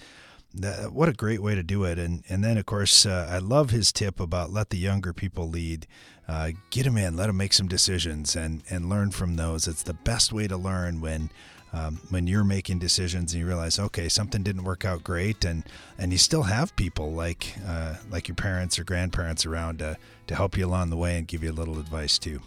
that, 0.53 0.93
what 0.93 1.09
a 1.09 1.13
great 1.13 1.41
way 1.41 1.55
to 1.55 1.63
do 1.63 1.83
it. 1.83 1.97
And 1.97 2.23
and 2.29 2.43
then 2.43 2.57
of 2.57 2.65
course 2.65 3.05
uh, 3.05 3.27
I 3.29 3.39
love 3.39 3.69
his 3.71 3.91
tip 3.91 4.19
about 4.19 4.51
let 4.51 4.69
the 4.69 4.77
younger 4.77 5.13
people 5.13 5.49
lead. 5.49 5.87
Uh, 6.25 6.51
get 6.69 6.83
them 6.83 6.97
in, 6.97 7.17
let 7.17 7.27
them 7.27 7.37
make 7.37 7.53
some 7.53 7.67
decisions, 7.67 8.35
and 8.35 8.63
and 8.69 8.89
learn 8.89 9.11
from 9.11 9.35
those. 9.35 9.67
It's 9.67 9.83
the 9.83 9.93
best 9.93 10.31
way 10.31 10.47
to 10.47 10.57
learn 10.57 11.01
when. 11.01 11.29
Um, 11.75 12.01
when 12.11 12.27
you're 12.27 12.43
making 12.43 12.77
decisions 12.77 13.33
and 13.33 13.39
you 13.39 13.47
realize, 13.47 13.79
okay, 13.79 14.07
something 14.07 14.43
didn't 14.43 14.63
work 14.63 14.85
out 14.85 15.03
great, 15.03 15.43
and 15.43 15.63
and 15.97 16.11
you 16.11 16.19
still 16.19 16.43
have 16.43 16.75
people 16.75 17.11
like 17.13 17.55
uh, 17.67 17.95
like 18.11 18.27
your 18.27 18.35
parents 18.35 18.77
or 18.77 18.83
grandparents 18.83 19.43
around 19.43 19.79
to 19.79 19.97
to 20.27 20.35
help 20.35 20.55
you 20.55 20.67
along 20.67 20.91
the 20.91 20.97
way 20.97 21.17
and 21.17 21.27
give 21.27 21.43
you 21.43 21.49
a 21.49 21.51
little 21.51 21.79
advice 21.79 22.19
too. 22.19 22.41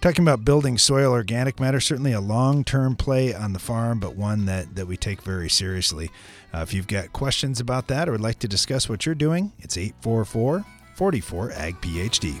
Talking 0.00 0.24
about 0.24 0.44
building 0.44 0.78
soil 0.78 1.10
organic 1.10 1.58
matter, 1.58 1.80
certainly 1.80 2.12
a 2.12 2.20
long 2.20 2.62
term 2.62 2.94
play 2.94 3.34
on 3.34 3.52
the 3.52 3.58
farm, 3.58 3.98
but 3.98 4.14
one 4.14 4.46
that, 4.46 4.76
that 4.76 4.86
we 4.86 4.96
take 4.96 5.22
very 5.22 5.50
seriously. 5.50 6.10
Uh, 6.54 6.58
if 6.58 6.72
you've 6.72 6.86
got 6.86 7.12
questions 7.12 7.58
about 7.58 7.88
that 7.88 8.08
or 8.08 8.12
would 8.12 8.20
like 8.20 8.38
to 8.40 8.48
discuss 8.48 8.88
what 8.88 9.04
you're 9.04 9.14
doing, 9.16 9.52
it's 9.58 9.76
844 9.76 10.64
44 10.94 11.52
Ag 11.52 11.80
PhD. 11.80 12.40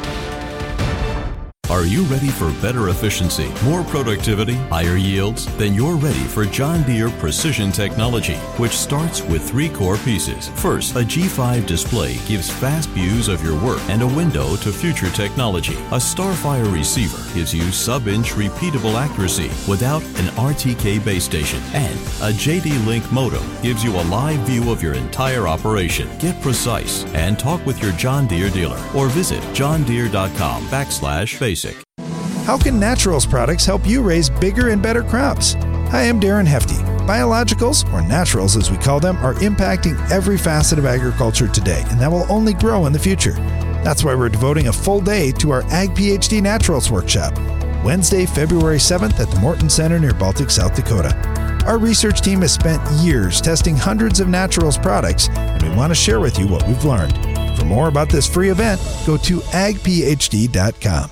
Are 1.71 1.85
you 1.85 2.03
ready 2.03 2.27
for 2.27 2.51
better 2.61 2.89
efficiency, 2.89 3.49
more 3.63 3.81
productivity, 3.85 4.55
higher 4.55 4.97
yields? 4.97 5.45
Then 5.55 5.73
you're 5.73 5.95
ready 5.95 6.19
for 6.19 6.43
John 6.43 6.83
Deere 6.83 7.09
Precision 7.11 7.71
Technology, 7.71 8.35
which 8.59 8.73
starts 8.73 9.21
with 9.21 9.49
three 9.49 9.69
core 9.69 9.95
pieces. 9.99 10.49
First, 10.49 10.97
a 10.97 10.99
G5 10.99 11.65
display 11.65 12.17
gives 12.27 12.49
fast 12.49 12.89
views 12.89 13.29
of 13.29 13.41
your 13.41 13.57
work 13.63 13.79
and 13.87 14.01
a 14.01 14.07
window 14.07 14.57
to 14.57 14.69
future 14.69 15.09
technology. 15.11 15.75
A 15.75 15.97
Starfire 15.97 16.69
receiver 16.73 17.23
gives 17.33 17.53
you 17.53 17.71
sub-inch 17.71 18.31
repeatable 18.33 18.95
accuracy 18.95 19.47
without 19.65 20.03
an 20.19 20.27
RTK 20.35 21.03
base 21.05 21.23
station. 21.23 21.61
And 21.73 21.97
a 22.19 22.33
JD 22.33 22.85
Link 22.85 23.09
modem 23.13 23.49
gives 23.63 23.81
you 23.81 23.95
a 23.95 24.03
live 24.09 24.41
view 24.41 24.73
of 24.73 24.83
your 24.83 24.95
entire 24.95 25.47
operation. 25.47 26.09
Get 26.19 26.41
precise 26.41 27.05
and 27.13 27.39
talk 27.39 27.65
with 27.65 27.81
your 27.81 27.93
John 27.93 28.27
Deere 28.27 28.49
dealer 28.49 28.85
or 28.93 29.07
visit 29.07 29.41
johndeere.com 29.55 30.65
backslash 30.65 31.39
basic. 31.39 31.60
How 32.45 32.57
can 32.57 32.79
naturals 32.79 33.25
products 33.25 33.65
help 33.65 33.85
you 33.85 34.01
raise 34.01 34.29
bigger 34.29 34.69
and 34.69 34.81
better 34.81 35.03
crops? 35.03 35.53
Hi, 35.91 36.09
I'm 36.09 36.19
Darren 36.19 36.47
Hefty. 36.47 36.75
Biologicals, 37.05 37.91
or 37.93 38.01
naturals 38.01 38.57
as 38.57 38.71
we 38.71 38.77
call 38.77 38.99
them, 38.99 39.15
are 39.17 39.35
impacting 39.35 39.95
every 40.09 40.39
facet 40.39 40.79
of 40.79 40.85
agriculture 40.85 41.47
today, 41.47 41.83
and 41.89 41.99
that 41.99 42.11
will 42.11 42.25
only 42.31 42.53
grow 42.53 42.87
in 42.87 42.93
the 42.93 42.99
future. 42.99 43.33
That's 43.83 44.03
why 44.03 44.15
we're 44.15 44.29
devoting 44.29 44.67
a 44.69 44.73
full 44.73 45.01
day 45.01 45.31
to 45.33 45.51
our 45.51 45.61
Ag 45.65 45.91
PhD 45.91 46.41
Naturals 46.41 46.89
Workshop, 46.89 47.37
Wednesday, 47.85 48.25
February 48.25 48.79
7th 48.79 49.19
at 49.19 49.29
the 49.29 49.39
Morton 49.39 49.69
Center 49.69 49.99
near 49.99 50.13
Baltic, 50.13 50.49
South 50.49 50.75
Dakota. 50.75 51.15
Our 51.67 51.77
research 51.77 52.21
team 52.21 52.41
has 52.41 52.53
spent 52.53 52.81
years 53.03 53.39
testing 53.39 53.75
hundreds 53.75 54.19
of 54.19 54.27
naturals 54.27 54.79
products, 54.79 55.29
and 55.29 55.61
we 55.61 55.75
want 55.75 55.91
to 55.91 55.95
share 55.95 56.19
with 56.19 56.39
you 56.39 56.47
what 56.47 56.67
we've 56.67 56.85
learned. 56.85 57.13
For 57.57 57.65
more 57.65 57.87
about 57.87 58.09
this 58.09 58.27
free 58.27 58.49
event, 58.49 58.81
go 59.05 59.15
to 59.17 59.39
agphd.com. 59.39 61.11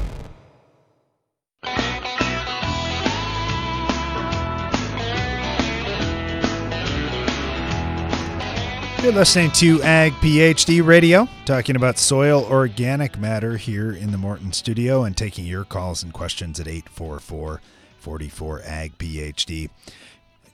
You're 9.01 9.13
listening 9.13 9.49
to 9.53 9.81
Ag 9.81 10.13
PhD 10.13 10.85
Radio, 10.85 11.27
talking 11.45 11.75
about 11.75 11.97
soil 11.97 12.45
organic 12.45 13.17
matter 13.17 13.57
here 13.57 13.93
in 13.93 14.11
the 14.11 14.17
Morton 14.19 14.53
studio 14.53 15.05
and 15.05 15.17
taking 15.17 15.43
your 15.43 15.63
calls 15.63 16.03
and 16.03 16.13
questions 16.13 16.59
at 16.59 16.67
844 16.67 17.61
44 17.97 18.61
Ag 18.63 18.95
PhD. 18.99 19.69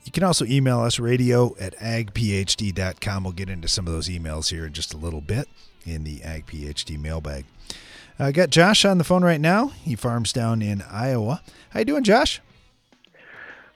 You 0.06 0.12
can 0.14 0.24
also 0.24 0.46
email 0.46 0.80
us 0.80 0.98
radio 0.98 1.58
at 1.60 1.76
agphd.com. 1.76 3.26
We'll 3.26 3.34
get 3.34 3.50
into 3.50 3.68
some 3.68 3.86
of 3.86 3.92
those 3.92 4.08
emails 4.08 4.50
here 4.50 4.66
in 4.66 4.72
just 4.72 4.94
a 4.94 4.98
little 4.98 5.20
bit 5.20 5.50
in 5.86 6.06
the 6.06 6.24
Ag 6.24 6.46
PhD 6.46 6.98
mailbag. 6.98 7.44
I 8.18 8.30
uh, 8.30 8.32
got 8.32 8.50
Josh 8.50 8.86
on 8.86 8.98
the 8.98 9.04
phone 9.04 9.26
right 9.26 9.42
now. 9.42 9.68
He 9.68 9.96
farms 9.98 10.32
down 10.32 10.62
in 10.62 10.82
Iowa. 10.84 11.42
How 11.72 11.80
you 11.80 11.86
doing, 11.86 12.06
Josh? 12.06 12.40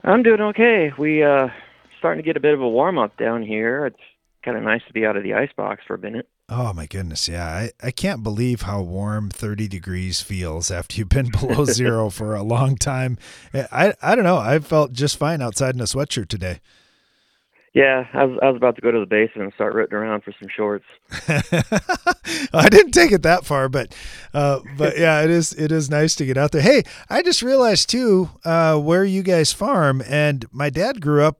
I'm 0.05 0.23
doing 0.23 0.39
okay. 0.39 0.93
We 0.97 1.23
uh 1.23 1.49
starting 1.99 2.23
to 2.23 2.25
get 2.25 2.37
a 2.37 2.39
bit 2.39 2.53
of 2.53 2.61
a 2.61 2.69
warm 2.69 2.97
up 2.97 3.17
down 3.17 3.43
here. 3.43 3.85
It's 3.85 3.99
kind 4.43 4.57
of 4.57 4.63
nice 4.63 4.81
to 4.87 4.93
be 4.93 5.05
out 5.05 5.17
of 5.17 5.23
the 5.23 5.33
ice 5.33 5.51
box 5.55 5.81
for 5.85 5.95
a 5.95 5.99
minute. 5.99 6.27
Oh 6.49 6.73
my 6.73 6.85
goodness, 6.85 7.27
yeah. 7.29 7.45
I, 7.45 7.71
I 7.81 7.91
can't 7.91 8.23
believe 8.23 8.63
how 8.63 8.81
warm 8.81 9.29
30 9.29 9.67
degrees 9.67 10.21
feels 10.21 10.69
after 10.69 10.97
you've 10.97 11.09
been 11.09 11.31
below 11.39 11.65
zero 11.65 12.09
for 12.09 12.35
a 12.35 12.43
long 12.43 12.75
time. 12.75 13.17
I 13.53 13.93
I 14.01 14.15
don't 14.15 14.25
know. 14.25 14.37
I 14.37 14.59
felt 14.59 14.93
just 14.93 15.17
fine 15.17 15.41
outside 15.41 15.75
in 15.75 15.81
a 15.81 15.85
sweatshirt 15.85 16.27
today. 16.27 16.59
Yeah, 17.73 18.05
I 18.13 18.25
was 18.25 18.37
I 18.41 18.49
was 18.49 18.57
about 18.57 18.75
to 18.75 18.81
go 18.81 18.91
to 18.91 18.99
the 18.99 19.05
basin 19.05 19.41
and 19.41 19.53
start 19.53 19.73
rooting 19.73 19.95
around 19.95 20.23
for 20.23 20.33
some 20.37 20.49
shorts. 20.53 20.83
I 22.53 22.67
didn't 22.67 22.91
take 22.91 23.13
it 23.13 23.23
that 23.23 23.45
far, 23.45 23.69
but 23.69 23.95
uh, 24.33 24.59
but 24.77 24.97
yeah, 24.97 25.21
it 25.23 25.29
is 25.29 25.53
it 25.53 25.71
is 25.71 25.89
nice 25.89 26.13
to 26.15 26.25
get 26.25 26.35
out 26.35 26.51
there. 26.51 26.61
Hey, 26.61 26.83
I 27.09 27.21
just 27.21 27.41
realized 27.41 27.89
too 27.89 28.29
uh, 28.43 28.77
where 28.77 29.05
you 29.05 29.23
guys 29.23 29.53
farm, 29.53 30.03
and 30.05 30.45
my 30.51 30.69
dad 30.69 30.99
grew 30.99 31.23
up 31.23 31.39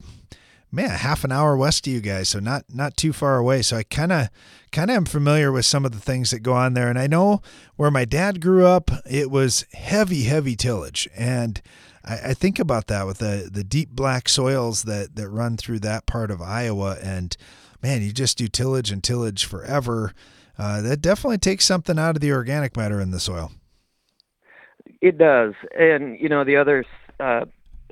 man, 0.72 0.90
half 0.90 1.22
an 1.22 1.30
hour 1.30 1.56
west 1.56 1.86
of 1.86 1.92
you 1.92 2.00
guys, 2.00 2.30
so 2.30 2.40
not 2.40 2.64
not 2.72 2.96
too 2.96 3.12
far 3.12 3.36
away. 3.36 3.62
So 3.62 3.76
I 3.76 3.82
kind 3.82 4.10
of 4.10 4.28
kind 4.72 4.90
of 4.90 4.96
am 4.96 5.04
familiar 5.04 5.52
with 5.52 5.66
some 5.66 5.84
of 5.84 5.92
the 5.92 6.00
things 6.00 6.30
that 6.30 6.40
go 6.40 6.54
on 6.54 6.74
there, 6.74 6.88
and 6.88 6.98
I 6.98 7.06
know 7.06 7.42
where 7.76 7.90
my 7.90 8.06
dad 8.06 8.40
grew 8.40 8.66
up, 8.66 8.90
it 9.08 9.30
was 9.30 9.66
heavy, 9.74 10.22
heavy 10.22 10.56
tillage, 10.56 11.08
and 11.14 11.60
I, 12.04 12.30
I 12.30 12.34
think 12.34 12.58
about 12.58 12.86
that 12.86 13.06
with 13.06 13.18
the 13.18 13.48
the 13.52 13.62
deep 13.62 13.90
black 13.90 14.28
soils 14.28 14.84
that 14.84 15.14
that 15.14 15.28
run 15.28 15.56
through 15.56 15.80
that 15.80 16.06
part 16.06 16.30
of 16.30 16.40
Iowa, 16.40 16.96
and 17.02 17.36
man, 17.82 18.02
you 18.02 18.12
just 18.12 18.38
do 18.38 18.48
tillage 18.48 18.90
and 18.90 19.04
tillage 19.04 19.44
forever. 19.44 20.14
Uh, 20.58 20.80
that 20.82 21.00
definitely 21.00 21.38
takes 21.38 21.64
something 21.64 21.98
out 21.98 22.14
of 22.14 22.20
the 22.20 22.32
organic 22.32 22.76
matter 22.76 23.00
in 23.00 23.10
the 23.10 23.20
soil. 23.20 23.52
It 25.00 25.18
does, 25.18 25.54
and 25.78 26.18
you 26.18 26.28
know 26.28 26.44
the 26.44 26.56
others. 26.56 26.86
Uh, 27.20 27.44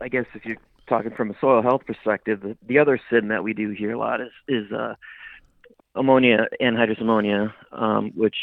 I 0.03 0.09
guess 0.09 0.25
if 0.35 0.47
you 0.47 0.57
talking 0.91 1.13
from 1.13 1.31
a 1.31 1.35
soil 1.41 1.63
health 1.63 1.83
perspective, 1.87 2.43
the, 2.43 2.57
the 2.67 2.79
other 2.79 3.01
sin 3.09 3.29
that 3.29 3.43
we 3.43 3.55
do 3.55 3.71
here 3.71 3.93
a 3.93 3.99
lot 3.99 4.21
is 4.21 4.33
is 4.47 4.71
uh, 4.71 4.95
ammonia, 5.95 6.49
anhydrous 6.61 7.01
ammonia, 7.01 7.55
um, 7.73 8.11
which 8.15 8.37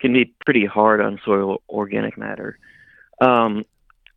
can 0.00 0.12
be 0.12 0.34
pretty 0.44 0.66
hard 0.66 1.00
on 1.00 1.18
soil 1.24 1.62
organic 1.70 2.18
matter. 2.18 2.58
Um, 3.20 3.64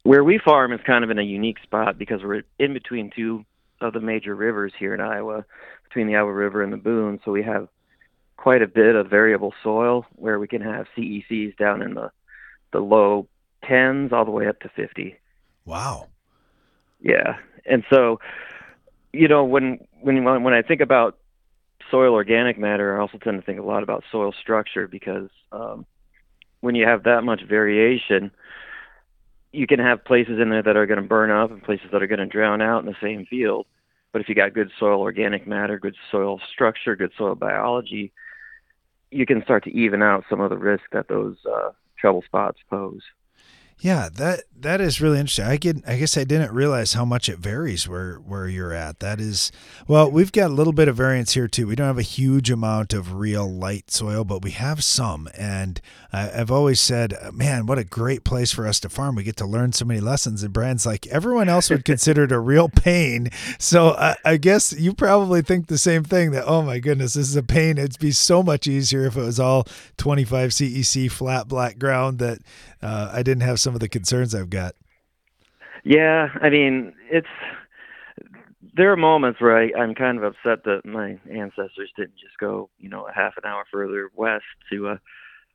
where 0.04 0.24
we 0.24 0.40
farm 0.44 0.74
is 0.74 0.82
kind 0.86 1.04
of 1.04 1.10
in 1.10 1.20
a 1.20 1.24
unique 1.24 1.60
spot 1.64 1.98
because 1.98 2.22
we're 2.24 2.44
in 2.60 2.74
between 2.74 3.12
two 3.16 3.46
of 3.80 3.94
the 3.94 4.00
major 4.00 4.36
rivers 4.36 4.74
here 4.78 4.94
in 4.94 5.02
Iowa, 5.02 5.46
between 5.84 6.08
the 6.08 6.16
Iowa 6.16 6.34
River 6.34 6.64
and 6.64 6.74
the 6.74 6.78
Boone. 6.78 7.20
So 7.24 7.32
we 7.32 7.44
have 7.44 7.68
quite 8.38 8.62
a 8.62 8.68
bit 8.68 8.96
of 8.96 9.10
variable 9.10 9.54
soil 9.64 10.06
where 10.16 10.40
we 10.40 10.48
can 10.48 10.62
have 10.62 10.88
CECs 10.98 11.58
down 11.58 11.82
in 11.82 11.94
the 11.94 12.12
the 12.74 12.80
low 12.80 13.28
tens 13.64 14.12
all 14.12 14.26
the 14.26 14.32
way 14.32 14.48
up 14.48 14.60
to 14.60 14.70
50. 14.70 15.16
Wow. 15.66 16.08
Yeah, 17.08 17.38
and 17.66 17.86
so 17.90 18.20
you 19.14 19.30
know 19.30 19.46
when 19.46 19.80
when 20.02 20.26
when 20.26 20.54
I 20.54 20.62
think 20.62 20.82
about 20.82 21.18
soil 21.90 22.14
organic 22.14 22.60
matter, 22.60 22.98
I 22.98 23.00
also 23.00 23.18
tend 23.18 23.40
to 23.40 23.46
think 23.46 23.60
a 23.60 23.64
lot 23.64 23.82
about 23.82 24.04
soil 24.12 24.34
structure 24.42 24.90
because 24.90 25.30
um, 25.54 25.86
when 26.60 26.76
you 26.76 26.86
have 26.86 27.04
that 27.04 27.24
much 27.24 27.44
variation, 27.48 28.30
you 29.54 29.66
can 29.68 29.80
have 29.80 30.04
places 30.04 30.38
in 30.42 30.50
there 30.50 30.62
that 30.62 30.76
are 30.76 30.86
going 30.86 31.02
to 31.02 31.08
burn 31.08 31.32
up 31.32 31.50
and 31.50 31.64
places 31.64 31.88
that 31.94 32.04
are 32.04 32.08
going 32.08 32.20
to 32.20 32.26
drown 32.26 32.62
out 32.62 32.84
in 32.84 32.88
the 32.88 32.98
same 33.02 33.26
field. 33.26 33.68
But 34.12 34.20
if 34.22 34.28
you 34.28 34.36
got 34.36 34.54
good 34.54 34.70
soil 34.78 35.00
organic 35.00 35.48
matter, 35.48 35.80
good 35.80 35.96
soil 36.12 36.42
structure, 36.52 36.98
good 36.98 37.14
soil 37.18 37.36
biology, 37.36 38.12
you 39.12 39.26
can 39.26 39.42
start 39.44 39.64
to 39.64 39.72
even 39.72 40.02
out 40.02 40.26
some 40.30 40.42
of 40.42 40.50
the 40.50 40.58
risk 40.58 40.84
that 40.92 41.08
those 41.08 41.38
uh, 41.50 41.70
trouble 41.98 42.22
spots 42.24 42.60
pose. 42.70 43.02
Yeah, 43.80 44.10
that 44.16 44.42
that 44.60 44.82
is 44.82 45.00
really 45.00 45.20
interesting. 45.20 45.46
I 45.46 45.58
get 45.58 45.78
I 45.88 45.98
guess 45.98 46.18
I 46.18 46.24
didn't 46.24 46.52
realize 46.52 46.94
how 46.94 47.06
much 47.06 47.30
it 47.30 47.38
varies 47.38 47.88
where 47.88 48.16
where 48.16 48.48
you're 48.48 48.74
at. 48.74 49.00
That 49.02 49.20
is 49.20 49.52
well, 49.88 50.10
we've 50.10 50.32
got 50.32 50.50
a 50.50 50.54
little 50.54 50.74
bit 50.74 50.88
of 50.88 50.96
variance 50.96 51.34
here 51.34 51.48
too. 51.48 51.68
We 51.68 51.76
don't 51.76 51.86
have 51.86 52.00
a 52.00 52.02
huge 52.02 52.50
amount 52.50 52.94
of 52.94 53.14
real 53.14 53.48
light 53.48 53.92
soil, 53.92 54.24
but 54.24 54.42
we 54.42 54.52
have 54.52 54.84
some. 54.84 55.30
And 55.38 55.80
I, 56.12 56.32
I've 56.32 56.50
always 56.50 56.82
said, 56.82 57.14
man, 57.32 57.68
what 57.68 57.78
a 57.78 57.84
great 57.84 58.24
place 58.24 58.52
for 58.52 58.66
us 58.66 58.80
to 58.80 58.90
farm. 58.90 59.16
We 59.16 59.24
get 59.24 59.38
to 59.38 59.46
learn 59.46 59.74
so 59.74 59.86
many 59.86 60.00
lessons. 60.00 60.42
And 60.42 60.52
Brian's 60.52 60.86
like, 60.86 61.06
everyone 61.08 61.48
else 61.48 61.70
would 61.70 61.86
consider 61.86 62.24
it 62.24 62.32
a 62.32 62.40
real 62.40 62.70
pain. 62.70 63.30
So 63.60 63.90
I, 63.90 64.16
I 64.26 64.38
guess 64.38 64.74
you 64.74 64.94
probably 64.94 65.44
think 65.44 65.68
the 65.68 65.78
same 65.78 66.04
thing. 66.04 66.32
That 66.32 66.46
oh 66.48 66.64
my 66.64 66.80
goodness, 66.80 67.14
this 67.14 67.30
is 67.30 67.36
a 67.36 67.44
pain. 67.44 67.78
It'd 67.78 68.00
be 68.00 68.12
so 68.12 68.42
much 68.42 68.66
easier 68.66 69.06
if 69.06 69.16
it 69.16 69.22
was 69.22 69.40
all 69.40 69.68
25 69.98 70.50
CEC 70.50 71.12
flat 71.12 71.48
black 71.48 71.78
ground 71.78 72.18
that 72.20 72.40
uh, 72.82 73.12
I 73.14 73.24
didn't 73.24 73.42
have 73.42 73.60
some 73.68 73.76
of 73.76 73.82
the 73.82 73.90
concerns 73.90 74.34
I've 74.34 74.50
got. 74.50 74.76
Yeah, 75.84 76.30
I 76.42 76.50
mean, 76.50 76.94
it's 77.12 77.28
there 78.74 78.94
are 78.94 78.96
moments 78.96 79.42
where 79.42 79.58
I, 79.58 79.78
I'm 79.78 79.94
kind 79.94 80.18
of 80.18 80.24
upset 80.24 80.64
that 80.64 80.86
my 80.86 81.20
ancestors 81.30 81.92
didn't 81.98 82.16
just 82.16 82.38
go, 82.40 82.70
you 82.80 82.88
know, 82.88 83.06
a 83.10 83.14
half 83.14 83.34
an 83.36 83.44
hour 83.44 83.66
further 83.70 84.10
west 84.16 84.46
to 84.72 84.88
uh, 84.88 84.98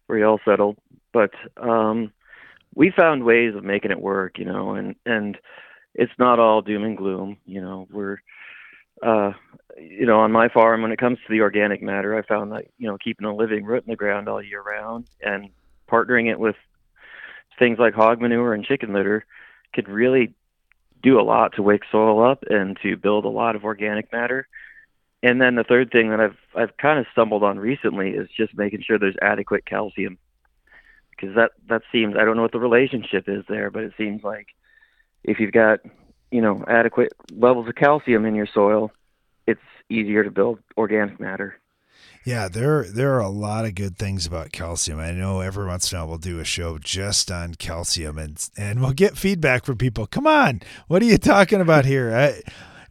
where 0.08 0.18
y'all 0.18 0.40
settled. 0.44 0.76
But 1.14 1.30
um, 1.56 2.12
we 2.74 2.92
found 2.94 3.24
ways 3.24 3.54
of 3.54 3.64
making 3.64 3.92
it 3.92 4.00
work, 4.02 4.38
you 4.38 4.44
know, 4.44 4.74
and 4.74 4.94
and 5.06 5.38
it's 5.94 6.12
not 6.18 6.38
all 6.38 6.60
doom 6.60 6.84
and 6.84 6.98
gloom. 6.98 7.38
You 7.46 7.62
know, 7.62 7.88
we're 7.90 8.18
uh, 9.02 9.32
you 9.80 10.04
know, 10.04 10.20
on 10.20 10.32
my 10.32 10.50
farm, 10.50 10.82
when 10.82 10.92
it 10.92 10.98
comes 10.98 11.16
to 11.16 11.32
the 11.32 11.40
organic 11.40 11.82
matter, 11.82 12.14
I 12.14 12.20
found 12.26 12.52
that 12.52 12.66
you 12.76 12.88
know 12.88 12.98
keeping 12.98 13.26
a 13.26 13.34
living 13.34 13.64
root 13.64 13.84
in 13.86 13.90
the 13.90 13.96
ground 13.96 14.28
all 14.28 14.42
year 14.42 14.60
round 14.60 15.06
and 15.22 15.48
partnering 15.90 16.30
it 16.30 16.38
with 16.38 16.56
things 17.58 17.78
like 17.78 17.94
hog 17.94 18.20
manure 18.20 18.54
and 18.54 18.64
chicken 18.64 18.92
litter 18.92 19.24
could 19.72 19.88
really 19.88 20.34
do 21.02 21.20
a 21.20 21.22
lot 21.22 21.54
to 21.54 21.62
wake 21.62 21.82
soil 21.90 22.24
up 22.24 22.44
and 22.48 22.78
to 22.82 22.96
build 22.96 23.24
a 23.24 23.28
lot 23.28 23.56
of 23.56 23.64
organic 23.64 24.12
matter. 24.12 24.46
And 25.22 25.40
then 25.40 25.54
the 25.54 25.64
third 25.64 25.90
thing 25.90 26.10
that 26.10 26.20
I've 26.20 26.36
I've 26.54 26.76
kind 26.76 26.98
of 26.98 27.06
stumbled 27.12 27.42
on 27.42 27.58
recently 27.58 28.10
is 28.10 28.28
just 28.36 28.56
making 28.56 28.82
sure 28.82 28.98
there's 28.98 29.16
adequate 29.22 29.64
calcium. 29.64 30.18
Because 31.10 31.36
that 31.36 31.52
that 31.68 31.82
seems 31.92 32.16
I 32.16 32.24
don't 32.24 32.36
know 32.36 32.42
what 32.42 32.52
the 32.52 32.58
relationship 32.58 33.28
is 33.28 33.44
there, 33.48 33.70
but 33.70 33.84
it 33.84 33.92
seems 33.96 34.24
like 34.24 34.48
if 35.22 35.38
you've 35.38 35.52
got, 35.52 35.80
you 36.30 36.40
know, 36.40 36.64
adequate 36.66 37.12
levels 37.30 37.68
of 37.68 37.74
calcium 37.76 38.26
in 38.26 38.34
your 38.34 38.48
soil, 38.52 38.90
it's 39.46 39.60
easier 39.88 40.24
to 40.24 40.30
build 40.30 40.58
organic 40.76 41.20
matter. 41.20 41.56
Yeah, 42.24 42.46
there 42.48 42.84
there 42.84 43.14
are 43.14 43.20
a 43.20 43.28
lot 43.28 43.64
of 43.64 43.74
good 43.74 43.98
things 43.98 44.26
about 44.26 44.52
calcium. 44.52 45.00
I 45.00 45.10
know 45.10 45.40
every 45.40 45.66
once 45.66 45.90
in 45.90 45.98
a 45.98 46.02
while 46.02 46.08
we'll 46.08 46.18
do 46.18 46.38
a 46.38 46.44
show 46.44 46.78
just 46.78 47.32
on 47.32 47.54
calcium 47.54 48.16
and 48.16 48.48
and 48.56 48.80
we'll 48.80 48.92
get 48.92 49.18
feedback 49.18 49.64
from 49.64 49.76
people. 49.76 50.06
Come 50.06 50.26
on, 50.26 50.60
what 50.86 51.02
are 51.02 51.06
you 51.06 51.18
talking 51.18 51.60
about 51.60 51.84
here? 51.84 52.14
I, 52.14 52.42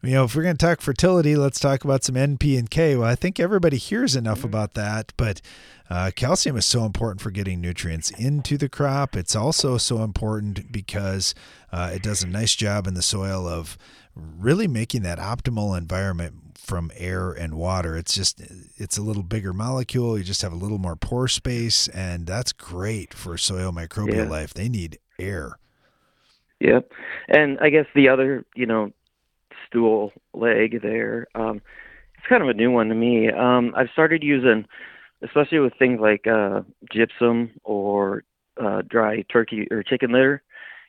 you 0.02 0.14
know, 0.14 0.24
if 0.24 0.34
we're 0.34 0.42
going 0.42 0.56
to 0.56 0.66
talk 0.66 0.80
fertility, 0.80 1.36
let's 1.36 1.60
talk 1.60 1.84
about 1.84 2.04
some 2.04 2.16
N, 2.16 2.36
P, 2.36 2.58
and 2.58 2.68
K. 2.68 2.96
Well, 2.96 3.08
I 3.08 3.14
think 3.14 3.38
everybody 3.40 3.78
hears 3.78 4.16
enough 4.16 4.38
mm-hmm. 4.38 4.48
about 4.48 4.74
that, 4.74 5.12
but 5.16 5.40
uh, 5.88 6.10
calcium 6.14 6.56
is 6.56 6.66
so 6.66 6.84
important 6.84 7.20
for 7.20 7.30
getting 7.30 7.60
nutrients 7.60 8.10
into 8.10 8.58
the 8.58 8.68
crop. 8.68 9.16
It's 9.16 9.36
also 9.36 9.78
so 9.78 10.02
important 10.02 10.72
because 10.72 11.34
uh, 11.70 11.92
it 11.94 12.02
does 12.02 12.22
a 12.22 12.26
nice 12.26 12.54
job 12.56 12.86
in 12.86 12.94
the 12.94 13.02
soil 13.02 13.46
of 13.46 13.78
really 14.14 14.66
making 14.66 15.02
that 15.02 15.18
optimal 15.18 15.78
environment 15.78 16.41
from 16.62 16.90
air 16.96 17.32
and 17.32 17.54
water. 17.54 17.96
It's 17.96 18.14
just 18.14 18.40
it's 18.76 18.96
a 18.96 19.02
little 19.02 19.22
bigger 19.22 19.52
molecule. 19.52 20.16
You 20.16 20.24
just 20.24 20.42
have 20.42 20.52
a 20.52 20.56
little 20.56 20.78
more 20.78 20.96
pore 20.96 21.28
space, 21.28 21.88
and 21.88 22.26
that's 22.26 22.52
great 22.52 23.12
for 23.12 23.36
soil 23.36 23.72
microbial 23.72 24.24
yeah. 24.24 24.28
life. 24.28 24.54
They 24.54 24.68
need 24.68 24.98
air. 25.18 25.58
Yep, 26.60 26.92
and 27.28 27.58
I 27.60 27.70
guess 27.70 27.86
the 27.94 28.08
other 28.08 28.46
you 28.54 28.66
know 28.66 28.92
stool 29.66 30.12
leg 30.32 30.80
there. 30.82 31.26
Um, 31.34 31.60
it's 32.16 32.26
kind 32.28 32.42
of 32.42 32.48
a 32.48 32.54
new 32.54 32.70
one 32.70 32.88
to 32.88 32.94
me. 32.94 33.30
Um, 33.30 33.74
I've 33.76 33.90
started 33.92 34.22
using, 34.22 34.64
especially 35.22 35.58
with 35.58 35.72
things 35.78 36.00
like 36.00 36.26
uh, 36.26 36.62
gypsum 36.92 37.50
or 37.64 38.22
uh, 38.62 38.82
dry 38.88 39.22
turkey 39.22 39.66
or 39.72 39.82
chicken 39.82 40.12
litter, 40.12 40.42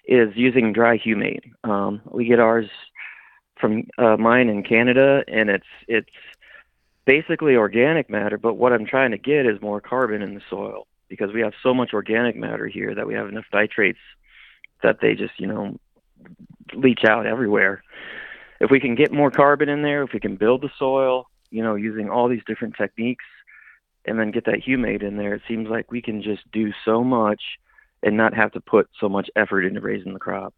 is 0.06 0.30
using 0.36 0.74
dry 0.74 1.00
humate. 1.00 1.52
Um, 1.64 2.02
we 2.12 2.26
get 2.26 2.40
ours 2.40 2.68
from 3.64 3.88
uh, 3.98 4.18
mine 4.18 4.50
in 4.50 4.62
Canada, 4.62 5.24
and 5.26 5.50
it's 5.50 5.66
it's 5.88 6.10
basically 7.06 7.56
organic 7.56 8.10
matter. 8.10 8.38
But 8.38 8.56
what 8.56 8.74
I'm 8.74 8.86
trying 8.86 9.12
to 9.12 9.18
get 9.18 9.46
is 9.46 9.62
more 9.62 9.80
carbon 9.80 10.22
in 10.22 10.36
the 10.36 10.42
soil 10.50 10.86
because 11.08 11.32
we 11.34 11.40
have 11.40 11.54
so 11.64 11.74
much 11.74 11.94
organic 11.94 12.36
matter 12.36 12.68
here 12.68 12.94
that 12.94 13.08
we 13.08 13.14
have 13.14 13.30
enough 13.30 13.46
nitrates 13.54 14.00
that 14.82 14.98
they 15.02 15.16
just 15.16 15.40
you 15.40 15.48
know 15.48 15.80
leach 16.74 17.06
out 17.06 17.26
everywhere. 17.26 17.82
If 18.60 18.70
we 18.70 18.82
can 18.82 18.96
get 18.96 19.14
more 19.14 19.32
carbon 19.32 19.70
in 19.70 19.82
there, 19.82 20.04
if 20.04 20.12
we 20.12 20.20
can 20.20 20.36
build 20.36 20.62
the 20.62 20.70
soil, 20.78 21.30
you 21.50 21.64
know, 21.64 21.76
using 21.76 22.10
all 22.10 22.28
these 22.28 22.44
different 22.46 22.76
techniques, 22.76 23.26
and 24.04 24.20
then 24.20 24.32
get 24.32 24.44
that 24.46 24.62
humate 24.68 25.04
in 25.04 25.16
there, 25.16 25.36
it 25.36 25.42
seems 25.48 25.70
like 25.70 25.90
we 25.90 26.02
can 26.02 26.22
just 26.22 26.52
do 26.52 26.74
so 26.84 27.02
much 27.02 27.42
and 28.02 28.18
not 28.18 28.34
have 28.34 28.52
to 28.52 28.60
put 28.60 28.90
so 29.00 29.08
much 29.08 29.30
effort 29.38 29.62
into 29.62 29.80
raising 29.80 30.12
the 30.12 30.20
crop 30.20 30.54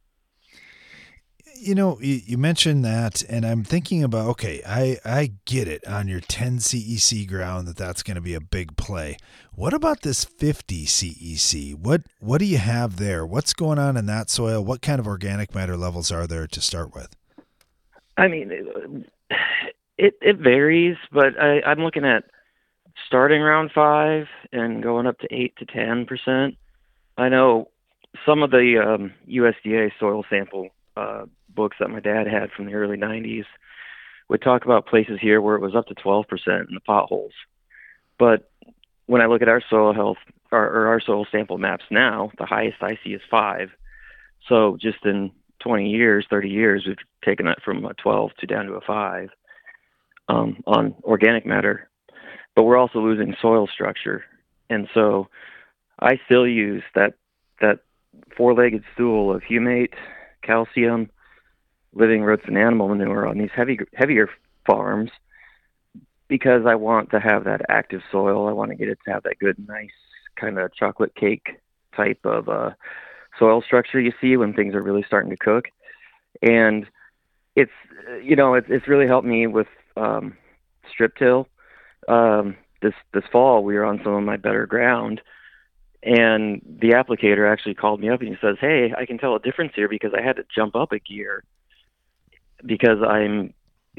you 1.56 1.76
know, 1.76 1.99
you, 2.01 2.22
you, 2.26 2.38
mentioned 2.38 2.86
that, 2.86 3.24
and 3.30 3.45
I'm 3.45 3.64
thinking 3.64 4.03
about 4.03 4.28
okay, 4.32 4.62
I 4.68 4.97
I 5.03 5.34
get 5.45 5.68
it 5.68 5.86
on 5.88 6.08
your 6.08 6.20
10 6.20 6.58
CEC 6.58 7.28
ground 7.28 7.68
that 7.68 7.78
that's 7.78 8.03
going 8.03 8.16
to 8.16 8.22
be 8.22 8.34
a 8.34 8.41
big 8.41 8.78
play. 8.78 9.18
What 9.53 9.74
about 9.74 10.01
this 10.01 10.24
50 10.26 10.86
CEC? 10.86 11.76
What 11.76 12.03
what 12.20 12.39
do 12.39 12.45
you 12.45 12.58
have 12.58 12.97
there? 12.97 13.26
What's 13.26 13.53
going 13.53 13.80
on 13.80 13.97
in 13.97 14.06
that 14.06 14.30
soil? 14.30 14.64
What 14.64 14.82
kind 14.82 14.99
of 14.99 15.08
organic 15.08 15.56
matter 15.56 15.78
levels 15.78 16.12
are 16.12 16.28
there 16.28 16.47
to 16.47 16.62
start 16.62 16.93
with? 16.93 17.16
I 18.18 18.28
mean, 18.28 19.06
it 19.97 20.14
it 20.22 20.38
varies, 20.38 20.97
but 21.12 21.39
I, 21.39 21.62
I'm 21.62 21.80
looking 21.80 22.06
at 22.06 22.26
starting 23.08 23.41
around 23.41 23.72
five 23.74 24.28
and 24.51 24.82
going 24.84 25.08
up 25.08 25.20
to 25.20 25.28
eight 25.34 25.56
to 25.58 25.66
ten 25.66 26.06
percent. 26.06 26.58
I 27.18 27.30
know 27.30 27.70
some 28.26 28.43
of 28.43 28.51
the 28.51 28.82
um, 28.86 29.14
USDA 29.28 29.91
soil 29.99 30.24
sample 30.30 30.70
uh, 30.96 31.26
books 31.50 31.78
that 31.80 31.89
my 31.89 32.00
dad 32.00 32.28
had 32.28 32.52
from 32.52 32.66
the 32.66 32.74
early 32.74 32.98
90s 32.98 33.46
would 34.30 34.41
talk 34.41 34.66
about 34.66 34.88
places 34.88 35.20
here 35.22 35.41
where 35.41 35.56
it 35.56 35.62
was 35.62 35.76
up 35.76 35.88
to 35.88 35.96
12% 35.96 36.26
in 36.48 36.74
the 36.74 36.80
potholes. 36.80 37.34
But 38.18 38.50
when 39.06 39.22
I 39.22 39.28
look 39.28 39.41
at 39.41 39.50
our 39.50 39.62
soil 39.70 39.93
health 39.93 40.18
or, 40.52 40.64
or 40.64 40.88
our 40.88 41.00
soil 41.00 41.28
sample 41.32 41.58
maps 41.58 41.86
now, 41.91 42.32
the 42.38 42.46
highest 42.46 42.78
I 42.82 42.98
see 43.04 43.12
is 43.12 43.22
five. 43.30 43.70
So 44.48 44.78
just 44.80 45.06
in 45.06 45.32
20 45.60 45.89
years, 45.89 46.26
30 46.30 46.50
years, 46.50 46.86
we've 46.88 46.98
taken 47.24 47.46
that 47.48 47.62
from 47.64 47.86
a 47.86 47.93
12 47.93 48.32
to 48.39 48.48
down 48.48 48.66
to 48.68 48.74
a 48.74 48.82
five 48.82 49.30
um, 50.28 50.64
on 50.66 50.96
organic 51.04 51.46
matter. 51.46 51.89
But 52.56 52.64
we're 52.64 52.78
also 52.78 53.00
losing 53.00 53.36
soil 53.41 53.68
structure, 53.68 54.24
and 54.70 54.88
so 54.93 55.28
I 56.00 56.20
still 56.26 56.48
use 56.48 56.84
that 56.96 57.16
that 57.60 57.80
four-legged 58.38 58.84
stool 58.93 59.36
of 59.36 59.41
humate, 59.41 59.93
calcium, 60.46 61.10
living 61.93 62.24
roots 62.24 62.43
and 62.48 62.58
animal 62.58 62.89
manure 62.89 63.28
on 63.28 63.38
these 63.38 63.50
heavy 63.56 63.80
heavier 63.93 64.30
farms 64.66 65.12
because 66.28 66.66
I 66.66 66.76
want 66.76 67.12
to 67.12 67.20
have 67.20 67.43
that 67.46 67.62
active 67.70 68.02
soil. 68.12 68.48
I 68.48 68.52
want 68.52 68.72
to 68.72 68.78
get 68.78 68.89
it 68.89 69.00
to 69.06 69.12
have 69.12 69.24
that 69.24 69.39
good, 69.39 69.58
nice 69.68 69.89
kind 70.36 70.60
of 70.60 70.74
chocolate 70.74 71.16
cake 71.16 71.48
type 71.96 72.20
of 72.26 72.50
uh, 72.50 72.72
soil 73.39 73.62
structure 73.62 74.00
you 74.00 74.12
see 74.20 74.38
when 74.38 74.54
things 74.54 74.76
are 74.76 74.82
really 74.82 75.04
starting 75.06 75.30
to 75.30 75.38
cook. 75.38 75.66
And 76.41 76.86
it's 77.56 77.72
you 78.22 78.36
know 78.36 78.54
it's 78.54 78.68
it's 78.70 78.88
really 78.88 79.08
helped 79.08 79.28
me 79.28 79.48
with 79.48 79.68
um, 79.98 80.38
strip 80.91 81.16
till. 81.18 81.48
Um, 82.08 82.58
this 82.82 82.93
this 83.14 83.24
fall 83.32 83.64
we 83.64 83.76
were 83.76 83.86
on 83.86 84.02
some 84.04 84.14
of 84.14 84.24
my 84.24 84.38
better 84.38 84.66
ground, 84.68 85.22
and 86.06 86.62
the 86.64 86.91
applicator 86.91 87.51
actually 87.51 87.74
called 87.74 87.99
me 87.99 88.10
up 88.10 88.22
and 88.22 88.30
he 88.30 88.38
says, 88.39 88.58
"Hey, 88.62 88.93
I 88.95 89.06
can 89.06 89.18
tell 89.18 89.36
a 89.36 89.39
difference 89.39 89.74
here 89.76 89.89
because 89.89 90.14
I 90.16 90.22
had 90.22 90.36
to 90.36 90.45
jump 90.56 90.76
up 90.76 90.91
a 90.91 90.99
gear 90.99 91.43
because 92.64 92.99
I'm 93.01 93.53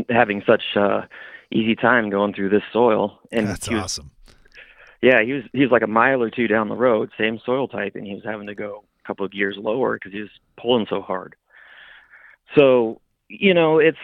having 0.09 0.43
such 0.47 0.63
uh, 0.77 1.03
easy 1.51 1.75
time 1.75 2.09
going 2.09 2.33
through 2.33 2.51
this 2.51 2.63
soil." 2.73 3.19
And 3.33 3.49
that's 3.49 3.69
was, 3.69 3.81
awesome. 3.81 4.13
Yeah, 5.03 5.21
he 5.23 5.33
was 5.33 5.43
he 5.53 5.61
was 5.61 5.73
like 5.73 5.83
a 5.83 5.89
mile 5.89 6.23
or 6.23 6.31
two 6.31 6.47
down 6.47 6.69
the 6.69 6.77
road, 6.77 7.11
same 7.19 7.41
soil 7.45 7.67
type, 7.67 7.97
and 7.97 8.07
he 8.07 8.15
was 8.15 8.25
having 8.25 8.47
to 8.47 8.55
go 8.55 8.85
a 9.05 9.07
couple 9.07 9.27
of 9.27 9.33
gears 9.33 9.57
lower 9.59 9.95
because 9.95 10.13
he 10.13 10.21
was 10.21 10.31
pulling 10.57 10.87
so 10.89 11.03
hard. 11.03 11.35
So 12.57 13.01
you 13.29 13.53
know, 13.53 13.81
it's 13.81 13.99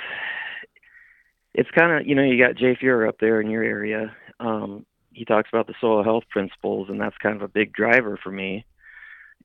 it's 1.55 1.71
kind 1.71 1.93
of 1.93 2.07
you 2.07 2.17
know 2.17 2.23
you 2.23 2.37
got 2.45 2.57
Jay 2.57 2.75
Fuhrer 2.75 3.09
up 3.09 3.21
there 3.21 3.41
in 3.41 3.49
your 3.49 3.63
area. 3.63 4.15
Um, 4.41 4.87
he 5.15 5.25
talks 5.25 5.49
about 5.53 5.67
the 5.67 5.75
soil 5.81 6.03
health 6.03 6.25
principles, 6.31 6.89
and 6.89 7.01
that's 7.01 7.17
kind 7.19 7.37
of 7.37 7.43
a 7.43 7.49
big 7.49 7.73
driver 7.73 8.19
for 8.23 8.31
me. 8.31 8.65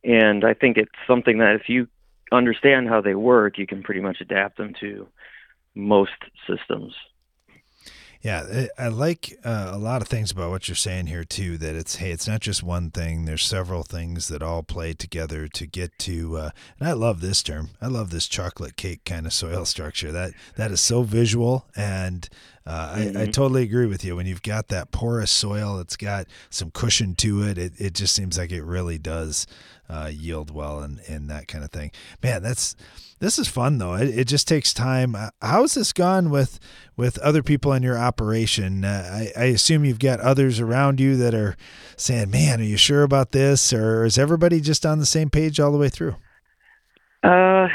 And 0.03 0.43
I 0.45 0.53
think 0.53 0.77
it's 0.77 0.91
something 1.07 1.39
that 1.39 1.55
if 1.55 1.69
you 1.69 1.87
understand 2.31 2.87
how 2.87 3.01
they 3.01 3.15
work, 3.15 3.57
you 3.57 3.67
can 3.67 3.83
pretty 3.83 4.01
much 4.01 4.17
adapt 4.21 4.57
them 4.57 4.73
to 4.79 5.07
most 5.75 6.11
systems. 6.47 6.93
Yeah, 8.21 8.67
I 8.77 8.87
like 8.87 9.37
uh, 9.43 9.71
a 9.73 9.77
lot 9.77 10.01
of 10.01 10.07
things 10.07 10.31
about 10.31 10.49
what 10.49 10.67
you're 10.67 10.75
saying 10.75 11.07
here 11.07 11.23
too. 11.23 11.57
That 11.57 11.75
it's 11.75 11.97
hey, 11.97 12.11
it's 12.11 12.27
not 12.27 12.41
just 12.41 12.63
one 12.63 12.89
thing. 12.89 13.25
There's 13.25 13.43
several 13.43 13.83
things 13.83 14.27
that 14.27 14.41
all 14.41 14.63
play 14.63 14.93
together 14.93 15.47
to 15.47 15.65
get 15.65 15.97
to. 15.99 16.37
Uh, 16.37 16.49
and 16.79 16.89
I 16.89 16.93
love 16.93 17.21
this 17.21 17.43
term. 17.43 17.69
I 17.81 17.87
love 17.87 18.09
this 18.09 18.27
chocolate 18.27 18.75
cake 18.75 19.05
kind 19.05 19.25
of 19.25 19.33
soil 19.33 19.65
structure. 19.65 20.11
That 20.11 20.33
that 20.55 20.71
is 20.71 20.81
so 20.81 21.03
visual, 21.03 21.65
and 21.75 22.27
uh, 22.65 22.89
mm-hmm. 22.89 22.99
I, 22.99 23.01
I, 23.01 23.23
mm-hmm. 23.23 23.31
totally 23.31 23.63
agree 23.63 23.85
with 23.85 24.03
you. 24.03 24.15
When 24.15 24.25
you've 24.25 24.41
got 24.41 24.67
that 24.69 24.91
porous 24.91 25.31
soil, 25.31 25.79
it's 25.79 25.95
got 25.95 26.27
some 26.49 26.71
cushion 26.71 27.15
to 27.15 27.43
it. 27.43 27.57
It 27.57 27.73
it 27.77 27.93
just 27.93 28.15
seems 28.15 28.37
like 28.37 28.51
it 28.51 28.63
really 28.63 28.97
does 28.97 29.47
uh, 29.89 30.11
yield 30.11 30.51
well 30.51 30.79
and 30.79 30.99
and 31.07 31.29
that 31.29 31.47
kind 31.47 31.63
of 31.63 31.71
thing. 31.71 31.91
Man, 32.23 32.41
that's 32.41 32.75
this 33.19 33.39
is 33.39 33.47
fun 33.47 33.77
though. 33.77 33.95
It, 33.95 34.09
it 34.09 34.27
just 34.27 34.47
takes 34.47 34.73
time. 34.73 35.15
Uh, 35.15 35.29
how's 35.41 35.73
this 35.73 35.93
gone 35.93 36.29
with 36.29 36.59
with 36.95 37.17
other 37.19 37.43
people 37.43 37.73
in 37.73 37.83
your 37.83 37.97
operation? 37.97 38.85
Uh, 38.85 39.29
I, 39.37 39.41
I 39.41 39.45
assume 39.45 39.85
you've 39.85 39.99
got 39.99 40.19
others 40.19 40.59
around 40.59 40.99
you 40.99 41.15
that 41.17 41.33
are 41.33 41.55
saying, 41.95 42.29
"Man, 42.29 42.59
are 42.59 42.63
you 42.63 42.77
sure 42.77 43.03
about 43.03 43.31
this?" 43.31 43.73
Or 43.73 44.05
is 44.05 44.17
everybody 44.17 44.61
just 44.61 44.85
on 44.85 44.99
the 44.99 45.05
same 45.05 45.29
page 45.29 45.59
all 45.59 45.71
the 45.71 45.77
way 45.77 45.89
through? 45.89 46.15
Uh, 47.23 47.67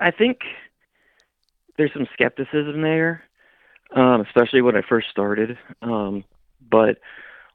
I 0.00 0.10
think 0.16 0.40
there's 1.76 1.92
some 1.92 2.06
skepticism 2.12 2.82
there, 2.82 3.22
um, 3.96 4.20
especially 4.20 4.62
when 4.62 4.76
I 4.76 4.82
first 4.88 5.08
started. 5.10 5.58
Um, 5.82 6.24
but 6.70 6.98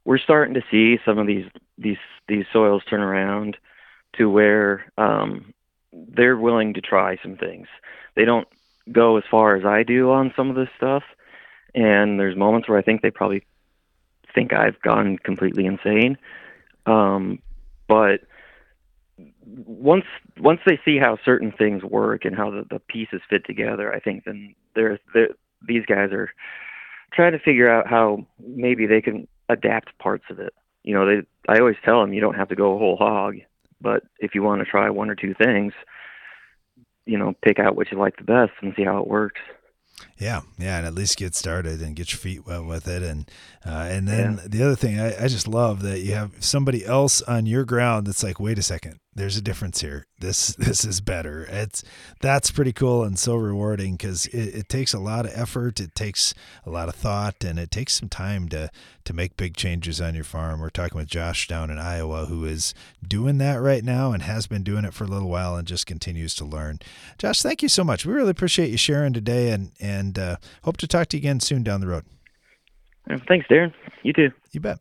we're 0.05 0.17
starting 0.17 0.55
to 0.55 0.63
see 0.71 0.97
some 1.05 1.17
of 1.17 1.27
these 1.27 1.45
these 1.77 1.97
these 2.27 2.45
soils 2.51 2.83
turn 2.89 3.01
around 3.01 3.57
to 4.17 4.29
where 4.29 4.91
um, 4.97 5.53
they're 5.93 6.37
willing 6.37 6.73
to 6.75 6.81
try 6.81 7.17
some 7.21 7.35
things. 7.35 7.67
They 8.15 8.25
don't 8.25 8.47
go 8.91 9.17
as 9.17 9.23
far 9.29 9.55
as 9.55 9.65
I 9.65 9.83
do 9.83 10.11
on 10.11 10.33
some 10.35 10.49
of 10.49 10.55
this 10.55 10.69
stuff, 10.77 11.03
and 11.75 12.19
there's 12.19 12.35
moments 12.35 12.67
where 12.67 12.77
I 12.77 12.81
think 12.81 13.01
they 13.01 13.11
probably 13.11 13.43
think 14.33 14.53
I've 14.53 14.81
gone 14.81 15.17
completely 15.17 15.65
insane. 15.65 16.17
Um, 16.85 17.39
but 17.87 18.21
once 19.65 20.05
once 20.39 20.61
they 20.65 20.79
see 20.85 20.97
how 20.97 21.17
certain 21.25 21.51
things 21.51 21.83
work 21.83 22.25
and 22.25 22.35
how 22.35 22.49
the, 22.51 22.65
the 22.69 22.79
pieces 22.79 23.21
fit 23.29 23.45
together, 23.45 23.93
I 23.93 23.99
think 23.99 24.25
then 24.25 24.55
they're, 24.75 24.99
they're 25.13 25.29
these 25.67 25.85
guys 25.85 26.11
are 26.11 26.31
trying 27.13 27.33
to 27.33 27.39
figure 27.39 27.69
out 27.69 27.87
how 27.87 28.25
maybe 28.39 28.85
they 28.85 29.01
can 29.01 29.27
adapt 29.49 29.97
parts 29.97 30.25
of 30.29 30.39
it. 30.39 30.53
You 30.83 30.93
know, 30.93 31.05
they 31.05 31.27
I 31.47 31.59
always 31.59 31.75
tell 31.83 32.01
them 32.01 32.13
you 32.13 32.21
don't 32.21 32.35
have 32.35 32.49
to 32.49 32.55
go 32.55 32.77
whole 32.77 32.97
hog. 32.97 33.35
But 33.81 34.03
if 34.19 34.35
you 34.35 34.43
want 34.43 34.59
to 34.59 34.65
try 34.65 34.89
one 34.89 35.09
or 35.09 35.15
two 35.15 35.33
things, 35.33 35.73
you 37.05 37.17
know, 37.17 37.33
pick 37.43 37.59
out 37.59 37.75
what 37.75 37.91
you 37.91 37.97
like 37.97 38.17
the 38.17 38.23
best 38.23 38.51
and 38.61 38.73
see 38.75 38.83
how 38.83 38.99
it 38.99 39.07
works. 39.07 39.41
Yeah, 40.17 40.41
yeah, 40.57 40.77
and 40.77 40.87
at 40.87 40.93
least 40.93 41.17
get 41.17 41.35
started 41.35 41.81
and 41.81 41.95
get 41.95 42.11
your 42.11 42.19
feet 42.19 42.45
wet 42.45 42.65
with 42.65 42.87
it, 42.87 43.03
and 43.03 43.29
uh, 43.65 43.87
and 43.89 44.07
then 44.07 44.39
yeah. 44.41 44.47
the 44.47 44.63
other 44.63 44.75
thing 44.75 44.99
I, 44.99 45.25
I 45.25 45.27
just 45.27 45.47
love 45.47 45.81
that 45.81 45.99
you 45.99 46.13
have 46.13 46.31
somebody 46.39 46.85
else 46.85 47.21
on 47.21 47.45
your 47.45 47.65
ground 47.65 48.07
that's 48.07 48.23
like, 48.23 48.39
wait 48.39 48.57
a 48.57 48.61
second, 48.61 48.97
there's 49.13 49.37
a 49.37 49.41
difference 49.41 49.81
here. 49.81 50.05
This 50.19 50.47
this 50.55 50.85
is 50.85 51.01
better. 51.01 51.45
It's 51.49 51.83
that's 52.21 52.51
pretty 52.51 52.73
cool 52.73 53.03
and 53.03 53.17
so 53.17 53.35
rewarding 53.35 53.93
because 53.93 54.25
it, 54.27 54.55
it, 54.55 54.69
takes 54.69 54.93
a 54.93 54.99
lot 54.99 55.25
of 55.25 55.31
effort, 55.33 55.79
it 55.79 55.95
takes 55.95 56.33
a 56.65 56.69
lot 56.69 56.89
of 56.89 56.95
thought, 56.95 57.43
and 57.43 57.59
it 57.59 57.71
takes 57.71 57.93
some 57.93 58.09
time 58.09 58.49
to 58.49 58.69
to 59.05 59.13
make 59.13 59.37
big 59.37 59.55
changes 59.55 59.99
on 59.99 60.15
your 60.15 60.23
farm. 60.23 60.59
We're 60.59 60.69
talking 60.69 60.97
with 60.97 61.07
Josh 61.07 61.47
down 61.47 61.69
in 61.69 61.77
Iowa 61.77 62.25
who 62.25 62.45
is 62.45 62.73
doing 63.05 63.37
that 63.39 63.55
right 63.55 63.83
now 63.83 64.11
and 64.11 64.23
has 64.23 64.47
been 64.47 64.63
doing 64.63 64.85
it 64.85 64.93
for 64.93 65.03
a 65.03 65.07
little 65.07 65.29
while 65.29 65.55
and 65.55 65.67
just 65.67 65.85
continues 65.85 66.35
to 66.35 66.45
learn. 66.45 66.79
Josh, 67.17 67.41
thank 67.41 67.63
you 67.63 67.69
so 67.69 67.83
much. 67.83 68.05
We 68.05 68.13
really 68.13 68.31
appreciate 68.31 68.69
you 68.69 68.77
sharing 68.77 69.13
today 69.13 69.51
and 69.51 69.71
and 69.79 70.17
uh, 70.17 70.37
hope 70.63 70.77
to 70.77 70.87
talk 70.87 71.07
to 71.09 71.17
you 71.17 71.21
again 71.21 71.39
soon 71.39 71.63
down 71.63 71.81
the 71.81 71.87
road. 71.87 72.05
Thanks, 73.27 73.47
Darren. 73.47 73.73
You 74.03 74.13
too. 74.13 74.29
You 74.51 74.59
bet. 74.59 74.79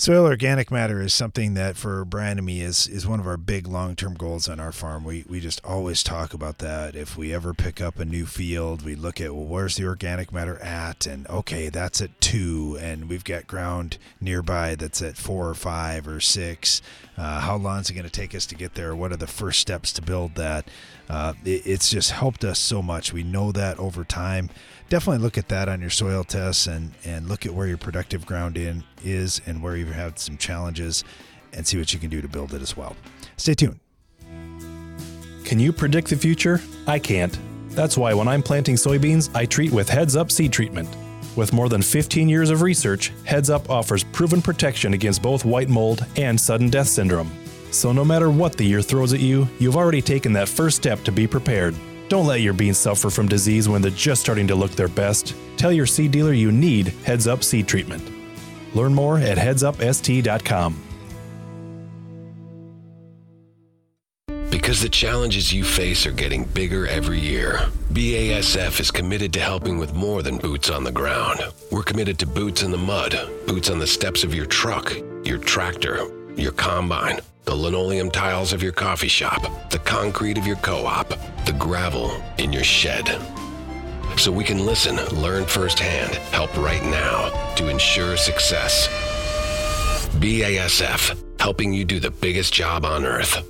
Soil 0.00 0.24
organic 0.24 0.70
matter 0.70 1.02
is 1.02 1.12
something 1.12 1.52
that 1.52 1.76
for 1.76 2.06
Brian 2.06 2.38
and 2.38 2.46
me 2.46 2.62
is 2.62 2.86
is 2.86 3.06
one 3.06 3.20
of 3.20 3.26
our 3.26 3.36
big 3.36 3.66
long 3.66 3.94
term 3.94 4.14
goals 4.14 4.48
on 4.48 4.58
our 4.58 4.72
farm. 4.72 5.04
We 5.04 5.26
we 5.28 5.40
just 5.40 5.62
always 5.62 6.02
talk 6.02 6.32
about 6.32 6.56
that. 6.60 6.96
If 6.96 7.18
we 7.18 7.34
ever 7.34 7.52
pick 7.52 7.82
up 7.82 7.98
a 7.98 8.06
new 8.06 8.24
field, 8.24 8.82
we 8.82 8.94
look 8.94 9.20
at 9.20 9.34
well, 9.34 9.44
where's 9.44 9.76
the 9.76 9.84
organic 9.84 10.32
matter 10.32 10.58
at, 10.60 11.06
and 11.06 11.28
okay, 11.28 11.68
that's 11.68 12.00
at 12.00 12.18
two, 12.18 12.78
and 12.80 13.10
we've 13.10 13.24
got 13.24 13.46
ground 13.46 13.98
nearby 14.22 14.74
that's 14.74 15.02
at 15.02 15.18
four 15.18 15.50
or 15.50 15.54
five 15.54 16.08
or 16.08 16.18
six. 16.18 16.80
Uh, 17.18 17.40
how 17.40 17.56
long 17.56 17.80
is 17.80 17.90
it 17.90 17.92
going 17.92 18.04
to 18.04 18.10
take 18.10 18.34
us 18.34 18.46
to 18.46 18.54
get 18.54 18.76
there? 18.76 18.96
What 18.96 19.12
are 19.12 19.18
the 19.18 19.26
first 19.26 19.60
steps 19.60 19.92
to 19.92 20.00
build 20.00 20.36
that? 20.36 20.66
Uh, 21.10 21.34
it, 21.44 21.66
it's 21.66 21.90
just 21.90 22.12
helped 22.12 22.42
us 22.42 22.58
so 22.58 22.80
much. 22.80 23.12
We 23.12 23.22
know 23.22 23.52
that 23.52 23.78
over 23.78 24.04
time 24.04 24.48
definitely 24.90 25.22
look 25.22 25.38
at 25.38 25.48
that 25.48 25.68
on 25.68 25.80
your 25.80 25.88
soil 25.88 26.22
tests 26.24 26.66
and 26.66 26.92
and 27.04 27.28
look 27.28 27.46
at 27.46 27.54
where 27.54 27.66
your 27.66 27.78
productive 27.78 28.26
ground 28.26 28.58
in 28.58 28.84
is 29.02 29.40
and 29.46 29.62
where 29.62 29.76
you've 29.76 29.94
had 29.94 30.18
some 30.18 30.36
challenges 30.36 31.04
and 31.54 31.66
see 31.66 31.78
what 31.78 31.94
you 31.94 31.98
can 31.98 32.10
do 32.10 32.20
to 32.20 32.28
build 32.28 32.52
it 32.52 32.60
as 32.60 32.76
well. 32.76 32.94
Stay 33.38 33.54
tuned. 33.54 33.80
Can 35.44 35.58
you 35.58 35.72
predict 35.72 36.10
the 36.10 36.16
future? 36.16 36.60
I 36.86 36.98
can't. 36.98 37.36
That's 37.70 37.96
why 37.96 38.12
when 38.14 38.28
I'm 38.28 38.42
planting 38.42 38.74
soybeans, 38.74 39.34
I 39.34 39.46
treat 39.46 39.72
with 39.72 39.88
Heads 39.88 40.16
Up 40.16 40.30
seed 40.30 40.52
treatment. 40.52 40.88
With 41.36 41.52
more 41.52 41.68
than 41.68 41.82
15 41.82 42.28
years 42.28 42.50
of 42.50 42.62
research, 42.62 43.12
Heads 43.24 43.48
Up 43.48 43.70
offers 43.70 44.04
proven 44.04 44.42
protection 44.42 44.94
against 44.94 45.22
both 45.22 45.44
white 45.44 45.68
mold 45.68 46.04
and 46.16 46.38
sudden 46.38 46.68
death 46.68 46.88
syndrome. 46.88 47.30
So 47.70 47.92
no 47.92 48.04
matter 48.04 48.30
what 48.30 48.56
the 48.56 48.64
year 48.64 48.82
throws 48.82 49.12
at 49.12 49.20
you, 49.20 49.48
you've 49.60 49.76
already 49.76 50.02
taken 50.02 50.32
that 50.32 50.48
first 50.48 50.76
step 50.76 51.02
to 51.04 51.12
be 51.12 51.28
prepared. 51.28 51.76
Don't 52.10 52.26
let 52.26 52.40
your 52.40 52.54
beans 52.54 52.76
suffer 52.76 53.08
from 53.08 53.28
disease 53.28 53.68
when 53.68 53.82
they're 53.82 53.92
just 53.92 54.20
starting 54.20 54.48
to 54.48 54.56
look 54.56 54.72
their 54.72 54.88
best. 54.88 55.32
Tell 55.56 55.70
your 55.70 55.86
seed 55.86 56.10
dealer 56.10 56.32
you 56.32 56.50
need 56.50 56.88
Heads 57.04 57.28
Up 57.28 57.44
seed 57.44 57.68
treatment. 57.68 58.02
Learn 58.74 58.92
more 58.92 59.18
at 59.18 59.38
headsupst.com. 59.38 60.76
Because 64.50 64.82
the 64.82 64.88
challenges 64.88 65.52
you 65.52 65.62
face 65.62 66.04
are 66.04 66.10
getting 66.10 66.44
bigger 66.46 66.88
every 66.88 67.20
year, 67.20 67.60
BASF 67.92 68.80
is 68.80 68.90
committed 68.90 69.32
to 69.34 69.40
helping 69.40 69.78
with 69.78 69.94
more 69.94 70.22
than 70.22 70.36
boots 70.36 70.68
on 70.68 70.82
the 70.82 70.90
ground. 70.90 71.40
We're 71.70 71.84
committed 71.84 72.18
to 72.18 72.26
boots 72.26 72.64
in 72.64 72.72
the 72.72 72.76
mud, 72.76 73.14
boots 73.46 73.70
on 73.70 73.78
the 73.78 73.86
steps 73.86 74.24
of 74.24 74.34
your 74.34 74.46
truck, 74.46 74.92
your 75.22 75.38
tractor, 75.38 76.08
your 76.36 76.52
combine 76.52 77.20
the 77.44 77.54
linoleum 77.54 78.10
tiles 78.10 78.52
of 78.52 78.62
your 78.62 78.72
coffee 78.72 79.08
shop, 79.08 79.70
the 79.70 79.78
concrete 79.78 80.38
of 80.38 80.46
your 80.46 80.56
co 80.56 80.86
op, 80.86 81.08
the 81.44 81.56
gravel 81.58 82.22
in 82.38 82.52
your 82.52 82.64
shed. 82.64 83.08
So 84.16 84.30
we 84.30 84.44
can 84.44 84.66
listen, 84.66 84.96
learn 85.20 85.46
firsthand, 85.46 86.14
help 86.32 86.54
right 86.56 86.82
now 86.82 87.54
to 87.54 87.68
ensure 87.68 88.16
success. 88.16 88.88
BASF, 90.18 91.40
helping 91.40 91.72
you 91.72 91.84
do 91.84 92.00
the 92.00 92.10
biggest 92.10 92.52
job 92.52 92.84
on 92.84 93.04
earth. 93.04 93.42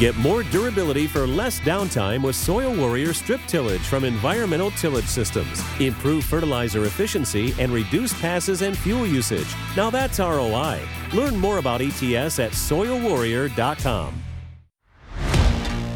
Get 0.00 0.16
more 0.16 0.42
durability 0.44 1.06
for 1.06 1.26
less 1.26 1.60
downtime 1.60 2.22
with 2.22 2.34
Soil 2.34 2.74
Warrior 2.74 3.12
strip 3.12 3.42
tillage 3.46 3.82
from 3.82 4.02
Environmental 4.04 4.70
Tillage 4.70 5.04
Systems. 5.04 5.62
Improve 5.78 6.24
fertilizer 6.24 6.86
efficiency 6.86 7.54
and 7.58 7.70
reduce 7.70 8.18
passes 8.18 8.62
and 8.62 8.78
fuel 8.78 9.06
usage. 9.06 9.54
Now 9.76 9.90
that's 9.90 10.18
ROI. 10.18 10.80
Learn 11.12 11.36
more 11.36 11.58
about 11.58 11.82
ETS 11.82 12.38
at 12.38 12.52
soilwarrior.com. 12.52 14.14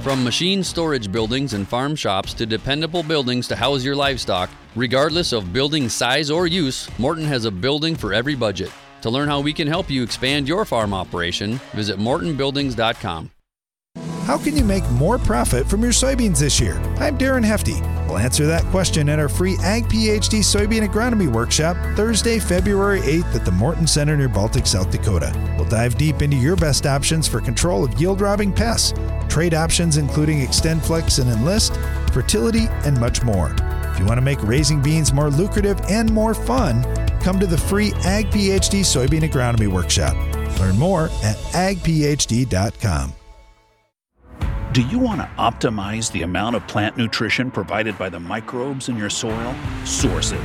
From 0.02 0.22
machine 0.22 0.62
storage 0.62 1.10
buildings 1.10 1.54
and 1.54 1.66
farm 1.66 1.96
shops 1.96 2.34
to 2.34 2.44
dependable 2.44 3.02
buildings 3.02 3.48
to 3.48 3.56
house 3.56 3.82
your 3.82 3.96
livestock, 3.96 4.50
regardless 4.76 5.32
of 5.32 5.50
building 5.50 5.88
size 5.88 6.30
or 6.30 6.46
use, 6.46 6.90
Morton 6.98 7.24
has 7.24 7.46
a 7.46 7.50
building 7.50 7.96
for 7.96 8.12
every 8.12 8.34
budget. 8.34 8.70
To 9.00 9.08
learn 9.08 9.28
how 9.28 9.40
we 9.40 9.54
can 9.54 9.66
help 9.66 9.88
you 9.88 10.02
expand 10.02 10.46
your 10.46 10.66
farm 10.66 10.92
operation, 10.92 11.58
visit 11.72 11.98
mortonbuildings.com. 11.98 13.30
How 14.24 14.38
can 14.38 14.56
you 14.56 14.64
make 14.64 14.88
more 14.92 15.18
profit 15.18 15.68
from 15.68 15.82
your 15.82 15.92
soybeans 15.92 16.38
this 16.38 16.58
year? 16.58 16.78
I'm 16.96 17.18
Darren 17.18 17.44
Hefty. 17.44 17.78
We'll 18.08 18.16
answer 18.16 18.46
that 18.46 18.64
question 18.66 19.10
at 19.10 19.18
our 19.18 19.28
free 19.28 19.58
Ag 19.60 19.84
PhD 19.84 20.38
Soybean 20.38 20.88
Agronomy 20.88 21.30
Workshop 21.30 21.76
Thursday, 21.94 22.38
February 22.38 23.00
8th 23.00 23.34
at 23.34 23.44
the 23.44 23.50
Morton 23.50 23.86
Center 23.86 24.16
near 24.16 24.30
Baltic, 24.30 24.66
South 24.66 24.90
Dakota. 24.90 25.30
We'll 25.58 25.68
dive 25.68 25.98
deep 25.98 26.22
into 26.22 26.38
your 26.38 26.56
best 26.56 26.86
options 26.86 27.28
for 27.28 27.38
control 27.42 27.84
of 27.84 28.00
yield 28.00 28.22
robbing 28.22 28.50
pests, 28.50 28.94
trade 29.28 29.52
options 29.52 29.98
including 29.98 30.40
XtendFlex 30.40 31.20
and 31.20 31.30
Enlist, 31.30 31.76
fertility, 32.14 32.66
and 32.86 32.98
much 32.98 33.22
more. 33.22 33.54
If 33.92 33.98
you 33.98 34.06
want 34.06 34.16
to 34.16 34.24
make 34.24 34.42
raising 34.42 34.80
beans 34.80 35.12
more 35.12 35.28
lucrative 35.28 35.78
and 35.90 36.10
more 36.10 36.32
fun, 36.32 36.82
come 37.20 37.38
to 37.40 37.46
the 37.46 37.58
free 37.58 37.92
Ag 38.04 38.30
PhD 38.30 38.80
Soybean 38.80 39.28
Agronomy 39.28 39.68
Workshop. 39.68 40.16
Learn 40.58 40.78
more 40.78 41.10
at 41.22 41.36
agphd.com. 41.52 43.12
Do 44.74 44.82
you 44.82 44.98
want 44.98 45.20
to 45.20 45.30
optimize 45.38 46.10
the 46.10 46.22
amount 46.22 46.56
of 46.56 46.66
plant 46.66 46.96
nutrition 46.96 47.48
provided 47.48 47.96
by 47.96 48.08
the 48.08 48.18
microbes 48.18 48.88
in 48.88 48.96
your 48.96 49.08
soil? 49.08 49.54
Source 49.84 50.32
it. 50.32 50.40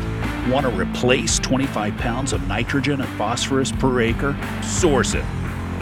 Want 0.52 0.68
to 0.68 0.72
replace 0.72 1.40
25 1.40 1.98
pounds 1.98 2.32
of 2.32 2.48
nitrogen 2.48 3.02
and 3.02 3.10
phosphorus 3.18 3.72
per 3.72 4.02
acre? 4.02 4.38
Source 4.62 5.16
it. 5.16 5.26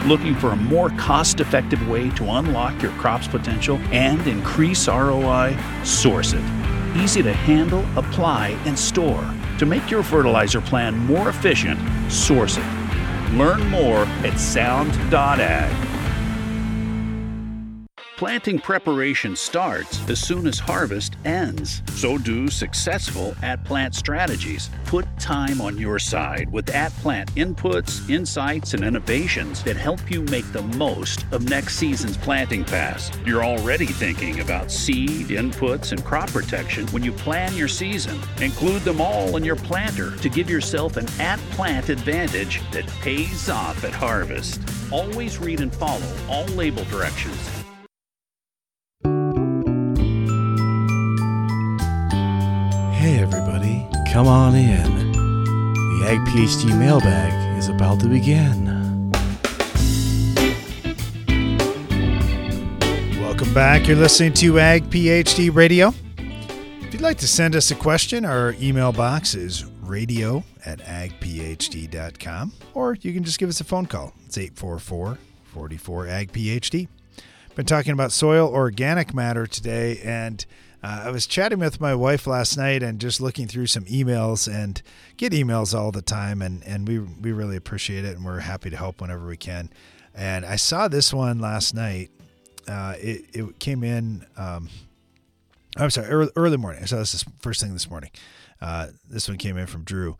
Looking 0.06 0.34
for 0.34 0.52
a 0.52 0.56
more 0.56 0.88
cost 0.96 1.40
effective 1.40 1.86
way 1.90 2.08
to 2.12 2.24
unlock 2.24 2.80
your 2.80 2.92
crop's 2.92 3.28
potential 3.28 3.76
and 3.92 4.26
increase 4.26 4.88
ROI? 4.88 5.54
Source 5.84 6.32
it. 6.32 6.42
Easy 6.96 7.22
to 7.22 7.34
handle, 7.34 7.84
apply, 7.98 8.58
and 8.64 8.78
store. 8.78 9.30
To 9.58 9.66
make 9.66 9.90
your 9.90 10.02
fertilizer 10.02 10.62
plan 10.62 10.96
more 10.96 11.28
efficient, 11.28 11.78
source 12.10 12.56
it. 12.56 12.64
Learn 13.34 13.68
more 13.68 14.06
at 14.24 14.40
sound.ag. 14.40 15.87
Planting 18.18 18.58
preparation 18.58 19.36
starts 19.36 20.00
as 20.10 20.18
soon 20.18 20.48
as 20.48 20.58
harvest 20.58 21.14
ends. 21.24 21.84
So 21.92 22.18
do 22.18 22.48
successful 22.48 23.36
at 23.44 23.62
plant 23.62 23.94
strategies. 23.94 24.70
Put 24.86 25.06
time 25.20 25.60
on 25.60 25.78
your 25.78 26.00
side 26.00 26.50
with 26.50 26.68
at 26.70 26.90
plant 26.94 27.32
inputs, 27.36 28.10
insights, 28.10 28.74
and 28.74 28.82
innovations 28.82 29.62
that 29.62 29.76
help 29.76 30.10
you 30.10 30.22
make 30.22 30.50
the 30.50 30.64
most 30.76 31.26
of 31.30 31.48
next 31.48 31.76
season's 31.76 32.16
planting 32.16 32.64
pass. 32.64 33.12
You're 33.24 33.44
already 33.44 33.86
thinking 33.86 34.40
about 34.40 34.72
seed, 34.72 35.28
inputs, 35.28 35.92
and 35.92 36.04
crop 36.04 36.32
protection 36.32 36.88
when 36.88 37.04
you 37.04 37.12
plan 37.12 37.54
your 37.54 37.68
season. 37.68 38.18
Include 38.40 38.82
them 38.82 39.00
all 39.00 39.36
in 39.36 39.44
your 39.44 39.54
planter 39.54 40.16
to 40.16 40.28
give 40.28 40.50
yourself 40.50 40.96
an 40.96 41.06
at 41.20 41.38
plant 41.52 41.88
advantage 41.88 42.68
that 42.72 42.88
pays 43.00 43.48
off 43.48 43.84
at 43.84 43.92
harvest. 43.92 44.60
Always 44.90 45.38
read 45.38 45.60
and 45.60 45.72
follow 45.72 46.12
all 46.28 46.46
label 46.46 46.82
directions 46.86 47.58
come 54.18 54.26
on 54.26 54.56
in. 54.56 55.12
The 55.12 56.08
Ag 56.08 56.18
PhD 56.26 56.76
mailbag 56.76 57.56
is 57.56 57.68
about 57.68 58.00
to 58.00 58.08
begin. 58.08 59.12
Welcome 63.22 63.54
back. 63.54 63.86
You're 63.86 63.96
listening 63.96 64.32
to 64.32 64.58
Ag 64.58 64.90
PhD 64.90 65.54
Radio. 65.54 65.94
If 66.16 66.92
you'd 66.92 67.00
like 67.00 67.18
to 67.18 67.28
send 67.28 67.54
us 67.54 67.70
a 67.70 67.76
question, 67.76 68.24
our 68.24 68.56
email 68.60 68.90
box 68.90 69.36
is 69.36 69.64
radio 69.82 70.42
at 70.66 70.80
agphd.com, 70.80 72.52
or 72.74 72.94
you 73.00 73.12
can 73.12 73.22
just 73.22 73.38
give 73.38 73.48
us 73.48 73.60
a 73.60 73.64
phone 73.64 73.86
call. 73.86 74.14
It's 74.26 74.36
844 74.36 75.16
44 75.44 76.08
Ag 76.08 76.32
PhD. 76.32 76.88
Been 77.54 77.66
talking 77.66 77.92
about 77.92 78.10
soil 78.10 78.48
organic 78.48 79.14
matter 79.14 79.46
today, 79.46 80.00
and 80.02 80.44
uh, 80.82 81.02
I 81.06 81.10
was 81.10 81.26
chatting 81.26 81.58
with 81.58 81.80
my 81.80 81.94
wife 81.94 82.26
last 82.26 82.56
night 82.56 82.82
and 82.82 83.00
just 83.00 83.20
looking 83.20 83.48
through 83.48 83.66
some 83.66 83.84
emails 83.84 84.52
and 84.52 84.80
get 85.16 85.32
emails 85.32 85.76
all 85.76 85.90
the 85.90 86.02
time, 86.02 86.40
and, 86.42 86.62
and 86.64 86.86
we 86.86 86.98
we 86.98 87.32
really 87.32 87.56
appreciate 87.56 88.04
it, 88.04 88.16
and 88.16 88.24
we're 88.24 88.40
happy 88.40 88.70
to 88.70 88.76
help 88.76 89.00
whenever 89.00 89.26
we 89.26 89.36
can. 89.36 89.70
And 90.14 90.44
I 90.44 90.56
saw 90.56 90.88
this 90.88 91.12
one 91.12 91.38
last 91.38 91.74
night. 91.74 92.10
Uh, 92.68 92.94
it 92.98 93.24
it 93.32 93.58
came 93.58 93.82
in. 93.82 94.24
Um, 94.36 94.68
I'm 95.76 95.90
sorry, 95.90 96.08
early, 96.08 96.30
early 96.36 96.56
morning. 96.56 96.82
I 96.82 96.86
saw 96.86 96.96
this, 96.98 97.24
first 97.40 97.60
thing 97.60 97.72
this 97.72 97.88
morning. 97.88 98.10
Uh, 98.60 98.88
this 99.08 99.28
one 99.28 99.38
came 99.38 99.56
in 99.56 99.66
from 99.66 99.84
Drew, 99.84 100.16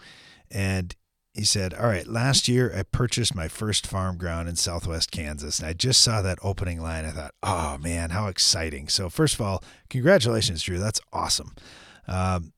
and 0.50 0.94
he 1.35 1.45
said, 1.45 1.74
All 1.74 1.87
right, 1.87 2.07
last 2.07 2.49
year 2.49 2.72
I 2.74 2.83
purchased 2.83 3.35
my 3.35 3.49
first 3.49 3.87
farm 3.87 4.16
ground 4.16 4.49
in 4.49 4.57
southwest 4.57 5.11
Kansas, 5.11 5.59
and 5.59 5.68
I 5.68 5.72
just 5.72 6.03
saw 6.03 6.22
that 6.22 6.39
opening 6.43 6.81
line. 6.81 7.05
I 7.05 7.11
thought, 7.11 7.35
Oh 7.43 7.79
man, 7.79 8.11
how 8.11 8.26
exciting. 8.29 8.89
So, 8.89 9.09
first 9.09 9.35
of 9.35 9.41
all, 9.41 9.62
congratulations, 9.89 10.62
Drew. 10.62 10.79
That's 10.79 11.01
awesome. 11.12 11.55
Um, 12.07 12.53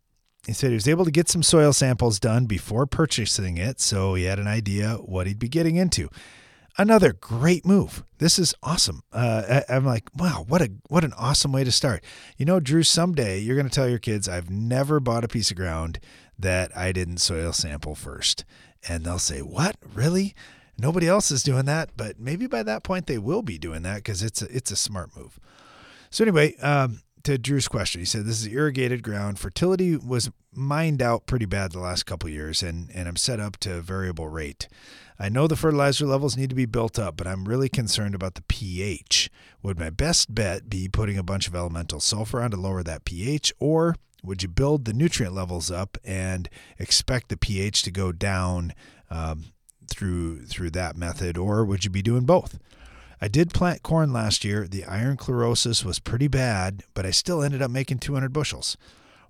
he 0.47 0.53
said 0.53 0.71
he 0.71 0.75
was 0.75 0.89
able 0.89 1.05
to 1.05 1.11
get 1.11 1.29
some 1.29 1.43
soil 1.43 1.73
samples 1.73 2.19
done 2.19 2.47
before 2.47 2.87
purchasing 2.87 3.59
it, 3.59 3.81
so 3.81 4.15
he 4.15 4.25
had 4.25 4.39
an 4.39 4.47
idea 4.47 4.95
what 4.95 5.27
he'd 5.27 5.39
be 5.39 5.49
getting 5.49 5.77
into. 5.77 6.09
Another 6.79 7.13
great 7.13 7.67
move. 7.67 8.05
This 8.19 8.39
is 8.39 8.55
awesome. 8.63 9.03
Uh, 9.13 9.63
I, 9.69 9.75
I'm 9.75 9.85
like, 9.85 10.09
wow, 10.17 10.45
what 10.49 10.63
a 10.63 10.71
what 10.89 11.05
an 11.05 11.13
awesome 11.15 11.53
way 11.53 11.65
to 11.65 11.73
start. 11.73 12.03
You 12.39 12.47
know, 12.47 12.61
Drew, 12.61 12.83
someday 12.83 13.41
you're 13.41 13.57
going 13.57 13.69
to 13.69 13.75
tell 13.75 13.89
your 13.89 13.99
kids, 13.99 14.29
I've 14.29 14.49
never 14.49 14.99
bought 15.01 15.25
a 15.25 15.29
piece 15.29 15.51
of 15.51 15.57
ground 15.57 15.99
that 16.43 16.77
I 16.77 16.93
didn't 16.93 17.19
soil 17.19 17.53
sample 17.53 17.95
first, 17.95 18.45
and 18.89 19.05
they'll 19.05 19.19
say, 19.19 19.41
what, 19.41 19.77
really? 19.95 20.35
Nobody 20.79 21.07
else 21.07 21.31
is 21.31 21.43
doing 21.43 21.67
that, 21.67 21.91
but 21.97 22.19
maybe 22.19 22.47
by 22.47 22.63
that 22.63 22.83
point 22.83 23.07
they 23.07 23.19
will 23.19 23.43
be 23.43 23.59
doing 23.59 23.83
that 23.83 23.97
because 23.97 24.23
it's 24.23 24.41
a, 24.41 24.47
it's 24.55 24.71
a 24.71 24.77
smart 24.77 25.17
move. 25.17 25.39
So 26.09 26.25
anyway, 26.25 26.57
um, 26.57 27.03
to 27.25 27.39
Drew's 27.39 27.69
question, 27.69 28.01
he 28.01 28.05
said 28.05 28.25
this 28.25 28.41
is 28.41 28.47
irrigated 28.47 29.03
ground. 29.03 29.39
Fertility 29.39 29.97
was 29.97 30.31
mined 30.53 31.03
out 31.03 31.27
pretty 31.27 31.45
bad 31.45 31.73
the 31.73 31.79
last 31.79 32.05
couple 32.07 32.29
years, 32.31 32.63
and 32.63 32.91
and 32.95 33.09
I'm 33.09 33.17
set 33.17 33.41
up 33.41 33.59
to 33.59 33.81
variable 33.81 34.29
rate. 34.29 34.69
I 35.19 35.29
know 35.29 35.47
the 35.47 35.57
fertilizer 35.57 36.07
levels 36.07 36.37
need 36.37 36.49
to 36.49 36.57
be 36.57 36.65
built 36.65 36.99
up, 36.99 37.17
but 37.17 37.27
I'm 37.27 37.45
really 37.45 37.69
concerned 37.69 38.15
about 38.15 38.35
the 38.35 38.43
pH. 38.43 39.31
Would 39.63 39.79
my 39.79 39.91
best 39.91 40.35
bet 40.35 40.71
be 40.71 40.89
putting 40.89 41.19
a 41.19 41.23
bunch 41.23 41.47
of 41.47 41.55
elemental 41.55 42.01
sulfur 42.01 42.41
on 42.41 42.51
to 42.53 42.57
lower 42.57 42.83
that 42.83 43.05
pH, 43.05 43.53
or 43.61 43.97
would 44.23 44.43
you 44.43 44.49
build 44.49 44.85
the 44.85 44.93
nutrient 44.93 45.35
levels 45.35 45.71
up 45.71 45.99
and 46.05 46.49
expect 46.79 47.29
the 47.29 47.37
pH 47.37 47.83
to 47.83 47.91
go 47.91 48.13
down 48.13 48.75
um, 49.11 49.45
through 49.89 50.45
through 50.47 50.71
that 50.71 50.97
method, 50.97 51.37
or 51.37 51.65
would 51.65 51.85
you 51.85 51.91
be 51.91 52.03
doing 52.03 52.25
both? 52.25 52.59
I 53.21 53.29
did 53.29 53.53
plant 53.53 53.83
corn 53.83 54.13
last 54.13 54.45
year. 54.45 54.67
The 54.67 54.85
iron 54.85 55.17
chlorosis 55.17 55.85
was 55.85 55.99
pretty 55.99 56.29
bad, 56.29 56.85
but 56.95 57.05
I 57.05 57.11
still 57.11 57.43
ended 57.43 57.61
up 57.61 57.71
making 57.71 57.99
200 57.99 58.33
bushels. 58.33 58.79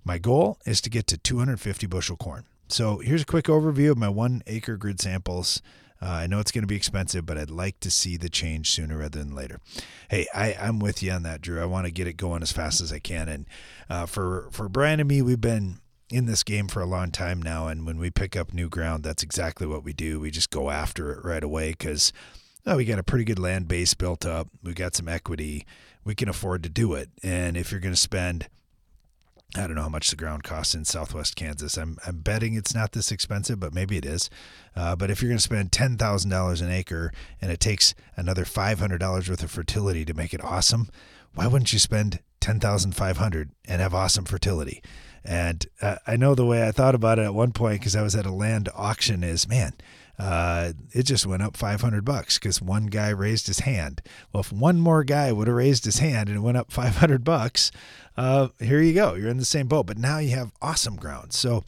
My 0.03 0.17
goal 0.17 0.57
is 0.65 0.79
to 0.81 0.89
get 0.89 1.07
to 1.07 1.17
250 1.17 1.87
bushel 1.87 2.15
corn. 2.15 2.45
So 2.69 2.99
here's 2.99 3.23
a 3.23 3.25
quick 3.25 3.45
overview 3.45 3.91
of 3.91 3.97
my 3.97 4.07
one 4.07 4.43
acre 4.47 4.77
grid 4.77 5.01
samples. 5.01 5.61
Uh, 6.01 6.09
I 6.09 6.27
know 6.27 6.39
it's 6.39 6.51
going 6.51 6.63
to 6.63 6.67
be 6.67 6.75
expensive, 6.75 7.25
but 7.25 7.37
I'd 7.37 7.51
like 7.51 7.79
to 7.81 7.91
see 7.91 8.17
the 8.17 8.29
change 8.29 8.71
sooner 8.71 8.97
rather 8.97 9.19
than 9.19 9.35
later. 9.35 9.59
Hey, 10.09 10.27
I, 10.33 10.55
I'm 10.59 10.79
with 10.79 11.03
you 11.03 11.11
on 11.11 11.23
that, 11.23 11.41
Drew. 11.41 11.61
I 11.61 11.65
want 11.65 11.85
to 11.85 11.91
get 11.91 12.07
it 12.07 12.17
going 12.17 12.41
as 12.41 12.51
fast 12.51 12.81
as 12.81 12.91
I 12.91 12.99
can. 12.99 13.29
And 13.29 13.45
uh, 13.89 14.05
for 14.07 14.49
for 14.51 14.67
Brian 14.67 14.99
and 14.99 15.09
me, 15.09 15.21
we've 15.21 15.41
been 15.41 15.79
in 16.09 16.25
this 16.25 16.43
game 16.43 16.67
for 16.67 16.81
a 16.81 16.85
long 16.85 17.11
time 17.11 17.41
now, 17.41 17.67
and 17.67 17.85
when 17.85 17.97
we 17.97 18.09
pick 18.09 18.35
up 18.35 18.53
new 18.53 18.67
ground, 18.67 19.03
that's 19.03 19.23
exactly 19.23 19.67
what 19.67 19.83
we 19.83 19.93
do. 19.93 20.19
We 20.19 20.31
just 20.31 20.49
go 20.49 20.69
after 20.69 21.13
it 21.13 21.23
right 21.23 21.43
away 21.43 21.71
because 21.71 22.11
oh, 22.65 22.77
we 22.77 22.85
got 22.85 22.99
a 22.99 23.03
pretty 23.03 23.25
good 23.25 23.39
land 23.39 23.67
base 23.67 23.93
built 23.93 24.25
up. 24.25 24.47
We 24.63 24.73
got 24.73 24.95
some 24.95 25.07
equity. 25.07 25.65
We 26.03 26.15
can 26.15 26.29
afford 26.29 26.63
to 26.63 26.69
do 26.69 26.93
it. 26.93 27.09
And 27.23 27.55
if 27.55 27.71
you're 27.71 27.79
going 27.79 27.93
to 27.93 27.99
spend, 27.99 28.47
I 29.55 29.67
don't 29.67 29.75
know 29.75 29.81
how 29.81 29.89
much 29.89 30.09
the 30.09 30.15
ground 30.15 30.43
costs 30.43 30.73
in 30.73 30.85
Southwest 30.85 31.35
Kansas. 31.35 31.77
I'm 31.77 31.97
I'm 32.07 32.19
betting 32.19 32.53
it's 32.53 32.73
not 32.73 32.93
this 32.93 33.11
expensive, 33.11 33.59
but 33.59 33.73
maybe 33.73 33.97
it 33.97 34.05
is. 34.05 34.29
Uh, 34.75 34.95
but 34.95 35.11
if 35.11 35.21
you're 35.21 35.29
going 35.29 35.37
to 35.37 35.43
spend 35.43 35.71
ten 35.71 35.97
thousand 35.97 36.29
dollars 36.29 36.61
an 36.61 36.71
acre 36.71 37.11
and 37.41 37.51
it 37.51 37.59
takes 37.59 37.93
another 38.15 38.45
five 38.45 38.79
hundred 38.79 38.99
dollars 38.99 39.29
worth 39.29 39.43
of 39.43 39.51
fertility 39.51 40.05
to 40.05 40.13
make 40.13 40.33
it 40.33 40.43
awesome, 40.43 40.89
why 41.33 41.47
wouldn't 41.47 41.73
you 41.73 41.79
spend 41.79 42.19
ten 42.39 42.59
thousand 42.59 42.95
five 42.95 43.17
hundred 43.17 43.51
and 43.65 43.81
have 43.81 43.93
awesome 43.93 44.25
fertility? 44.25 44.81
And 45.23 45.65
uh, 45.81 45.97
I 46.07 46.15
know 46.15 46.33
the 46.33 46.45
way 46.45 46.65
I 46.65 46.71
thought 46.71 46.95
about 46.95 47.19
it 47.19 47.25
at 47.25 47.33
one 47.33 47.51
point 47.51 47.81
because 47.81 47.95
I 47.95 48.01
was 48.01 48.15
at 48.15 48.25
a 48.25 48.31
land 48.31 48.69
auction 48.73 49.23
is 49.23 49.47
man 49.47 49.73
uh, 50.21 50.73
it 50.93 51.01
just 51.01 51.25
went 51.25 51.41
up 51.41 51.57
500 51.57 52.05
bucks 52.05 52.37
because 52.37 52.61
one 52.61 52.85
guy 52.85 53.09
raised 53.09 53.47
his 53.47 53.61
hand. 53.61 54.03
Well, 54.31 54.41
if 54.41 54.53
one 54.53 54.79
more 54.79 55.03
guy 55.03 55.31
would 55.31 55.47
have 55.47 55.55
raised 55.55 55.83
his 55.85 55.97
hand 55.97 56.29
and 56.29 56.37
it 56.37 56.41
went 56.41 56.57
up 56.57 56.71
500 56.71 57.23
bucks, 57.23 57.71
uh, 58.15 58.49
here 58.59 58.79
you 58.81 58.93
go. 58.93 59.15
You're 59.15 59.29
in 59.29 59.37
the 59.37 59.45
same 59.45 59.67
boat, 59.67 59.87
but 59.87 59.97
now 59.97 60.19
you 60.19 60.29
have 60.35 60.51
awesome 60.61 60.95
ground. 60.95 61.33
So, 61.33 61.63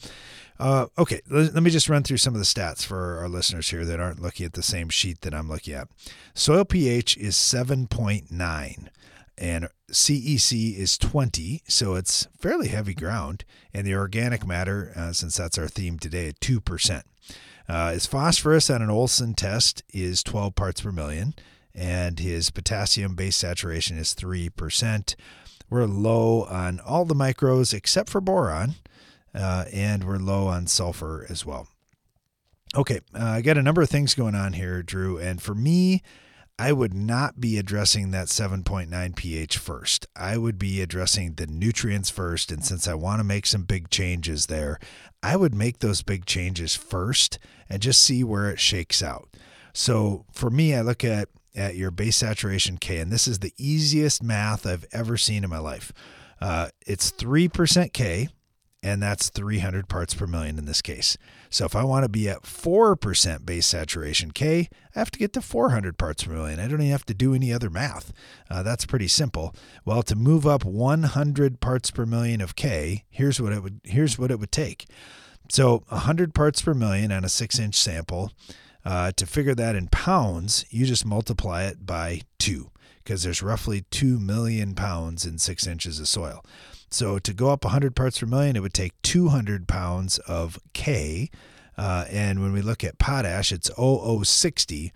uh, 0.60 0.86
okay, 0.96 1.20
let, 1.28 1.60
me 1.64 1.70
just 1.70 1.88
run 1.88 2.04
through 2.04 2.18
some 2.18 2.32
of 2.32 2.38
the 2.38 2.46
stats 2.46 2.86
for 2.86 3.18
our 3.18 3.28
listeners 3.28 3.70
here 3.70 3.84
that 3.84 3.98
aren't 3.98 4.22
looking 4.22 4.46
at 4.46 4.52
the 4.52 4.62
same 4.62 4.88
sheet 4.88 5.22
that 5.22 5.34
I'm 5.34 5.48
looking 5.48 5.74
at. 5.74 5.88
Soil 6.32 6.64
pH 6.64 7.16
is 7.16 7.34
7.9 7.34 8.88
and 9.36 9.68
CEC 9.90 10.78
is 10.78 10.96
20, 10.96 11.62
so 11.66 11.96
it's 11.96 12.28
fairly 12.38 12.68
heavy 12.68 12.94
ground. 12.94 13.44
And 13.72 13.84
the 13.84 13.96
organic 13.96 14.46
matter, 14.46 14.92
uh, 14.94 15.12
since 15.12 15.36
that's 15.36 15.58
our 15.58 15.66
theme 15.66 15.98
today, 15.98 16.28
at 16.28 16.38
2%. 16.38 17.02
Uh, 17.68 17.92
his 17.92 18.06
phosphorus 18.06 18.68
on 18.70 18.82
an 18.82 18.90
Olsen 18.90 19.34
test 19.34 19.82
is 19.92 20.22
12 20.22 20.54
parts 20.54 20.80
per 20.82 20.92
million, 20.92 21.34
and 21.74 22.18
his 22.18 22.50
potassium 22.50 23.14
base 23.14 23.36
saturation 23.36 23.98
is 23.98 24.14
3%. 24.14 25.14
We're 25.70 25.86
low 25.86 26.44
on 26.44 26.80
all 26.80 27.04
the 27.04 27.14
micros 27.14 27.72
except 27.72 28.10
for 28.10 28.20
boron, 28.20 28.74
uh, 29.34 29.64
and 29.72 30.04
we're 30.04 30.18
low 30.18 30.46
on 30.46 30.66
sulfur 30.66 31.26
as 31.28 31.46
well. 31.46 31.68
Okay, 32.76 33.00
uh, 33.14 33.24
I 33.24 33.40
got 33.40 33.56
a 33.56 33.62
number 33.62 33.82
of 33.82 33.88
things 33.88 34.14
going 34.14 34.34
on 34.34 34.52
here, 34.54 34.82
Drew, 34.82 35.16
and 35.18 35.40
for 35.40 35.54
me, 35.54 36.02
I 36.58 36.72
would 36.72 36.94
not 36.94 37.40
be 37.40 37.58
addressing 37.58 38.12
that 38.12 38.28
7.9 38.28 39.16
pH 39.16 39.58
first. 39.58 40.06
I 40.14 40.36
would 40.36 40.56
be 40.56 40.80
addressing 40.80 41.34
the 41.34 41.48
nutrients 41.48 42.10
first. 42.10 42.52
And 42.52 42.64
since 42.64 42.86
I 42.86 42.94
want 42.94 43.18
to 43.18 43.24
make 43.24 43.46
some 43.46 43.64
big 43.64 43.90
changes 43.90 44.46
there, 44.46 44.78
I 45.22 45.36
would 45.36 45.54
make 45.54 45.80
those 45.80 46.02
big 46.02 46.26
changes 46.26 46.76
first 46.76 47.40
and 47.68 47.82
just 47.82 48.02
see 48.02 48.22
where 48.22 48.48
it 48.50 48.60
shakes 48.60 49.02
out. 49.02 49.28
So 49.72 50.26
for 50.32 50.48
me, 50.48 50.76
I 50.76 50.82
look 50.82 51.02
at, 51.02 51.28
at 51.56 51.74
your 51.74 51.90
base 51.90 52.16
saturation 52.16 52.78
K, 52.78 52.98
and 52.98 53.10
this 53.10 53.26
is 53.26 53.40
the 53.40 53.52
easiest 53.58 54.22
math 54.22 54.64
I've 54.64 54.86
ever 54.92 55.16
seen 55.16 55.42
in 55.42 55.50
my 55.50 55.58
life. 55.58 55.92
Uh, 56.40 56.68
it's 56.86 57.10
3% 57.10 57.92
K, 57.92 58.28
and 58.84 59.02
that's 59.02 59.30
300 59.30 59.88
parts 59.88 60.12
per 60.12 60.26
million 60.26 60.58
in 60.58 60.66
this 60.66 60.82
case. 60.82 61.16
So 61.48 61.64
if 61.64 61.74
I 61.74 61.84
want 61.84 62.04
to 62.04 62.08
be 62.10 62.28
at 62.28 62.42
4% 62.42 63.46
base 63.46 63.66
saturation 63.66 64.30
K, 64.30 64.68
I 64.94 64.98
have 64.98 65.10
to 65.12 65.18
get 65.18 65.32
to 65.32 65.40
400 65.40 65.96
parts 65.96 66.24
per 66.24 66.34
million. 66.34 66.60
I 66.60 66.68
don't 66.68 66.82
even 66.82 66.92
have 66.92 67.06
to 67.06 67.14
do 67.14 67.34
any 67.34 67.50
other 67.50 67.70
math. 67.70 68.12
Uh, 68.50 68.62
that's 68.62 68.84
pretty 68.84 69.08
simple. 69.08 69.54
Well, 69.86 70.02
to 70.02 70.14
move 70.14 70.46
up 70.46 70.66
100 70.66 71.60
parts 71.60 71.90
per 71.90 72.04
million 72.04 72.42
of 72.42 72.56
K, 72.56 73.04
here's 73.08 73.40
what 73.40 73.54
it 73.54 73.62
would 73.62 73.80
here's 73.84 74.18
what 74.18 74.30
it 74.30 74.38
would 74.38 74.52
take. 74.52 74.86
So 75.50 75.84
100 75.88 76.34
parts 76.34 76.60
per 76.60 76.74
million 76.74 77.10
on 77.10 77.24
a 77.24 77.30
six 77.30 77.58
inch 77.58 77.76
sample. 77.76 78.32
Uh, 78.84 79.12
to 79.12 79.24
figure 79.24 79.54
that 79.54 79.74
in 79.74 79.88
pounds, 79.88 80.66
you 80.68 80.84
just 80.84 81.06
multiply 81.06 81.64
it 81.64 81.86
by 81.86 82.20
two 82.38 82.70
because 83.02 83.22
there's 83.22 83.42
roughly 83.42 83.86
2 83.90 84.18
million 84.18 84.74
pounds 84.74 85.24
in 85.24 85.38
six 85.38 85.66
inches 85.66 85.98
of 85.98 86.06
soil. 86.06 86.44
So 86.94 87.18
to 87.18 87.34
go 87.34 87.50
up 87.50 87.64
100 87.64 87.96
parts 87.96 88.20
per 88.20 88.26
million, 88.26 88.54
it 88.54 88.62
would 88.62 88.72
take 88.72 88.92
200 89.02 89.66
pounds 89.66 90.18
of 90.18 90.60
K. 90.74 91.28
Uh, 91.76 92.04
and 92.08 92.40
when 92.40 92.52
we 92.52 92.62
look 92.62 92.84
at 92.84 93.00
potash, 93.00 93.50
it's 93.50 93.68
0060, 93.76 94.92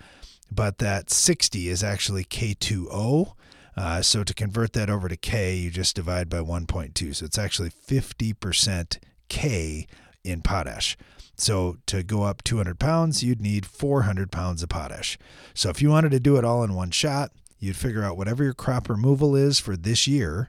but 0.48 0.78
that 0.78 1.10
60 1.10 1.68
is 1.68 1.82
actually 1.82 2.22
K2O. 2.24 3.32
Uh, 3.76 4.00
so 4.00 4.22
to 4.22 4.32
convert 4.32 4.74
that 4.74 4.88
over 4.88 5.08
to 5.08 5.16
K, 5.16 5.56
you 5.56 5.70
just 5.70 5.96
divide 5.96 6.28
by 6.28 6.38
1.2. 6.38 7.16
So 7.16 7.24
it's 7.24 7.36
actually 7.36 7.70
50% 7.70 8.98
K 9.28 9.88
in 10.22 10.40
potash. 10.42 10.96
So 11.34 11.78
to 11.86 12.04
go 12.04 12.22
up 12.22 12.44
200 12.44 12.78
pounds, 12.78 13.24
you'd 13.24 13.40
need 13.40 13.66
400 13.66 14.30
pounds 14.30 14.62
of 14.62 14.68
potash. 14.68 15.18
So 15.52 15.68
if 15.68 15.82
you 15.82 15.90
wanted 15.90 16.12
to 16.12 16.20
do 16.20 16.36
it 16.36 16.44
all 16.44 16.62
in 16.62 16.74
one 16.74 16.92
shot, 16.92 17.32
you'd 17.58 17.76
figure 17.76 18.04
out 18.04 18.16
whatever 18.16 18.44
your 18.44 18.54
crop 18.54 18.88
removal 18.88 19.34
is 19.34 19.58
for 19.58 19.76
this 19.76 20.06
year 20.06 20.48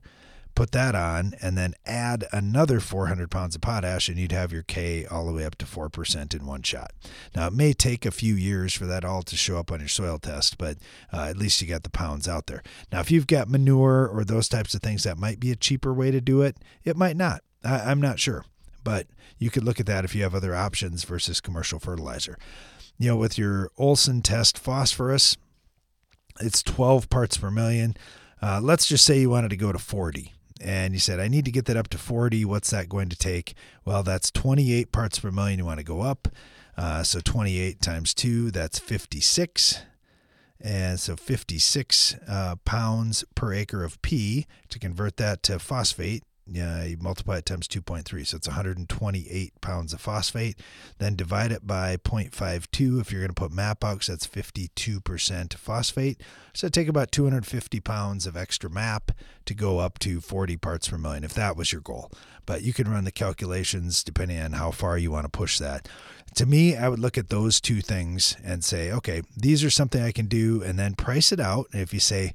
put 0.56 0.72
that 0.72 0.94
on, 0.94 1.34
and 1.42 1.58
then 1.58 1.74
add 1.86 2.26
another 2.32 2.80
400 2.80 3.32
pounds 3.32 3.56
of 3.56 3.62
potash, 3.62 4.10
and 4.10 4.18
you'd 4.18 4.32
have 4.32 4.52
your 4.52 4.64
K 4.64 5.06
all 5.06 5.26
the 5.26 5.34
way 5.34 5.46
up 5.46 5.58
to 5.60 5.66
4% 5.66 6.36
in 6.36 6.46
one 6.46 6.64
shot. 6.64 6.92
Now, 7.36 7.48
it 7.48 7.54
may 7.54 7.74
take 7.74 8.06
a 8.06 8.12
few 8.12 8.36
years 8.36 8.74
for 8.74 8.86
that 8.86 9.06
all 9.06 9.24
to 9.24 9.38
show 9.38 9.58
up 9.58 9.72
on 9.72 9.80
your 9.80 9.88
soil 9.88 10.20
test, 10.20 10.58
but 10.58 10.78
uh, 11.14 11.28
at 11.30 11.38
least 11.38 11.62
you 11.62 11.68
got 11.68 11.84
the 11.84 11.90
pounds 11.90 12.28
out 12.28 12.48
there. 12.48 12.62
Now, 12.92 13.00
if 13.00 13.10
you've 13.10 13.28
got 13.28 13.50
manure 13.50 14.08
or 14.08 14.24
those 14.24 14.50
types 14.50 14.74
of 14.74 14.82
things, 14.82 15.04
that 15.04 15.18
might 15.18 15.40
be 15.40 15.52
a 15.52 15.56
cheaper 15.56 15.94
way 15.94 16.12
to 16.12 16.22
do 16.22 16.42
it. 16.42 16.58
It 16.84 16.98
might 16.98 17.16
not. 17.16 17.42
I, 17.64 17.80
I'm 17.80 18.02
not 18.02 18.20
sure, 18.20 18.44
but 18.84 19.08
you 19.38 19.50
could 19.50 19.64
look 19.64 19.80
at 19.80 19.86
that 19.86 20.04
if 20.04 20.14
you 20.14 20.24
have 20.24 20.36
other 20.36 20.56
options 20.56 21.04
versus 21.04 21.40
commercial 21.40 21.80
fertilizer. 21.80 22.38
You 22.98 23.10
know, 23.10 23.16
with 23.16 23.38
your 23.38 23.72
Olsen 23.78 24.22
test 24.22 24.60
phosphorus, 24.60 25.38
it's 26.42 26.62
12 26.64 27.10
parts 27.10 27.38
per 27.38 27.50
million. 27.50 27.96
Uh, 28.42 28.60
let's 28.62 28.88
just 28.88 29.06
say 29.06 29.22
you 29.22 29.30
wanted 29.30 29.50
to 29.50 29.58
go 29.58 29.72
to 29.72 29.80
40 29.80 30.34
and 30.60 30.94
you 30.94 31.00
said, 31.00 31.20
I 31.20 31.28
need 31.28 31.46
to 31.46 31.52
get 31.52 31.66
that 31.66 31.78
up 31.78 31.88
to 31.90 31.98
40. 31.98 32.46
What's 32.46 32.70
that 32.72 32.90
going 32.90 33.10
to 33.10 33.16
take? 33.18 33.54
Well, 33.86 34.04
that's 34.04 34.32
28 34.32 34.92
parts 34.92 35.20
per 35.20 35.32
million. 35.32 35.60
You 35.60 35.66
want 35.66 35.80
to 35.80 35.86
go 35.86 36.02
up. 36.02 36.28
Uh, 36.78 37.04
so 37.04 37.20
28 37.20 37.82
times 37.82 38.14
2, 38.14 38.52
that's 38.52 38.80
56. 38.80 39.82
And 40.62 41.00
so 41.00 41.16
56 41.16 42.16
uh, 42.28 42.56
pounds 42.66 43.24
per 43.36 43.54
acre 43.54 43.84
of 43.84 44.02
P. 44.02 44.46
To 44.70 44.80
convert 44.80 45.18
that 45.18 45.44
to 45.44 45.60
phosphate, 45.60 46.24
uh, 46.58 46.84
you 46.84 46.98
multiply 47.00 47.38
it 47.38 47.46
times 47.46 47.68
2.3, 47.68 48.26
so 48.26 48.38
it's 48.38 48.48
128 48.48 49.62
pounds 49.62 49.94
of 49.94 50.02
phosphate. 50.02 50.60
Then 50.98 51.16
divide 51.16 51.52
it 51.52 51.66
by 51.66 51.98
0.52 51.98 53.02
if 53.02 53.12
you're 53.12 53.22
going 53.22 53.30
to 53.30 53.34
put 53.34 53.52
MAP 53.52 53.84
out, 53.84 54.06
that's 54.06 54.28
52% 54.28 55.54
phosphate. 55.56 56.22
So 56.54 56.70
take 56.70 56.88
about 56.88 57.12
250 57.12 57.80
pounds 57.80 58.26
of 58.26 58.36
extra 58.38 58.70
MAP 58.70 59.12
to 59.46 59.54
go 59.54 59.80
up 59.80 60.00
to 60.00 60.22
40 60.22 60.58
parts 60.58 60.90
per 60.90 60.98
million, 60.98 61.24
if 61.24 61.34
that 61.34 61.56
was 61.56 61.72
your 61.72 61.82
goal. 61.82 62.12
But 62.46 62.64
you 62.64 62.74
can 62.74 62.90
run 62.90 63.04
the 63.04 63.12
calculations 63.12 64.04
depending 64.04 64.40
on 64.40 64.54
how 64.54 64.72
far 64.72 64.98
you 64.98 65.12
want 65.12 65.26
to 65.26 65.30
push 65.30 65.60
that. 65.60 65.88
To 66.36 66.46
me, 66.46 66.76
I 66.76 66.90
would 66.90 67.00
look 67.00 67.18
at 67.18 67.30
those 67.30 67.60
two 67.60 67.82
things 67.82 68.36
and 68.44 68.64
say, 68.64 68.92
okay, 68.92 69.22
these 69.36 69.64
are 69.64 69.70
something 69.70 70.02
I 70.02 70.12
can 70.12 70.28
do, 70.28 70.62
and 70.64 70.78
then 70.78 70.94
price 70.96 71.32
it 71.32 71.40
out. 71.40 71.68
And 71.74 71.82
if 71.82 71.94
you 71.94 72.00
say, 72.00 72.34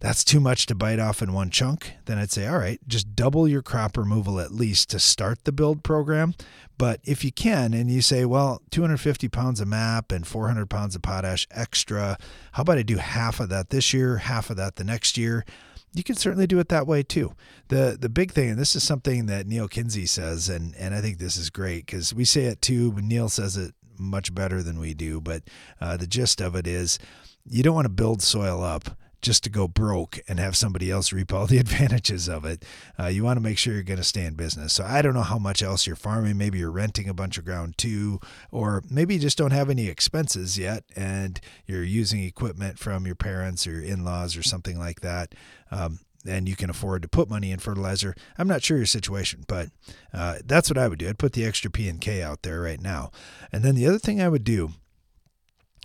that's 0.00 0.24
too 0.24 0.40
much 0.40 0.64
to 0.66 0.74
bite 0.74 0.98
off 0.98 1.20
in 1.20 1.34
one 1.34 1.50
chunk, 1.50 1.92
then 2.06 2.16
I'd 2.18 2.30
say, 2.30 2.46
all 2.46 2.58
right, 2.58 2.80
just 2.88 3.14
double 3.14 3.46
your 3.46 3.60
crop 3.60 3.98
removal 3.98 4.40
at 4.40 4.50
least 4.50 4.88
to 4.90 4.98
start 4.98 5.44
the 5.44 5.52
build 5.52 5.82
program. 5.82 6.34
But 6.78 7.00
if 7.04 7.22
you 7.22 7.30
can, 7.30 7.74
and 7.74 7.90
you 7.90 8.00
say, 8.00 8.24
well, 8.24 8.62
250 8.70 9.28
pounds 9.28 9.60
of 9.60 9.68
MAP 9.68 10.10
and 10.10 10.26
400 10.26 10.70
pounds 10.70 10.96
of 10.96 11.02
potash 11.02 11.46
extra, 11.50 12.16
how 12.52 12.62
about 12.62 12.78
I 12.78 12.82
do 12.82 12.96
half 12.96 13.40
of 13.40 13.50
that 13.50 13.68
this 13.68 13.92
year, 13.92 14.16
half 14.16 14.48
of 14.48 14.56
that 14.56 14.76
the 14.76 14.84
next 14.84 15.18
year? 15.18 15.44
You 15.92 16.02
can 16.02 16.14
certainly 16.14 16.46
do 16.46 16.58
it 16.60 16.70
that 16.70 16.86
way 16.86 17.02
too. 17.02 17.34
The 17.68 17.98
the 18.00 18.08
big 18.08 18.30
thing, 18.30 18.48
and 18.48 18.58
this 18.58 18.74
is 18.74 18.82
something 18.82 19.26
that 19.26 19.46
Neal 19.46 19.68
Kinsey 19.68 20.06
says, 20.06 20.48
and, 20.48 20.74
and 20.76 20.94
I 20.94 21.00
think 21.00 21.18
this 21.18 21.36
is 21.36 21.50
great 21.50 21.84
because 21.84 22.14
we 22.14 22.24
say 22.24 22.44
it 22.44 22.62
too, 22.62 22.92
but 22.92 23.04
Neil 23.04 23.28
says 23.28 23.56
it 23.56 23.74
much 23.98 24.32
better 24.34 24.62
than 24.62 24.78
we 24.78 24.94
do. 24.94 25.20
But 25.20 25.42
uh, 25.80 25.96
the 25.96 26.06
gist 26.06 26.40
of 26.40 26.54
it 26.54 26.66
is 26.66 26.98
you 27.44 27.62
don't 27.62 27.74
want 27.74 27.86
to 27.86 27.90
build 27.90 28.22
soil 28.22 28.62
up 28.62 28.96
just 29.20 29.44
to 29.44 29.50
go 29.50 29.68
broke 29.68 30.20
and 30.28 30.38
have 30.38 30.56
somebody 30.56 30.90
else 30.90 31.12
reap 31.12 31.32
all 31.32 31.46
the 31.46 31.58
advantages 31.64 32.28
of 32.28 32.44
it. 32.44 32.64
Uh, 32.98 33.06
you 33.06 33.24
want 33.24 33.36
to 33.36 33.42
make 33.42 33.58
sure 33.58 33.74
you're 33.74 33.82
going 33.82 33.98
to 33.98 34.04
stay 34.04 34.24
in 34.24 34.34
business. 34.34 34.72
So 34.72 34.84
I 34.84 35.02
don't 35.02 35.14
know 35.14 35.22
how 35.22 35.38
much 35.38 35.62
else 35.62 35.86
you're 35.86 35.96
farming. 35.96 36.38
Maybe 36.38 36.58
you're 36.58 36.70
renting 36.70 37.08
a 37.08 37.14
bunch 37.14 37.38
of 37.38 37.44
ground 37.44 37.78
too, 37.78 38.20
or 38.50 38.82
maybe 38.90 39.14
you 39.14 39.20
just 39.20 39.38
don't 39.38 39.52
have 39.52 39.70
any 39.70 39.88
expenses 39.88 40.58
yet 40.58 40.84
and 40.96 41.40
you're 41.66 41.82
using 41.82 42.22
equipment 42.22 42.78
from 42.78 43.06
your 43.06 43.14
parents 43.14 43.66
or 43.66 43.80
in 43.80 44.04
laws 44.04 44.36
or 44.36 44.42
something 44.42 44.78
like 44.78 45.00
that. 45.00 45.34
Um, 45.70 46.00
and 46.26 46.48
you 46.48 46.56
can 46.56 46.70
afford 46.70 47.02
to 47.02 47.08
put 47.08 47.30
money 47.30 47.50
in 47.50 47.58
fertilizer. 47.58 48.14
I'm 48.36 48.48
not 48.48 48.62
sure 48.62 48.76
your 48.76 48.86
situation, 48.86 49.44
but 49.48 49.68
uh, 50.12 50.36
that's 50.44 50.68
what 50.68 50.76
I 50.76 50.86
would 50.86 50.98
do. 50.98 51.08
I'd 51.08 51.18
put 51.18 51.32
the 51.32 51.46
extra 51.46 51.70
P 51.70 51.88
and 51.88 52.00
K 52.00 52.22
out 52.22 52.42
there 52.42 52.60
right 52.60 52.80
now. 52.80 53.10
And 53.52 53.62
then 53.62 53.74
the 53.74 53.86
other 53.86 53.98
thing 53.98 54.20
I 54.20 54.28
would 54.28 54.44
do 54.44 54.72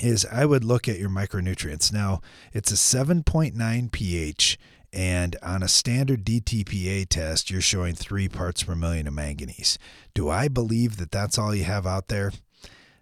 is 0.01 0.25
I 0.31 0.45
would 0.45 0.63
look 0.63 0.87
at 0.87 0.99
your 0.99 1.09
micronutrients. 1.09 1.91
Now, 1.91 2.21
it's 2.53 2.71
a 2.71 2.75
7.9 2.75 3.91
pH, 3.91 4.59
and 4.91 5.35
on 5.41 5.63
a 5.63 5.67
standard 5.67 6.25
DTPA 6.25 7.07
test, 7.07 7.49
you're 7.49 7.61
showing 7.61 7.95
three 7.95 8.29
parts 8.29 8.63
per 8.63 8.75
million 8.75 9.07
of 9.07 9.13
manganese. 9.13 9.77
Do 10.13 10.29
I 10.29 10.47
believe 10.47 10.97
that 10.97 11.11
that's 11.11 11.37
all 11.37 11.53
you 11.53 11.63
have 11.65 11.85
out 11.85 12.07
there? 12.07 12.31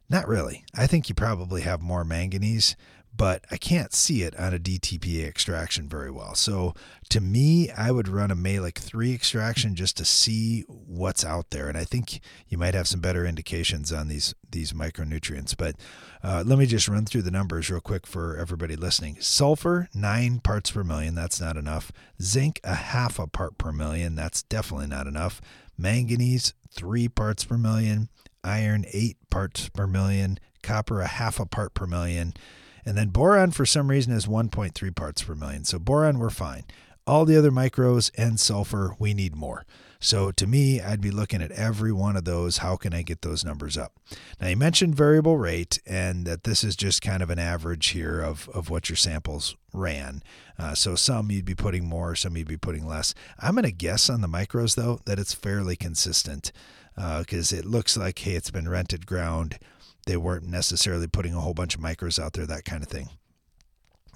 Not 0.10 0.28
really. 0.28 0.66
I 0.76 0.88
think 0.88 1.10
you 1.10 1.16
probably 1.16 1.62
have 1.62 1.82
more 1.82 2.04
manganese, 2.04 2.76
but 3.16 3.46
I 3.52 3.58
can't 3.58 3.94
see 3.94 4.24
it 4.24 4.36
on 4.40 4.54
a 4.54 4.60
DTPA 4.60 5.28
extraction 5.28 5.88
very 5.88 6.10
well. 6.10 6.34
So 6.34 6.74
to 7.10 7.22
me, 7.22 7.70
I 7.70 7.92
would 7.92 8.08
run 8.08 8.32
a 8.32 8.36
Mehlich 8.36 8.80
3 8.80 9.14
extraction 9.14 9.76
just 9.76 9.98
to 9.98 10.06
see 10.06 10.62
what's 10.68 11.24
out 11.24 11.52
there. 11.52 11.68
And 11.68 11.78
I 11.78 11.84
think 11.84 12.22
you 12.48 12.58
might 12.58 12.74
have 12.74 12.88
some 12.88 13.02
better 13.02 13.26
indications 13.26 13.94
on 13.94 14.08
these, 14.08 14.34
these 14.50 14.74
micronutrients. 14.74 15.56
But 15.56 15.76
uh, 16.24 16.44
let 16.46 16.58
me 16.58 16.66
just 16.66 16.88
run 16.88 17.06
through 17.06 17.22
the 17.22 17.32
numbers 17.32 17.70
real 17.70 17.82
quick 17.82 18.08
for 18.08 18.36
everybody 18.36 18.76
listening. 18.76 19.18
Sulfur, 19.20 19.90
9 19.94 20.40
parts 20.40 20.72
per 20.72 20.84
million. 20.84 21.14
That's 21.14 21.40
not 21.40 21.56
enough. 21.56 21.92
Zinc, 22.20 22.60
a 22.64 22.74
half 22.74 23.20
a 23.20 23.28
part 23.28 23.60
per 23.60 23.72
million. 23.72 24.16
That's 24.16 24.42
definitely 24.42 24.88
not 24.88 25.06
enough. 25.06 25.40
Manganese, 25.78 26.56
3 26.72 27.10
parts 27.10 27.44
per 27.44 27.60
million. 27.60 28.10
Iron, 28.44 28.86
8 28.92 29.18
parts 29.30 29.70
per 29.70 29.86
million. 29.86 30.40
Copper, 30.64 31.02
a 31.02 31.08
half 31.08 31.40
a 31.40 31.46
part 31.46 31.76
per 31.76 31.86
million. 31.86 32.34
And 32.86 32.98
then 32.98 33.10
boron, 33.10 33.52
for 33.52 33.66
some 33.66 33.90
reason, 33.90 34.14
is 34.14 34.26
1.3 34.26 34.96
parts 34.96 35.24
per 35.24 35.36
million. 35.36 35.64
So 35.64 35.80
boron, 35.80 36.20
we're 36.20 36.30
fine. 36.30 36.64
All 37.06 37.26
the 37.26 37.38
other 37.38 37.52
micros 37.52 38.12
and 38.18 38.40
sulfur, 38.40 38.96
we 38.98 39.14
need 39.14 39.36
more. 39.36 39.66
So 40.00 40.32
to 40.32 40.46
me, 40.48 40.82
I'd 40.82 41.00
be 41.00 41.12
looking 41.12 41.42
at 41.42 41.52
every 41.52 41.94
one 41.94 42.18
of 42.18 42.26
those. 42.26 42.58
How 42.58 42.76
can 42.76 42.94
I 42.94 43.04
get 43.04 43.22
those 43.22 43.46
numbers 43.46 43.78
up? 43.78 43.94
Now, 44.40 44.50
you 44.50 44.58
mentioned 44.58 44.96
variable 44.96 45.38
rate, 45.38 45.80
and 45.86 46.26
that 46.26 46.44
this 46.44 46.62
is 46.62 46.76
just 46.76 47.02
kind 47.02 47.24
of 47.24 47.30
an 47.30 47.40
average 47.40 47.88
here 47.88 48.20
of, 48.20 48.50
of 48.54 48.70
what 48.70 48.90
your 48.90 48.98
samples 48.98 49.56
ran. 49.74 50.22
Uh, 50.60 50.76
so 50.76 50.96
some 50.96 51.32
you'd 51.32 51.46
be 51.46 51.56
putting 51.56 51.86
more, 51.86 52.16
some 52.16 52.36
you'd 52.36 52.50
be 52.50 52.58
putting 52.58 52.86
less. 52.86 53.14
I'm 53.40 53.56
going 53.56 53.64
to 53.64 53.72
guess 53.72 54.10
on 54.10 54.20
the 54.20 54.28
micros, 54.28 54.76
though, 54.76 55.00
that 55.06 55.20
it's 55.20 55.34
fairly 55.34 55.78
consistent 55.78 56.52
because 56.96 57.54
uh, 57.54 57.58
it 57.58 57.66
looks 57.66 57.96
like, 57.96 58.20
hey, 58.20 58.34
it's 58.34 58.52
been 58.52 58.68
rented 58.68 59.06
ground 59.06 59.58
they 60.06 60.18
weren't 60.18 60.46
necessarily 60.46 61.08
putting 61.08 61.34
a 61.34 61.42
whole 61.42 61.54
bunch 61.54 61.76
of 61.76 61.82
micros 61.82 62.22
out 62.22 62.34
there, 62.34 62.46
that 62.46 62.66
kind 62.66 62.84
of 62.84 62.90
thing. 62.90 63.10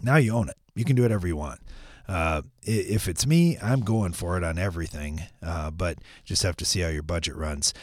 Now 0.01 0.17
you 0.17 0.33
own 0.33 0.49
it. 0.49 0.57
You 0.75 0.85
can 0.85 0.95
do 0.95 1.01
whatever 1.01 1.27
you 1.27 1.35
want. 1.35 1.59
Uh, 2.07 2.43
if 2.63 3.07
it's 3.07 3.25
me, 3.25 3.57
I'm 3.61 3.81
going 3.81 4.13
for 4.13 4.37
it 4.37 4.43
on 4.43 4.57
everything, 4.57 5.23
uh, 5.43 5.71
but 5.71 5.97
just 6.23 6.43
have 6.43 6.55
to 6.57 6.65
see 6.65 6.79
how 6.81 6.89
your 6.89 7.03
budget 7.03 7.35
runs. 7.35 7.73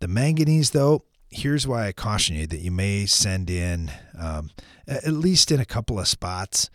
The 0.00 0.08
manganese, 0.08 0.70
though, 0.70 1.04
here's 1.30 1.66
why 1.66 1.88
I 1.88 1.92
caution 1.92 2.36
you 2.36 2.46
that 2.46 2.60
you 2.60 2.70
may 2.70 3.06
send 3.06 3.50
in, 3.50 3.90
um, 4.18 4.50
at 4.86 5.12
least 5.12 5.50
in 5.50 5.58
a 5.58 5.64
couple 5.64 5.98
of 5.98 6.06
spots, 6.06 6.70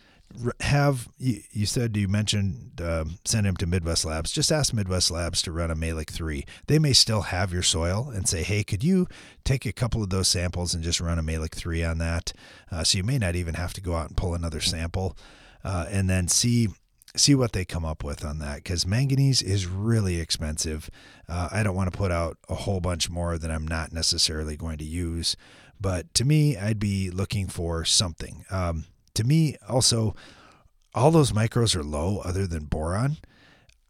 have 0.62 1.08
you, 1.18 1.42
you 1.52 1.66
said 1.66 1.96
you 1.96 2.08
mentioned 2.08 2.82
uh, 2.82 3.06
send 3.26 3.48
him 3.48 3.58
to 3.58 3.66
Midwest 3.66 4.06
Labs. 4.06 4.32
Just 4.32 4.52
ask 4.52 4.74
Midwest 4.74 5.10
Labs 5.10 5.42
to 5.44 5.52
run 5.52 5.72
a 5.72 5.76
Mehlich 5.76 6.10
three. 6.10 6.46
They 6.68 6.80
may 6.80 6.94
still 6.94 7.22
have 7.22 7.54
your 7.54 7.64
soil 7.64 8.12
and 8.14 8.28
say, 8.28 8.44
hey, 8.44 8.64
could 8.64 8.84
you 8.84 9.08
take 9.44 9.66
a 9.66 9.74
couple 9.74 10.04
of 10.04 10.10
those 10.10 10.28
samples 10.28 10.74
and 10.74 10.84
just 10.84 11.02
run 11.02 11.20
a 11.20 11.24
Mehlich 11.24 11.56
three 11.56 11.84
on 11.84 11.98
that? 12.00 12.34
Uh, 12.72 12.84
so 12.84 12.98
you 12.98 13.04
may 13.04 13.18
not 13.18 13.36
even 13.36 13.56
have 13.56 13.74
to 13.74 13.82
go 13.82 13.96
out 13.96 14.10
and 14.10 14.18
pull 14.18 14.34
another 14.34 14.62
sample, 14.62 15.18
uh, 15.64 15.86
and 15.90 16.10
then 16.10 16.28
see 16.28 16.70
see 17.16 17.34
what 17.34 17.52
they 17.52 17.66
come 17.66 17.84
up 17.84 18.04
with 18.04 18.24
on 18.24 18.38
that 18.38 18.58
because 18.58 18.86
manganese 18.86 19.42
is 19.42 19.66
really 19.66 20.20
expensive. 20.20 20.90
Uh, 21.28 21.50
I 21.52 21.64
don't 21.64 21.76
want 21.76 21.92
to 21.92 21.98
put 21.98 22.12
out 22.12 22.38
a 22.48 22.54
whole 22.54 22.80
bunch 22.80 23.10
more 23.10 23.40
that 23.40 23.50
I'm 23.50 23.68
not 23.68 23.92
necessarily 23.92 24.56
going 24.56 24.78
to 24.78 24.86
use, 24.86 25.36
but 25.80 26.14
to 26.16 26.26
me, 26.26 26.58
I'd 26.58 26.80
be 26.80 27.10
looking 27.10 27.48
for 27.48 27.86
something. 27.86 28.46
Um, 28.52 28.86
to 29.18 29.24
me, 29.24 29.58
also, 29.68 30.16
all 30.94 31.12
those 31.12 31.32
micros 31.32 31.76
are 31.76 31.84
low 31.84 32.20
other 32.20 32.48
than 32.48 32.66
boron. 32.66 33.18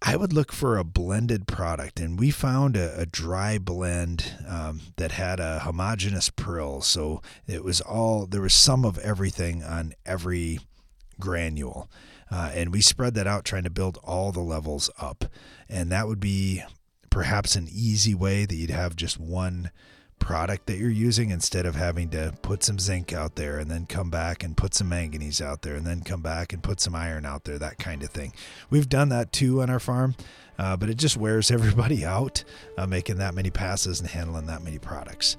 I 0.02 0.16
would 0.16 0.32
look 0.32 0.52
for 0.52 0.78
a 0.78 0.84
blended 0.84 1.48
product, 1.48 2.00
and 2.00 2.20
we 2.20 2.32
found 2.32 2.78
a, 2.78 3.00
a 3.00 3.06
dry 3.06 3.58
blend 3.58 4.36
um, 4.48 4.82
that 4.98 5.14
had 5.14 5.40
a 5.40 5.60
homogeneous 5.60 6.30
prill. 6.30 6.82
So 6.82 7.22
it 7.48 7.64
was 7.64 7.82
all 7.82 8.28
there 8.28 8.42
was 8.42 8.54
some 8.54 8.86
of 8.86 9.00
everything 9.00 9.64
on 9.64 9.94
every 10.06 10.60
granule, 11.20 11.90
uh, 12.30 12.52
and 12.54 12.72
we 12.72 12.82
spread 12.82 13.16
that 13.16 13.28
out, 13.28 13.44
trying 13.44 13.64
to 13.64 13.70
build 13.70 13.98
all 14.04 14.32
the 14.32 14.40
levels 14.40 14.90
up. 15.00 15.26
And 15.68 15.92
that 15.92 16.08
would 16.08 16.20
be 16.20 16.64
perhaps 17.10 17.56
an 17.56 17.68
easy 17.72 18.14
way 18.14 18.46
that 18.46 18.56
you'd 18.56 18.70
have 18.70 18.96
just 18.96 19.20
one 19.20 19.72
product 20.20 20.66
that 20.68 20.78
you're 20.78 20.90
using 20.90 21.30
instead 21.30 21.66
of 21.66 21.76
having 21.76 22.10
to 22.10 22.34
put 22.42 22.64
some 22.64 22.80
zinc 22.80 23.14
out 23.14 23.36
there 23.36 23.60
and 23.60 23.70
then 23.70 23.86
come 23.86 24.10
back 24.10 24.44
and 24.44 24.58
put 24.58 24.74
some 24.74 24.90
manganese 24.90 25.42
out 25.42 25.62
there 25.62 25.76
and 25.76 25.86
then 25.86 26.02
come 26.02 26.22
back 26.22 26.54
and 26.54 26.62
put 26.62 26.80
some 26.80 26.96
iron 26.96 27.26
out 27.26 27.44
there, 27.44 27.58
that 27.58 27.78
kind 27.78 28.04
of 28.04 28.10
thing. 28.10 28.34
We've 28.70 28.90
done 28.90 29.10
that 29.10 29.32
too 29.32 29.62
on 29.62 29.70
our 29.70 29.80
farm, 29.80 30.16
uh, 30.60 30.76
but 30.78 30.90
it 30.90 30.98
just 30.98 31.18
wears 31.18 31.52
everybody 31.58 32.06
out 32.06 32.44
uh, 32.78 32.88
making 32.88 33.18
that 33.18 33.34
many 33.34 33.50
passes 33.50 34.00
and 34.00 34.10
handling 34.10 34.48
that 34.48 34.64
many 34.64 34.80
products. 34.80 35.38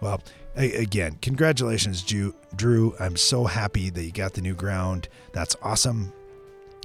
Well, 0.00 0.22
again, 0.56 1.18
congratulations, 1.22 2.02
Drew. 2.02 2.94
I'm 3.00 3.16
so 3.16 3.44
happy 3.44 3.90
that 3.90 4.02
you 4.02 4.12
got 4.12 4.34
the 4.34 4.42
new 4.42 4.54
ground. 4.54 5.08
That's 5.32 5.56
awesome. 5.62 6.12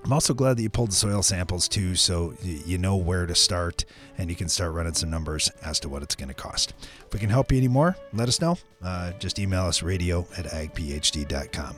I'm 0.04 0.14
also 0.14 0.34
glad 0.34 0.58
that 0.58 0.64
you 0.64 0.70
pulled 0.70 0.92
the 0.92 0.96
soil 0.96 1.22
samples 1.22 1.68
too, 1.68 1.96
so 1.96 2.34
you 2.42 2.78
know 2.78 2.96
where 2.96 3.26
to 3.26 3.36
start 3.36 3.86
and 4.18 4.30
you 4.30 4.36
can 4.36 4.48
start 4.48 4.74
running 4.74 4.94
some 4.94 5.10
numbers 5.10 5.50
as 5.64 5.80
to 5.82 5.90
what 5.90 6.04
it's 6.04 6.16
going 6.16 6.30
to 6.30 6.34
cost. 6.34 6.74
If 7.06 7.14
we 7.14 7.20
can 7.20 7.30
help 7.30 7.52
you 7.52 7.58
anymore, 7.58 7.98
let 8.14 8.28
us 8.28 8.40
know. 8.40 8.58
Uh, 8.82 9.12
just 9.20 9.40
email 9.40 9.64
us 9.64 9.84
radio 9.84 10.26
at 10.38 10.46
agphd.com. 10.46 11.76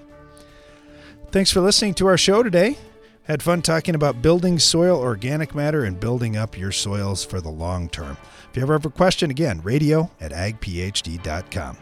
Thanks 1.32 1.52
for 1.52 1.62
listening 1.62 1.94
to 1.96 2.08
our 2.08 2.18
show 2.18 2.44
today. 2.44 2.78
Had 3.24 3.42
fun 3.42 3.62
talking 3.62 3.96
about 3.96 4.22
building 4.22 4.60
soil 4.60 5.00
organic 5.00 5.56
matter 5.56 5.86
and 5.86 6.00
building 6.00 6.36
up 6.36 6.58
your 6.58 6.72
soils 6.72 7.24
for 7.24 7.40
the 7.40 7.50
long 7.50 7.90
term. 7.90 8.18
If 8.50 8.58
you 8.58 8.64
ever 8.64 8.74
have 8.74 8.86
a 8.86 8.90
question, 8.90 9.32
again, 9.32 9.62
radio 9.62 10.12
at 10.20 10.32
agphd.com. 10.32 11.78